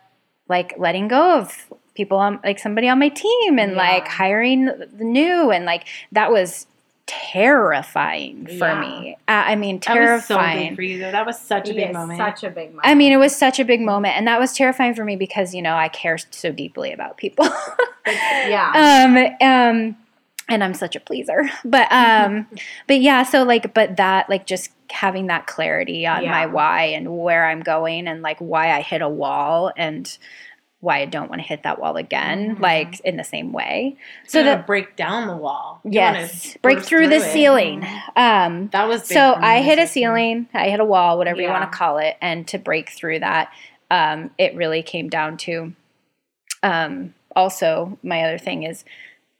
like 0.49 0.75
letting 0.79 1.09
go 1.09 1.39
of 1.39 1.67
people 1.99 2.17
on 2.19 2.41
like 2.43 2.59
somebody 2.59 2.89
on 2.89 2.99
my 2.99 3.11
team 3.11 3.59
and 3.59 3.73
Yeah. 3.73 3.77
like 3.77 4.09
hiring 4.09 4.65
the 4.67 5.05
new 5.05 5.51
and 5.51 5.67
like 5.67 5.85
that 6.13 6.33
was 6.33 6.67
terrifying 7.07 8.47
for 8.47 8.53
Yeah. 8.69 8.81
me. 8.81 9.17
Uh, 9.27 9.33
I 9.53 9.57
mean 9.57 9.81
That 9.87 9.99
was 9.99 10.25
so 10.25 10.37
terrifying. 10.37 10.69
big 10.71 10.77
for 10.77 10.83
you, 10.83 10.99
though. 10.99 11.11
That 11.11 11.27
was 11.27 11.39
such 11.39 11.69
a 11.69 11.75
big 11.75 11.93
moment. 11.93 12.19
Such 12.19 12.45
a 12.45 12.51
big 12.51 12.69
moment. 12.71 12.87
I 12.87 12.95
mean, 12.95 13.13
it 13.13 13.17
was 13.17 13.35
such 13.35 13.59
a 13.59 13.65
big 13.65 13.81
moment, 13.81 14.17
and 14.17 14.27
that 14.27 14.39
was 14.39 14.53
terrifying 14.53 14.95
for 14.95 15.05
me 15.05 15.17
because 15.17 15.55
you 15.55 15.63
know 15.63 15.75
I 15.75 15.89
care 15.89 16.17
so 16.19 16.53
deeply 16.53 16.93
about 16.93 17.17
people. 17.17 17.47
yeah. 18.07 18.73
um, 19.41 19.47
um, 19.47 19.97
and 20.51 20.65
I'm 20.65 20.75
such 20.75 20.97
a 20.97 21.01
pleaser, 21.01 21.49
but 21.65 21.89
um, 21.91 22.47
but 22.87 23.01
yeah. 23.01 23.23
So 23.23 23.43
like, 23.43 23.75
but 23.75 23.97
that 23.97 24.29
like 24.31 24.47
just 24.47 24.71
having 24.91 25.27
that 25.27 25.47
clarity 25.47 26.07
on 26.07 26.25
my 26.25 26.47
why 26.47 26.85
and 26.85 27.19
where 27.19 27.45
I'm 27.47 27.61
going 27.61 28.09
and 28.09 28.23
like 28.23 28.39
why 28.39 28.73
I 28.73 28.81
hit 28.81 29.03
a 29.03 29.09
wall 29.09 29.71
and 29.77 30.17
why 30.81 30.99
I 31.01 31.07
don't 31.07 31.29
want 31.29 31.43
to 31.43 31.47
hit 31.49 31.65
that 31.65 31.81
wall 31.81 31.97
again, 31.97 32.57
Mhm. 32.57 32.61
like 32.61 33.01
in 33.01 33.17
the 33.17 33.25
same 33.25 33.53
way. 33.53 33.97
so 34.27 34.39
So 34.41 34.45
that 34.45 34.67
break 34.67 34.95
down 34.95 35.27
the 35.27 35.37
wall. 35.37 35.81
You 35.85 35.93
yes, 35.95 36.57
break 36.63 36.79
burst 36.79 36.89
through 36.89 37.09
the 37.09 37.17
it. 37.17 37.23
Mm-hmm. 37.23 37.33
ceiling. 37.33 37.87
Um, 38.15 38.69
That 38.69 38.87
was 38.87 39.05
so 39.05 39.35
I 39.37 39.61
hit 39.63 39.79
a 39.81 39.87
ceiling, 39.89 40.49
I 40.55 40.69
hit 40.69 40.79
a 40.79 40.85
wall, 40.85 41.19
whatever 41.19 41.41
you 41.41 41.49
want 41.49 41.71
to 41.71 41.77
call 41.77 41.99
it, 41.99 42.17
and 42.21 42.47
to 42.49 42.59
break 42.59 42.91
through 42.91 43.19
that, 43.21 43.51
um, 43.91 44.31
it 44.39 44.55
really 44.55 44.83
came 44.83 45.09
down 45.09 45.37
to. 45.39 45.73
Um, 46.63 47.15
also, 47.35 47.99
my 48.03 48.23
other 48.23 48.39
thing 48.39 48.63
is 48.63 48.85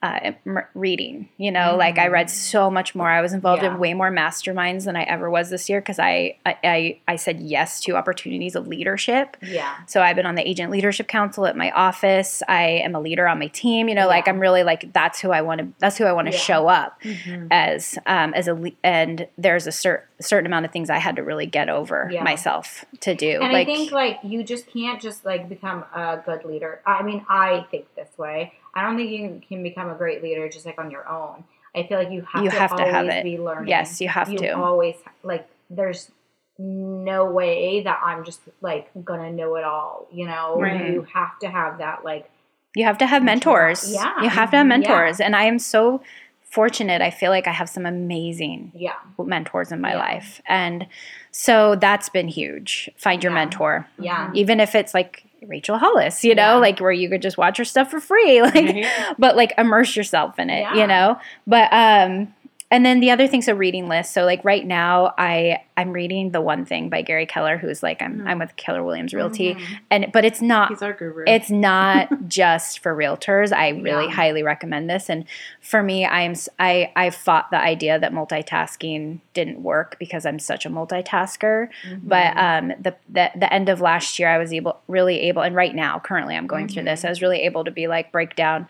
uh, 0.01 0.31
reading. 0.73 1.27
You 1.37 1.51
know, 1.51 1.75
like 1.75 1.97
I 1.97 2.07
read 2.07 2.29
so 2.29 2.71
much 2.71 2.95
more. 2.95 3.09
I 3.09 3.19
was 3.21 3.33
involved 3.33 3.63
Yeah. 3.63 3.73
in 3.73 3.79
way 3.79 3.93
more 3.93 4.09
masterminds 4.09 4.85
than 4.85 4.95
I 4.95 5.03
ever 5.03 5.29
was 5.29 5.49
this 5.49 5.67
year 5.69 5.81
because 5.81 5.99
I, 5.99 6.37
I 6.45 6.55
I 6.63 6.99
I 7.09 7.15
said 7.17 7.41
yes 7.41 7.81
to 7.81 7.97
opportunities 7.97 8.55
of 8.55 8.65
leadership. 8.67 9.35
yeah. 9.41 9.75
So 9.87 10.01
I've 10.01 10.15
been 10.15 10.25
on 10.25 10.35
the 10.35 10.47
agent 10.47 10.71
leadership 10.71 11.07
council 11.09 11.45
at 11.45 11.57
my 11.57 11.71
office. 11.71 12.41
I 12.47 12.63
am 12.85 12.95
a 12.95 12.99
leader 13.01 13.27
on 13.27 13.39
my 13.39 13.47
team. 13.47 13.89
You 13.89 13.95
know, 13.95 14.07
like 14.07 14.27
I'm 14.29 14.39
really 14.39 14.63
like 14.63 14.93
that's 14.93 15.19
who 15.19 15.31
I 15.31 15.41
want 15.41 15.59
to. 15.59 15.67
That's 15.79 15.97
who 15.97 16.05
I 16.05 16.13
want 16.13 16.27
to 16.27 16.33
Yeah. 16.33 16.39
show 16.39 16.67
up 16.69 17.01
Mhm. 17.03 17.47
as 17.51 17.99
um, 18.05 18.33
as 18.33 18.47
a 18.47 18.53
le- 18.53 18.71
and 18.83 19.27
there's 19.37 19.67
a 19.67 19.71
cer- 19.73 20.07
certain 20.21 20.45
amount 20.45 20.65
of 20.65 20.71
things 20.71 20.89
I 20.89 20.97
had 20.99 21.17
to 21.17 21.23
really 21.23 21.45
get 21.45 21.67
over 21.67 22.09
Yeah. 22.09 22.23
myself 22.23 22.85
to 23.01 23.13
do. 23.15 23.39
And 23.41 23.51
like 23.51 23.67
I 23.67 23.73
think 23.75 23.91
like 23.91 24.19
you 24.23 24.43
just 24.43 24.71
can't 24.71 25.01
just 25.01 25.25
like 25.25 25.49
become 25.49 25.83
a 25.93 26.21
good 26.25 26.45
leader. 26.45 26.81
I 26.85 27.03
mean, 27.03 27.25
I 27.27 27.65
think 27.69 27.85
this 27.95 28.17
way. 28.17 28.53
I 28.79 28.83
don't 28.87 28.95
think 28.97 29.11
you 29.11 29.41
can 29.47 29.61
become 29.63 29.89
a 29.89 29.95
great 29.95 30.23
leader 30.23 30.47
just 30.49 30.65
like 30.65 30.79
on 30.79 30.89
your 30.91 31.07
own. 31.07 31.43
I 31.75 31.85
feel 31.87 31.99
like 31.99 32.11
you 32.11 32.21
have 32.31 32.43
You 32.43 32.49
to 32.49 32.59
have 32.59 32.69
to 32.71 32.83
always 32.83 32.93
have 32.93 33.05
it. 33.07 33.23
be 33.23 33.37
learning. 33.37 33.67
yes, 33.67 33.99
you 34.01 34.07
have 34.09 34.29
you 34.29 34.39
to. 34.39 34.57
always 34.57 34.95
like. 35.23 35.47
There's 35.69 36.09
no 36.57 37.25
way 37.25 37.81
that 37.83 37.99
I'm 38.03 38.25
just 38.25 38.41
like 38.61 38.89
gonna 39.03 39.31
know 39.31 39.55
it 39.55 39.63
all. 39.63 40.07
You 40.11 40.25
know, 40.27 40.59
Right. 40.59 40.91
you 40.93 41.05
have 41.13 41.37
to 41.39 41.47
have 41.49 41.77
that 41.77 42.03
like. 42.03 42.29
You 42.75 42.85
have 42.85 42.97
to 42.99 43.05
have 43.07 43.23
mentors. 43.23 43.91
Yeah. 43.93 44.21
You 44.21 44.29
have 44.29 44.51
to 44.51 44.57
have 44.57 44.67
mentors. 44.67 45.19
And 45.19 45.35
I 45.35 45.43
am 45.43 45.59
so 45.59 46.01
fortunate. 46.43 47.01
I 47.01 47.09
feel 47.11 47.29
like 47.31 47.47
I 47.47 47.51
have 47.51 47.69
some 47.69 47.85
amazing 47.85 48.71
Yeah, 48.75 48.93
mentors 49.17 49.71
in 49.71 49.81
my 49.81 49.91
Yeah. 49.93 49.97
life. 49.99 50.41
And 50.47 50.87
so 51.31 51.75
that's 51.75 52.09
been 52.09 52.27
huge. 52.27 52.89
Find 52.97 53.23
your 53.23 53.31
Yeah. 53.31 53.35
mentor. 53.35 53.87
yeah, 53.99 54.31
Even 54.33 54.59
if 54.59 54.73
it's 54.75 54.93
like 54.93 55.23
Rachel 55.47 55.77
Hollis, 55.77 56.23
you 56.23 56.35
know, 56.35 56.53
Yeah. 56.55 56.55
like 56.55 56.79
where 56.79 56.91
you 56.91 57.09
could 57.09 57.21
just 57.21 57.37
watch 57.37 57.57
her 57.57 57.65
stuff 57.65 57.89
for 57.91 57.99
free. 57.99 58.41
Like 58.49 58.53
Right. 58.55 58.85
but 59.17 59.35
like 59.35 59.53
immerse 59.57 59.95
yourself 59.95 60.37
in 60.39 60.49
it, 60.49 60.61
Yeah. 60.61 60.75
you 60.75 60.87
know? 60.87 61.19
But 61.47 61.69
um 61.71 62.33
and 62.71 62.85
then 62.85 62.99
the 62.99 63.09
other 63.11 63.27
thing's 63.27 63.47
a 63.47 63.55
reading 63.55 63.87
list. 63.87 64.13
So 64.13 64.25
like 64.25 64.43
right 64.45 64.65
now 64.65 65.13
I 65.17 65.61
I'm 65.75 65.91
reading 65.93 66.31
The 66.31 66.41
One 66.41 66.65
Thing 66.65 66.89
by 66.89 67.01
Gary 67.01 67.25
Keller, 67.25 67.57
who's 67.57 67.81
like 67.81 68.01
I'm 68.01 68.27
I'm 68.27 68.39
with 68.39 68.55
Keller 68.57 68.83
Williams 68.83 69.13
Realty. 69.13 69.55
Mhm. 69.55 69.61
And 69.89 70.11
but 70.11 70.25
it's 70.25 70.41
not 70.41 70.69
He's 70.69 70.81
our 70.81 70.93
guru. 70.93 71.23
it's 71.25 71.49
not 71.49 72.09
just 72.27 72.79
for 72.79 72.95
realtors. 72.95 73.51
I 73.51 73.69
really 73.69 74.05
Yeah. 74.05 74.11
highly 74.11 74.43
recommend 74.43 74.89
this. 74.89 75.09
And 75.09 75.25
for 75.61 75.81
me, 75.81 76.05
I 76.05 76.21
am 76.21 76.33
I 76.59 76.91
I 76.95 77.09
fought 77.09 77.49
the 77.49 77.57
idea 77.57 77.97
that 77.97 78.11
multitasking 78.13 79.19
didn't 79.33 79.63
work 79.63 79.97
because 79.99 80.25
I'm 80.25 80.37
such 80.39 80.65
a 80.65 80.69
multitasker. 80.69 81.69
But 82.03 82.37
um, 82.37 82.69
the, 82.79 82.95
the 83.09 83.31
the 83.35 83.51
end 83.53 83.69
of 83.69 83.81
last 83.81 84.19
year, 84.19 84.29
I 84.29 84.37
was 84.37 84.51
able 84.53 84.79
really 84.87 85.21
able, 85.21 85.41
and 85.41 85.55
right 85.55 85.73
now, 85.73 85.99
currently, 85.99 86.35
I'm 86.35 86.47
going 86.47 86.67
through 86.67 86.83
this. 86.83 87.05
I 87.05 87.09
was 87.09 87.21
really 87.21 87.39
able 87.43 87.63
to 87.63 87.71
be 87.71 87.87
like 87.87 88.11
break 88.11 88.35
down. 88.35 88.67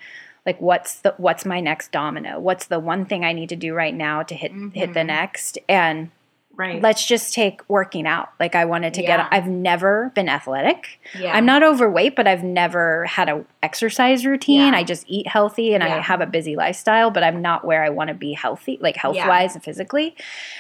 Like 0.50 0.60
what's 0.62 0.96
the 1.02 1.14
what's 1.18 1.46
my 1.46 1.60
next 1.60 1.92
domino? 1.92 2.40
What's 2.40 2.66
the 2.66 2.80
one 2.80 3.06
thing 3.06 3.24
I 3.24 3.34
need 3.34 3.50
to 3.50 3.56
do 3.56 3.76
right 3.76 3.94
now 3.94 4.24
to 4.24 4.34
hit 4.34 4.52
hit 4.74 4.96
the 4.96 5.02
Mhm. 5.02 5.06
next? 5.06 5.60
And 5.70 6.10
Right. 6.56 6.82
let's 6.82 7.06
just 7.06 7.36
take 7.36 7.62
working 7.70 8.08
out. 8.08 8.30
Like 8.40 8.56
I 8.56 8.66
wanted 8.66 8.96
to 8.96 9.04
Yeah. 9.04 9.18
get 9.18 9.28
I've 9.32 9.46
never 9.48 10.12
been 10.16 10.28
athletic. 10.28 11.00
Yeah. 11.18 11.34
I'm 11.38 11.46
not 11.46 11.62
overweight, 11.62 12.16
but 12.16 12.28
I've 12.28 12.44
never 12.44 13.06
had 13.06 13.30
a 13.30 13.46
exercise 13.62 14.26
routine. 14.26 14.74
Yeah. 14.74 14.80
I 14.80 14.84
just 14.84 15.06
eat 15.08 15.28
healthy 15.28 15.76
and 15.76 15.84
I 15.84 16.00
have 16.02 16.20
a 16.20 16.26
busy 16.26 16.56
lifestyle, 16.56 17.12
but 17.12 17.24
I'm 17.24 17.44
not 17.44 17.64
where 17.64 17.84
I 17.84 17.90
want 17.90 18.08
to 18.08 18.16
be 18.16 18.34
healthy, 18.34 18.80
like 18.82 18.96
health 18.98 19.18
wise 19.18 19.54
and 19.54 19.64
physically. 19.64 20.16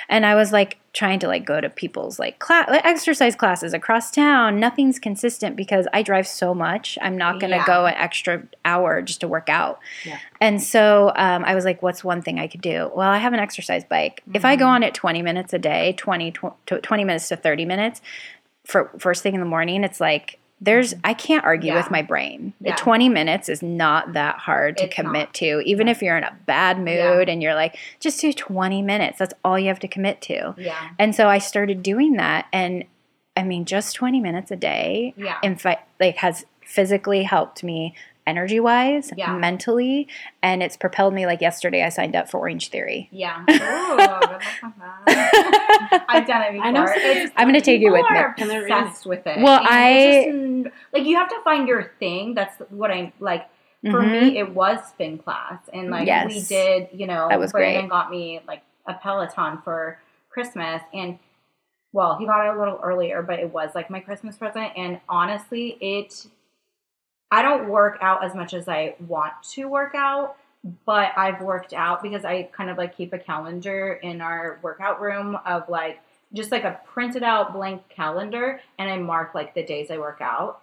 And 0.07 0.23
I 0.23 0.35
was 0.35 0.53
like 0.53 0.77
trying 0.99 1.17
to 1.17 1.27
like 1.29 1.45
go 1.45 1.61
to 1.61 1.69
people's 1.69 2.19
like 2.19 2.39
class, 2.39 2.67
like 2.69 2.83
exercise 2.83 3.33
classes 3.33 3.73
across 3.73 4.11
town. 4.11 4.59
Nothing's 4.59 4.99
consistent 4.99 5.55
because 5.55 5.87
I 5.93 6.03
drive 6.03 6.27
so 6.27 6.53
much. 6.53 6.97
I'm 7.01 7.17
not 7.17 7.39
going 7.39 7.51
to 7.51 7.55
Yeah. 7.57 7.65
go 7.65 7.85
an 7.85 7.93
extra 7.95 8.43
hour 8.65 9.01
just 9.01 9.21
to 9.21 9.27
work 9.29 9.47
out. 9.47 9.79
Yeah. 10.05 10.19
And 10.41 10.61
so 10.61 11.13
um, 11.15 11.45
I 11.45 11.55
was 11.55 11.63
like, 11.63 11.81
what's 11.81 12.03
one 12.03 12.21
thing 12.21 12.37
I 12.37 12.47
could 12.47 12.59
do? 12.59 12.91
Well, 12.93 13.09
I 13.09 13.17
have 13.19 13.31
an 13.31 13.39
exercise 13.39 13.85
bike. 13.85 14.21
If 14.33 14.43
I 14.43 14.57
go 14.57 14.65
Mm-hmm. 14.65 14.73
on 14.73 14.83
it 14.83 14.93
20 14.93 15.21
minutes 15.21 15.53
a 15.53 15.59
day, 15.59 15.93
20, 15.97 16.31
tw- 16.31 16.83
20 16.83 17.03
minutes 17.05 17.29
to 17.29 17.37
30 17.37 17.63
minutes 17.63 18.01
for 18.65 18.91
first 18.99 19.23
thing 19.23 19.33
in 19.35 19.39
the 19.39 19.45
morning, 19.45 19.85
it's 19.85 20.01
like, 20.01 20.38
there's 20.61 20.93
I 21.03 21.13
can't 21.13 21.43
argue 21.45 21.71
Yeah. 21.71 21.77
with 21.77 21.89
my 21.89 22.01
brain. 22.01 22.53
The 22.59 22.69
Yeah. 22.69 22.75
20 22.75 23.07
minutes 23.09 23.47
is 23.49 23.61
not 23.63 24.13
that 24.13 24.39
hard 24.39 24.77
to 24.77 24.85
It's 24.85 24.93
commit 24.95 25.27
not. 25.29 25.33
to. 25.35 25.61
Even 25.65 25.87
Yeah. 25.87 25.91
if 25.91 26.01
you're 26.01 26.17
in 26.17 26.23
a 26.23 26.35
bad 26.45 26.77
mood 26.79 27.29
and 27.29 27.41
you're 27.41 27.55
like, 27.55 27.77
just 27.99 28.19
do 28.19 28.33
20 28.33 28.81
minutes. 28.81 29.17
That's 29.19 29.33
all 29.45 29.57
you 29.57 29.67
have 29.69 29.79
to 29.79 29.87
commit 29.87 30.21
to. 30.23 30.55
Yeah. 30.57 30.75
And 30.99 31.15
so 31.15 31.29
I 31.29 31.37
started 31.37 31.81
doing 31.81 32.13
that 32.13 32.45
and 32.51 32.83
I 33.37 33.43
mean 33.43 33.63
just 33.63 33.95
20 33.95 34.19
minutes 34.19 34.51
a 34.51 34.57
day 34.57 35.13
Yeah. 35.15 35.37
in 35.43 35.55
fact 35.55 35.87
like 35.99 36.17
has 36.17 36.45
physically 36.65 37.23
helped 37.23 37.63
me 37.63 37.95
energy 38.29 38.59
wise, 38.59 39.11
Yeah. 39.17 39.35
mentally, 39.35 40.07
and 40.41 40.61
it's 40.63 40.77
propelled 40.77 41.13
me 41.13 41.25
like 41.25 41.41
yesterday 41.41 41.83
I 41.83 41.89
signed 41.89 42.15
up 42.15 42.29
for 42.29 42.37
Orange 42.37 42.69
Theory. 42.69 43.09
Yeah. 43.11 43.41
Ooh, 43.49 43.55
good 43.57 43.59
luck 43.59 44.43
with 44.63 44.73
that. 44.79 46.05
I've 46.07 46.27
done 46.27 46.41
it 46.43 46.51
before. 46.53 46.65
I 46.67 46.71
know 46.71 46.85
some 46.85 46.95
It's- 46.97 47.31
I'm 47.35 47.47
gonna 47.47 47.59
take 47.61 47.81
you 47.81 47.91
with 47.91 48.05
me. 48.09 48.17
are 48.17 48.35
And 48.37 48.49
they're 48.49 48.61
really- 48.63 48.71
obsessed 48.79 49.05
with 49.05 49.25
it. 49.27 49.39
Well, 49.41 49.59
And 49.59 49.67
I- 49.69 50.63
just, 50.69 50.75
like 50.93 51.03
you 51.05 51.17
have 51.17 51.29
to 51.29 51.41
find 51.43 51.67
your 51.67 51.91
thing. 51.99 52.35
That's 52.35 52.55
what 52.69 52.91
I 52.91 53.11
like. 53.19 53.47
For 53.81 54.01
Mhm. 54.01 54.11
me, 54.11 54.37
it 54.37 54.53
was 54.53 54.77
spin 54.89 55.17
class, 55.17 55.57
and 55.71 55.89
like 55.89 56.05
we 56.27 56.41
did. 56.41 56.89
You 56.91 57.07
know, 57.07 57.27
That 57.29 57.39
was 57.39 57.53
Brandon 57.53 57.83
great. 57.83 57.89
got 57.89 58.11
me 58.11 58.41
like 58.45 58.61
a 58.85 58.93
Peloton 58.93 59.59
for 59.63 59.99
Christmas, 60.29 60.81
and 60.93 61.17
well, 61.93 62.17
he 62.19 62.25
got 62.25 62.45
it 62.45 62.55
a 62.55 62.59
little 62.59 62.79
earlier, 62.83 63.21
but 63.23 63.39
it 63.39 63.51
was 63.53 63.73
like 63.73 63.89
my 63.89 63.99
Christmas 64.01 64.35
present. 64.37 64.73
And 64.75 64.99
honestly, 65.07 65.77
it. 65.81 66.27
I 67.31 67.41
don't 67.41 67.69
work 67.69 67.97
out 68.01 68.23
as 68.23 68.33
much 68.33 68.53
as 68.53 68.67
I 68.67 68.95
want 69.07 69.33
to 69.51 69.65
work 69.67 69.93
out, 69.95 70.35
but 70.85 71.11
I've 71.15 71.41
worked 71.41 71.73
out 71.73 72.01
because 72.01 72.25
I 72.25 72.43
kind 72.51 72.69
of 72.69 72.77
like 72.77 72.95
keep 72.97 73.13
a 73.13 73.19
calendar 73.19 73.93
in 73.93 74.21
our 74.21 74.59
workout 74.61 74.99
room 74.99 75.37
of 75.45 75.69
like 75.69 75.99
just 76.33 76.51
like 76.51 76.63
a 76.63 76.79
printed 76.85 77.23
out 77.23 77.53
blank 77.53 77.87
calendar 77.89 78.61
and 78.77 78.89
I 78.89 78.97
mark 78.97 79.33
like 79.35 79.53
the 79.53 79.63
days 79.63 79.89
I 79.91 79.97
work 79.97 80.19
out. 80.21 80.61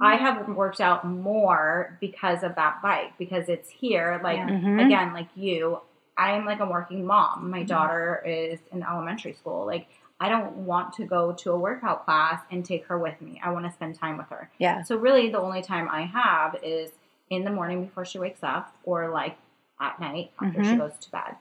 I 0.00 0.14
have 0.16 0.48
worked 0.48 0.80
out 0.80 1.04
more 1.04 1.98
because 2.00 2.42
of 2.44 2.54
that 2.54 2.80
bike 2.82 3.18
because 3.18 3.48
it's 3.48 3.68
here. 3.68 4.20
Like 4.22 4.38
Yeah. 4.38 4.48
Mhm. 4.48 4.84
again, 4.86 5.12
like 5.12 5.28
you, 5.34 5.80
I 6.16 6.32
am 6.32 6.46
like 6.46 6.60
a 6.60 6.66
working 6.66 7.04
mom. 7.04 7.50
My 7.50 7.64
daughter 7.64 8.22
is 8.24 8.60
in 8.72 8.82
elementary 8.82 9.32
school. 9.32 9.66
Like 9.66 9.88
I 10.20 10.28
don't 10.28 10.52
want 10.66 10.94
to 10.94 11.04
go 11.04 11.32
to 11.32 11.52
a 11.52 11.56
workout 11.58 12.04
class 12.04 12.42
and 12.50 12.64
take 12.64 12.86
her 12.86 12.98
with 12.98 13.20
me. 13.20 13.40
I 13.42 13.50
want 13.52 13.66
to 13.66 13.72
spend 13.72 13.94
time 13.96 14.16
with 14.18 14.28
her. 14.30 14.50
Yeah. 14.58 14.82
So 14.82 14.96
really 14.96 15.30
the 15.30 15.38
only 15.40 15.62
time 15.62 15.88
I 15.90 16.02
have 16.02 16.56
is 16.62 16.90
in 17.30 17.44
the 17.44 17.50
morning 17.50 17.84
before 17.84 18.04
she 18.04 18.18
wakes 18.18 18.42
up 18.42 18.74
or 18.84 19.08
like 19.10 19.36
at 19.80 20.00
night 20.00 20.32
after 20.40 20.64
she 20.64 20.70
Mhm. 20.70 20.78
goes 20.78 20.98
to 20.98 21.10
bed. 21.12 21.36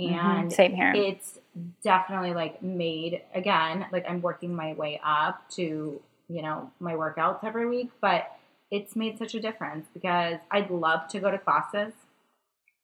Mhm. 0.00 0.14
And 0.16 0.52
Same 0.52 0.72
here. 0.74 0.92
it's 0.94 1.38
definitely 1.82 2.32
like 2.32 2.62
made 2.62 3.22
again, 3.34 3.86
like 3.92 4.08
I'm 4.08 4.22
working 4.22 4.54
my 4.56 4.72
way 4.72 4.98
up 5.04 5.46
to, 5.50 6.00
you 6.28 6.42
know, 6.42 6.70
my 6.80 6.94
workouts 6.94 7.44
every 7.44 7.68
week, 7.68 7.90
but 8.00 8.34
it's 8.70 8.96
made 8.96 9.18
such 9.18 9.34
a 9.34 9.40
difference 9.40 9.86
because 9.92 10.38
I'd 10.50 10.70
love 10.70 11.06
to 11.08 11.20
go 11.20 11.30
to 11.30 11.38
classes. 11.38 11.92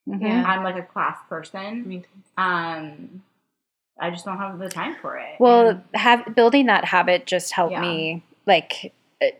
Mhm. 0.06 0.20
Yeah. 0.20 0.44
I'm 0.46 0.62
like 0.62 0.76
a 0.76 0.82
class 0.82 1.18
person. 1.28 1.88
Me 1.88 2.00
too. 2.00 2.08
Um 2.36 3.22
I 4.00 4.10
just 4.10 4.24
don't 4.24 4.38
have 4.38 4.58
the 4.58 4.68
time 4.68 4.96
for 5.00 5.16
it. 5.18 5.36
Well, 5.38 5.68
And- 5.68 5.82
have 5.94 6.34
building 6.34 6.66
that 6.66 6.84
habit 6.84 7.26
just 7.26 7.52
helped 7.52 7.72
Yeah. 7.72 7.80
me 7.80 8.22
like 8.46 8.92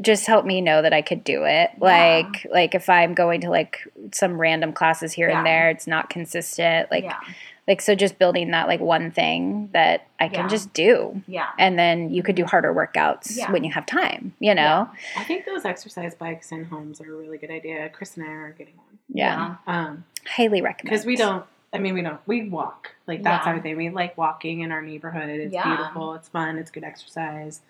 just 0.03 0.27
helped 0.27 0.47
me 0.47 0.61
know 0.61 0.83
that 0.83 0.93
I 0.93 1.03
could 1.03 1.23
do 1.23 1.45
it. 1.45 1.71
Like 1.79 2.47
like 2.51 2.75
if 2.75 2.89
I'm 2.91 3.15
going 3.15 3.41
to 3.43 3.51
like 3.51 3.87
some 4.13 4.41
random 4.41 4.73
classes 4.73 5.13
here 5.13 5.29
Yeah. 5.29 5.39
and 5.39 5.47
there, 5.47 5.71
it's 5.71 5.87
not 5.87 6.11
consistent. 6.11 6.91
Like 6.91 7.05
yeah, 7.05 7.15
like 7.69 7.81
so 7.81 7.95
just 7.95 8.19
building 8.19 8.51
that 8.51 8.67
like 8.67 8.81
one 8.81 9.13
thing 9.13 9.69
that 9.73 10.07
I 10.19 10.27
can 10.29 10.45
Yeah. 10.47 10.49
just 10.49 10.73
do. 10.73 11.23
yeah. 11.29 11.47
And 11.61 11.79
then 11.79 12.11
you 12.13 12.25
could 12.25 12.35
do 12.35 12.45
harder 12.45 12.75
workouts 12.75 13.37
Yeah. 13.39 13.53
when 13.53 13.63
you 13.63 13.73
have 13.73 13.87
time, 13.87 14.35
you 14.41 14.53
know? 14.55 14.89
I 15.17 15.23
think 15.23 15.45
those 15.47 15.65
exercise 15.65 16.15
bikes 16.17 16.51
in 16.51 16.65
homes 16.65 17.01
are 17.01 17.15
a 17.15 17.17
really 17.17 17.39
good 17.39 17.51
idea. 17.53 17.89
Chris 17.91 18.17
and 18.17 18.27
I 18.27 18.31
are 18.33 18.51
getting 18.59 18.75
one. 18.77 18.99
Yeah. 19.11 19.55
Um, 19.69 20.05
Highly 20.27 20.61
recommend. 20.61 20.91
because 20.91 21.07
we 21.07 21.15
don't. 21.15 21.45
I 21.73 21.79
mean, 21.79 21.95
we 21.95 22.03
don't. 22.03 22.19
We 22.27 22.49
walk. 22.49 22.93
Like 23.07 23.23
that's 23.23 23.47
Yeah. 23.47 23.53
our 23.53 23.61
thing. 23.61 23.77
We 23.77 23.91
like 23.91 24.17
walking 24.17 24.61
in 24.61 24.73
our 24.73 24.81
neighborhood. 24.83 25.29
It's 25.29 25.53
Yeah. 25.53 25.65
beautiful. 25.67 26.15
It's 26.15 26.29
fun. 26.29 26.59
It's 26.59 26.71
good 26.71 26.85
exercise. 26.85 27.61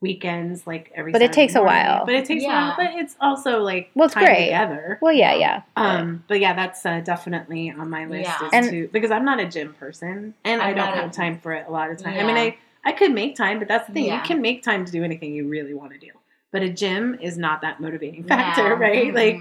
Weekends, 0.00 0.64
like 0.64 0.92
every. 0.94 1.10
But 1.10 1.22
it 1.22 1.34
Saturday 1.34 1.40
takes 1.42 1.54
a 1.56 1.62
while. 1.62 2.06
But 2.06 2.14
it 2.14 2.24
takes 2.24 2.44
a 2.44 2.46
while. 2.46 2.74
But 2.76 2.90
it's 2.94 3.16
also 3.20 3.58
like 3.62 3.90
Well, 3.96 4.06
it's 4.06 4.14
time 4.14 4.24
great. 4.26 4.44
together. 4.44 4.98
Well, 5.02 5.12
yeah, 5.12 5.34
yeah. 5.34 5.62
Um, 5.76 6.22
but 6.28 6.38
yeah, 6.38 6.52
that's 6.54 6.86
uh, 6.86 7.00
definitely 7.00 7.70
on 7.76 7.90
my 7.90 8.04
list 8.06 8.30
Yeah. 8.30 8.46
is 8.46 8.50
And- 8.52 8.70
to 8.70 8.88
because 8.92 9.10
I'm 9.10 9.24
not 9.24 9.40
a 9.40 9.46
gym 9.46 9.74
person 9.74 10.34
and 10.44 10.62
I 10.62 10.68
I'm 10.68 10.76
don't 10.76 10.86
not 10.86 10.96
a- 10.98 11.00
have 11.02 11.10
time 11.12 11.38
for 11.38 11.52
it 11.52 11.64
a 11.66 11.72
lot 11.72 11.90
of 11.90 11.98
time. 11.98 12.16
I 12.16 12.22
mean, 12.22 12.36
I 12.36 12.56
I 12.84 12.92
could 12.92 13.12
make 13.12 13.34
time, 13.34 13.58
but 13.58 13.66
that's 13.66 13.88
the 13.88 13.92
thing. 13.92 14.04
Yeah. 14.06 14.14
You 14.16 14.22
can 14.22 14.40
make 14.40 14.62
time 14.62 14.84
to 14.84 14.92
do 14.92 15.02
anything 15.02 15.32
you 15.34 15.48
really 15.48 15.74
want 15.74 15.92
to 15.94 15.98
do. 15.98 16.12
But 16.52 16.62
a 16.62 16.68
gym 16.70 17.18
is 17.20 17.36
not 17.36 17.60
that 17.62 17.80
motivating 17.80 18.22
factor, 18.28 18.62
Yeah. 18.68 18.78
right? 18.78 19.12
Like 19.12 19.40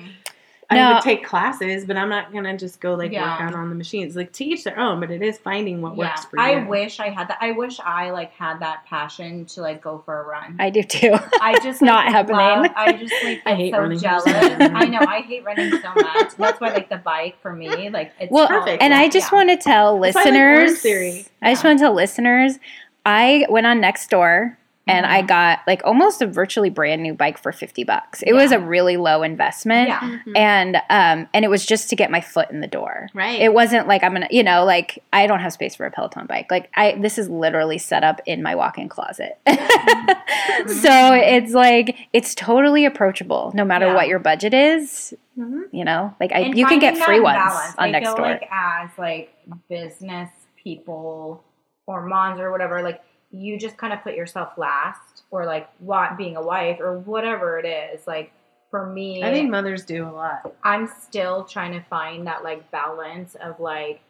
Mhm. 0.70 0.78
I 0.80 0.94
would 0.94 1.02
take 1.02 1.24
classes, 1.26 1.86
but 1.86 1.96
I'm 1.96 2.10
not 2.10 2.34
gonna 2.34 2.58
just 2.58 2.82
go 2.82 2.94
like 2.96 3.12
Yeah. 3.14 3.32
work 3.32 3.42
out 3.42 3.56
on 3.56 3.70
the 3.70 3.76
machines. 3.76 4.18
Like 4.18 4.34
to 4.34 4.44
each 4.44 4.66
their 4.66 4.78
own, 4.78 5.00
but 5.00 5.10
it 5.12 5.22
is 5.22 5.38
finding 5.38 5.82
what 5.82 5.96
yeah. 5.96 6.10
works 6.10 6.26
for 6.26 6.38
you. 6.38 6.44
I 6.44 6.64
wish 6.66 7.00
I 7.00 7.08
had 7.10 7.30
that. 7.30 7.38
I 7.40 7.52
wish 7.52 7.80
I 7.80 8.10
like 8.12 8.34
had 8.34 8.60
that 8.60 8.86
passion 8.86 9.46
to 9.46 9.62
like 9.62 9.82
go 9.82 10.02
for 10.06 10.22
a 10.22 10.26
run. 10.26 10.58
I 10.60 10.70
do 10.70 10.84
too. 10.84 11.16
I 11.42 11.58
just 11.64 11.82
Not 11.88 12.06
like, 12.08 12.14
happening. 12.14 12.38
love- 12.38 12.72
I 12.76 12.92
just 12.94 13.14
like 13.24 13.42
I 13.46 13.56
hate 13.56 13.74
so 13.74 13.80
running. 13.80 14.00
jealous. 14.00 14.26
I 14.28 14.86
know 14.86 15.00
I 15.08 15.22
hate 15.22 15.46
running 15.46 15.72
so 15.72 15.94
much. 15.96 16.36
That's 16.38 16.60
why 16.60 16.70
like 16.70 16.90
the 16.90 16.98
bike 16.98 17.36
for 17.42 17.54
me, 17.54 17.90
like 17.90 18.12
it's 18.20 18.30
Well, 18.32 18.48
Perfect. 18.50 18.84
and 18.84 18.94
I 18.94 19.08
just 19.08 19.32
yeah. 19.32 19.38
want 19.38 19.50
to 19.52 19.56
tell 19.58 19.98
why 19.98 20.08
I 20.10 20.12
like 20.12 20.16
listeners. 20.26 21.30
I 21.42 21.52
just 21.54 21.64
want 21.64 21.80
to 21.80 21.84
tell 21.86 21.94
listeners. 21.94 22.60
I 23.06 23.46
went 23.50 23.66
on 23.66 23.80
Nextdoor 23.82 24.58
and 24.88 25.06
I 25.06 25.22
Mhm. 25.22 25.28
got 25.28 25.60
like 25.68 25.82
almost 25.86 26.22
a 26.22 26.28
virtually 26.28 26.70
brand 26.70 27.02
new 27.04 27.14
bike 27.14 27.38
for 27.38 27.52
fifty 27.52 27.84
bucks. 27.84 28.22
It 28.26 28.34
was 28.34 28.52
a 28.52 28.60
really 28.60 28.98
low 28.98 29.24
investment, 29.24 29.90
Yeah. 29.90 30.00
Mhm. 30.00 30.38
and 30.38 30.76
um, 30.90 31.28
and 31.34 31.44
it 31.46 31.50
was 31.50 31.66
just 31.66 31.90
to 31.90 31.96
get 31.96 32.10
my 32.12 32.22
foot 32.22 32.50
in 32.52 32.62
the 32.62 32.68
door. 32.68 33.08
right. 33.14 33.40
It 33.42 33.54
wasn't 33.54 33.88
like 33.88 34.04
I'm 34.04 34.14
gonna, 34.14 34.28
you 34.32 34.44
know, 34.44 34.66
like 34.66 35.04
I 35.14 35.28
don't 35.28 35.40
have 35.40 35.54
space 35.54 35.76
for 35.76 35.86
a 35.86 35.92
Peloton 35.92 36.26
bike. 36.28 36.52
Like 36.52 36.70
I, 36.76 36.94
this 37.00 37.18
is 37.18 37.30
literally 37.30 37.78
set 37.78 38.04
up 38.04 38.22
in 38.26 38.42
my 38.44 38.56
walk-in 38.56 38.90
closet. 38.90 39.38
so 39.48 41.14
it's 41.14 41.54
like 41.54 41.96
it's 42.14 42.34
totally 42.36 42.86
approachable, 42.86 43.52
no 43.54 43.64
matter 43.66 43.88
Yeah. 43.88 43.96
what 43.96 44.08
your 44.08 44.20
budget 44.20 44.54
is. 44.54 45.14
Mhm. 45.38 45.64
You 45.72 45.86
know, 45.86 46.16
like 46.20 46.32
I, 46.32 46.40
And 46.40 46.58
you 46.58 46.66
can 46.66 46.80
get 46.80 46.98
free 46.98 47.20
ones 47.20 47.38
balance. 47.38 47.76
on 47.78 47.94
I 47.96 48.00
feel 48.02 48.16
Nextdoor. 48.16 48.20
like 48.22 48.50
as 48.52 48.90
like 48.98 49.34
business 49.70 50.30
people 50.64 51.44
or 51.86 52.06
moms 52.06 52.40
or 52.40 52.52
whatever, 52.52 52.82
like 52.82 53.02
you 53.32 53.58
just 53.60 53.78
kind 53.78 53.94
of 53.94 54.02
put 54.04 54.16
yourself 54.16 54.58
last, 54.58 55.24
or 55.32 55.46
like 55.46 55.70
what 55.80 56.18
being 56.18 56.36
a 56.36 56.42
wife 56.42 56.80
or 56.80 56.98
whatever 57.00 57.60
it 57.60 57.66
is. 57.66 58.08
Like 58.08 58.32
for 58.72 58.86
me, 58.86 59.24
I 59.24 59.32
think 59.32 59.50
mothers 59.50 59.84
do 59.86 60.08
a 60.08 60.12
lot. 60.12 60.54
I'm 60.64 60.88
still 61.02 61.44
trying 61.44 61.74
to 61.74 61.82
find 61.90 62.28
that 62.28 62.44
like 62.44 62.70
balance 62.72 63.36
of 63.36 63.60
like 63.60 64.02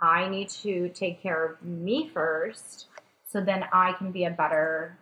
I 0.00 0.28
need 0.28 0.48
to 0.50 0.88
take 0.90 1.22
care 1.22 1.44
of 1.44 1.62
me 1.62 2.10
first 2.12 2.86
so 3.28 3.40
then 3.40 3.64
I 3.72 3.92
can 3.94 4.12
be 4.12 4.24
a 4.24 4.30
better 4.30 4.96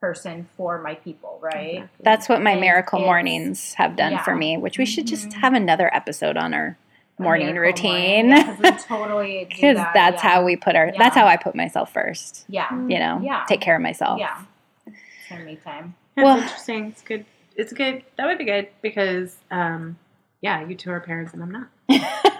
person 0.00 0.48
for 0.56 0.80
my 0.80 0.94
people, 0.94 1.38
right? 1.42 1.88
That's 2.00 2.28
what 2.28 2.40
my 2.40 2.52
And 2.52 2.60
miracle 2.60 3.00
mornings 3.00 3.74
have 3.74 3.96
done 3.96 4.12
yeah. 4.12 4.22
for 4.24 4.34
me, 4.36 4.56
which 4.56 4.78
we 4.78 4.86
should 4.86 5.06
just 5.06 5.28
Mhm. 5.30 5.32
have 5.40 5.54
another 5.54 5.92
episode 5.94 6.36
on 6.36 6.54
our 6.54 6.76
morning 7.18 7.46
Miracle 7.48 7.90
routine 7.90 8.28
morning, 8.30 8.46
yeah, 8.62 8.70
'cause 8.72 8.84
totally 8.84 9.44
because 9.48 9.76
that, 9.76 9.92
that's 9.94 10.22
yeah. 10.22 10.30
how 10.30 10.44
we 10.44 10.56
put 10.56 10.76
our 10.76 10.86
Yeah. 10.86 10.92
that's 10.98 11.14
how 11.16 11.26
I 11.26 11.36
put 11.36 11.54
myself 11.54 11.92
first. 11.92 12.44
yeah. 12.48 12.70
You 12.72 12.98
know, 12.98 13.20
Yeah. 13.22 13.44
take 13.48 13.60
care 13.60 13.76
of 13.76 13.82
myself. 13.82 14.18
Yeah. 14.20 14.38
It's 14.86 14.96
my 15.30 15.38
me 15.42 15.56
time. 15.56 15.94
That's 16.14 16.24
Well- 16.24 16.38
interesting. 16.38 16.86
It's 16.88 17.02
good. 17.02 17.24
It's 17.56 17.72
good. 17.72 18.02
That 18.16 18.26
would 18.26 18.38
be 18.38 18.44
good 18.44 18.68
because, 18.82 19.36
um, 19.50 19.98
yeah, 20.40 20.64
you 20.66 20.76
two 20.76 20.90
are 20.92 21.00
parents 21.00 21.32
and 21.34 21.42
I'm 21.42 21.50
not. 21.50 21.68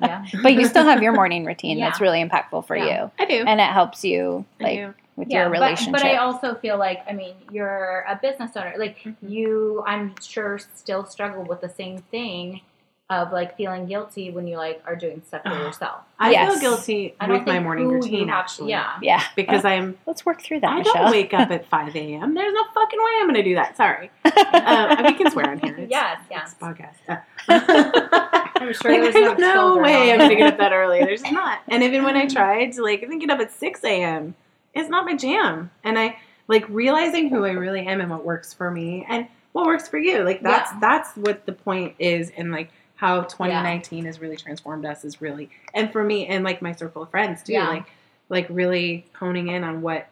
Yeah. 0.00 0.24
but 0.42 0.52
you 0.54 0.66
still 0.66 0.84
have 0.84 1.02
your 1.02 1.12
morning 1.12 1.44
routine 1.44 1.78
Yeah. 1.78 1.86
that's 1.86 2.00
really 2.00 2.22
impactful 2.22 2.66
for 2.66 2.76
Yeah. 2.76 3.04
you, 3.04 3.10
I 3.18 3.24
do. 3.24 3.44
and 3.46 3.60
it 3.60 3.68
helps 3.68 4.04
you 4.04 4.44
like 4.60 4.90
with 5.14 5.28
yeah, 5.28 5.40
your 5.42 5.46
but- 5.46 5.52
relationship. 5.52 5.92
But, 5.92 6.04
I 6.04 6.16
also 6.16 6.54
feel 6.56 6.76
like, 6.76 7.02
I 7.08 7.12
mean, 7.12 7.34
you're 7.50 8.04
a 8.08 8.18
business 8.20 8.50
owner. 8.56 8.74
Like 8.76 8.98
Mhm. 9.04 9.14
you, 9.22 9.82
I'm 9.86 10.14
sure, 10.20 10.58
still 10.58 11.06
struggle 11.06 11.44
with 11.44 11.60
the 11.60 11.68
same 11.70 11.98
thing 11.98 12.60
of 13.08 13.30
like 13.32 13.56
feeling 13.56 13.86
guilty 13.86 14.30
when 14.32 14.48
you 14.48 14.56
like 14.56 14.82
are 14.84 14.96
doing 14.96 15.22
stuff 15.26 15.42
for 15.44 15.50
yourself. 15.64 16.00
I 16.18 16.32
Yes. 16.32 16.50
feel 16.52 16.60
guilty 16.60 17.14
I 17.20 17.26
don't 17.26 17.38
with 17.38 17.46
my 17.46 17.60
morning 17.60 17.86
routine 17.88 18.28
have- 18.28 18.38
actually. 18.40 18.70
yeah. 18.70 18.98
Yeah. 19.00 19.22
Because 19.36 19.64
I'm 19.64 19.96
Let's 20.06 20.26
work 20.26 20.42
through 20.42 20.60
that, 20.60 20.70
I 20.70 20.78
Michelle. 20.78 20.94
don't 20.94 21.10
wake 21.12 21.32
up 21.32 21.50
at 21.52 21.66
5 21.70 21.94
a.m. 21.94 22.34
There's 22.34 22.52
no 22.52 22.64
fucking 22.74 22.98
way 22.98 23.10
I'm 23.20 23.26
going 23.26 23.34
to 23.34 23.42
do 23.44 23.54
that. 23.54 23.76
Sorry. 23.76 24.10
Uh, 24.36 25.02
we 25.06 25.14
can 25.14 25.30
swear 25.30 25.50
on 25.50 25.58
here. 25.60 25.74
It's, 25.78 25.90
Yes, 25.90 26.18
It's 26.22 26.30
yes. 26.30 26.54
a 26.60 26.64
podcast. 26.64 27.22
I'm 28.60 28.72
sure 28.74 28.90
like, 28.90 29.00
there's 29.02 29.14
there's 29.14 29.38
no, 29.38 29.74
no 29.76 29.82
way 29.82 30.12
I'm 30.12 30.18
going 30.18 30.30
to 30.30 30.36
get 30.36 30.52
up 30.54 30.58
that 30.58 30.72
early. 30.72 30.98
There's 31.00 31.22
not. 31.30 31.60
And 31.68 31.82
even 31.82 32.02
when 32.04 32.16
I 32.16 32.26
tried 32.26 32.72
to 32.72 32.82
like 32.82 33.02
even 33.02 33.18
get 33.18 33.30
up 33.30 33.38
at 33.40 33.52
6 33.52 33.84
a.m., 33.84 34.34
it's 34.74 34.88
not 34.88 35.04
my 35.04 35.14
jam. 35.16 35.70
And 35.84 35.98
I 35.98 36.18
like 36.48 36.68
realizing 36.68 37.28
who 37.28 37.44
I 37.44 37.50
really 37.52 37.86
am 37.86 38.00
and 38.00 38.10
what 38.10 38.24
works 38.24 38.52
for 38.52 38.70
me 38.70 39.06
and 39.08 39.26
what 39.52 39.66
works 39.66 39.88
for 39.88 39.98
you. 39.98 40.22
Like 40.22 40.42
that's 40.42 40.70
Yeah. 40.72 40.80
that's 40.80 41.16
what 41.16 41.46
the 41.46 41.52
point 41.52 41.94
is 41.98 42.30
and 42.36 42.50
like 42.50 42.70
how 42.96 43.22
2019 43.22 44.04
has 44.06 44.20
really 44.20 44.36
transformed 44.36 44.84
us 44.84 45.04
is 45.04 45.20
really 45.20 45.48
and 45.74 45.92
for 45.92 46.02
me 46.02 46.26
and 46.26 46.44
like 46.44 46.60
my 46.62 46.72
circle 46.72 47.02
of 47.02 47.10
friends 47.10 47.42
too. 47.42 47.52
Yeah. 47.52 47.68
Like 47.68 47.86
like 48.28 48.46
really 48.50 49.06
honing 49.14 49.48
in 49.48 49.62
on 49.64 49.82
what 49.82 50.08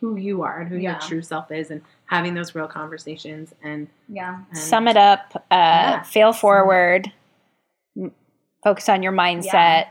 who 0.00 0.16
you 0.16 0.42
are 0.42 0.60
and 0.60 0.68
who 0.68 0.76
Yeah. 0.76 0.92
your 0.92 1.00
true 1.00 1.22
self 1.22 1.50
is 1.50 1.70
and 1.70 1.82
having 2.06 2.34
those 2.34 2.54
real 2.54 2.68
conversations 2.68 3.52
and, 3.62 3.88
Yeah. 4.08 4.38
and 4.48 4.58
Sum 4.58 4.86
it 4.88 4.96
up. 4.96 5.32
Uh, 5.34 5.40
Yeah. 5.50 6.02
Fail 6.02 6.32
forward. 6.32 7.12
m- 7.96 8.12
Focus 8.62 8.88
on 8.88 9.02
your 9.02 9.12
mindset. 9.12 9.52
Yeah. 9.52 9.86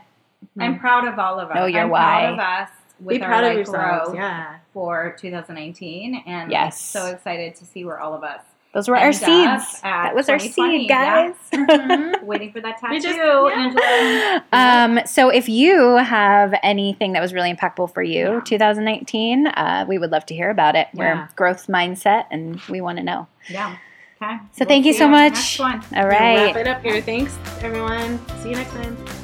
I'm 0.60 0.78
proud 0.78 1.06
of 1.06 1.18
all 1.18 1.38
of 1.38 1.50
us. 1.50 1.54
Know 1.54 1.66
your 1.66 1.82
I'm 1.82 1.90
why. 1.90 2.00
proud 2.00 2.32
of 2.34 2.38
us 2.38 2.68
with 3.00 3.16
be 3.18 3.22
our 3.22 3.28
proud 3.28 3.44
of 3.44 3.48
like, 3.48 3.56
yourselves. 3.56 4.14
Yeah. 4.14 4.56
for 4.72 5.14
2019, 5.18 6.22
and 6.26 6.50
Yes. 6.50 6.80
so 6.80 7.06
excited 7.06 7.54
to 7.56 7.64
see 7.66 7.84
where 7.84 8.00
all 8.00 8.14
of 8.14 8.22
us 8.24 8.42
Those 8.72 8.88
were 8.88 8.96
our 8.96 9.04
end 9.06 9.14
up 9.14 9.60
seeds. 9.60 9.80
That 9.82 10.14
was 10.14 10.28
our 10.30 10.38
2020, 10.38 10.78
seed, 10.80 10.90
yeah. 10.90 11.28
guys. 11.28 11.34
Mhm. 11.52 12.22
waiting 12.24 12.52
for 12.52 12.60
that 12.62 12.78
tattoo. 12.78 12.90
We 12.94 13.00
just- 13.00 13.16
yeah. 13.16 13.50
Angela. 13.54 14.44
um, 14.98 15.06
so 15.06 15.28
if 15.28 15.48
you 15.48 15.96
have 15.96 16.54
anything 16.62 17.12
that 17.12 17.20
was 17.20 17.34
really 17.34 17.52
impactful 17.52 17.92
for 17.92 18.02
you, 18.02 18.34
Yeah. 18.34 18.40
2019, 18.44 19.46
uh, 19.48 19.84
we 19.88 19.98
would 19.98 20.10
love 20.10 20.24
to 20.26 20.34
hear 20.34 20.48
about 20.50 20.74
it. 20.76 20.88
We're 20.94 21.28
growth 21.36 21.66
mindset, 21.66 22.24
and 22.30 22.60
we 22.70 22.80
want 22.80 22.98
to 22.98 23.04
know. 23.04 23.26
Yeah. 23.50 23.76
Okay. 24.22 24.38
So 24.52 24.64
thank 24.64 24.86
you 24.86 24.92
so 24.92 25.04
on 25.06 25.10
much. 25.10 25.32
Next 25.32 25.58
one. 25.58 25.82
All 25.96 26.06
We'll. 26.08 26.46
Wrap 26.46 26.56
it 26.56 26.68
up 26.68 26.82
here. 26.82 27.02
Thanks, 27.02 27.36
everyone. 27.60 28.20
See 28.40 28.50
you 28.50 28.56
next 28.56 28.70
time. 28.70 29.21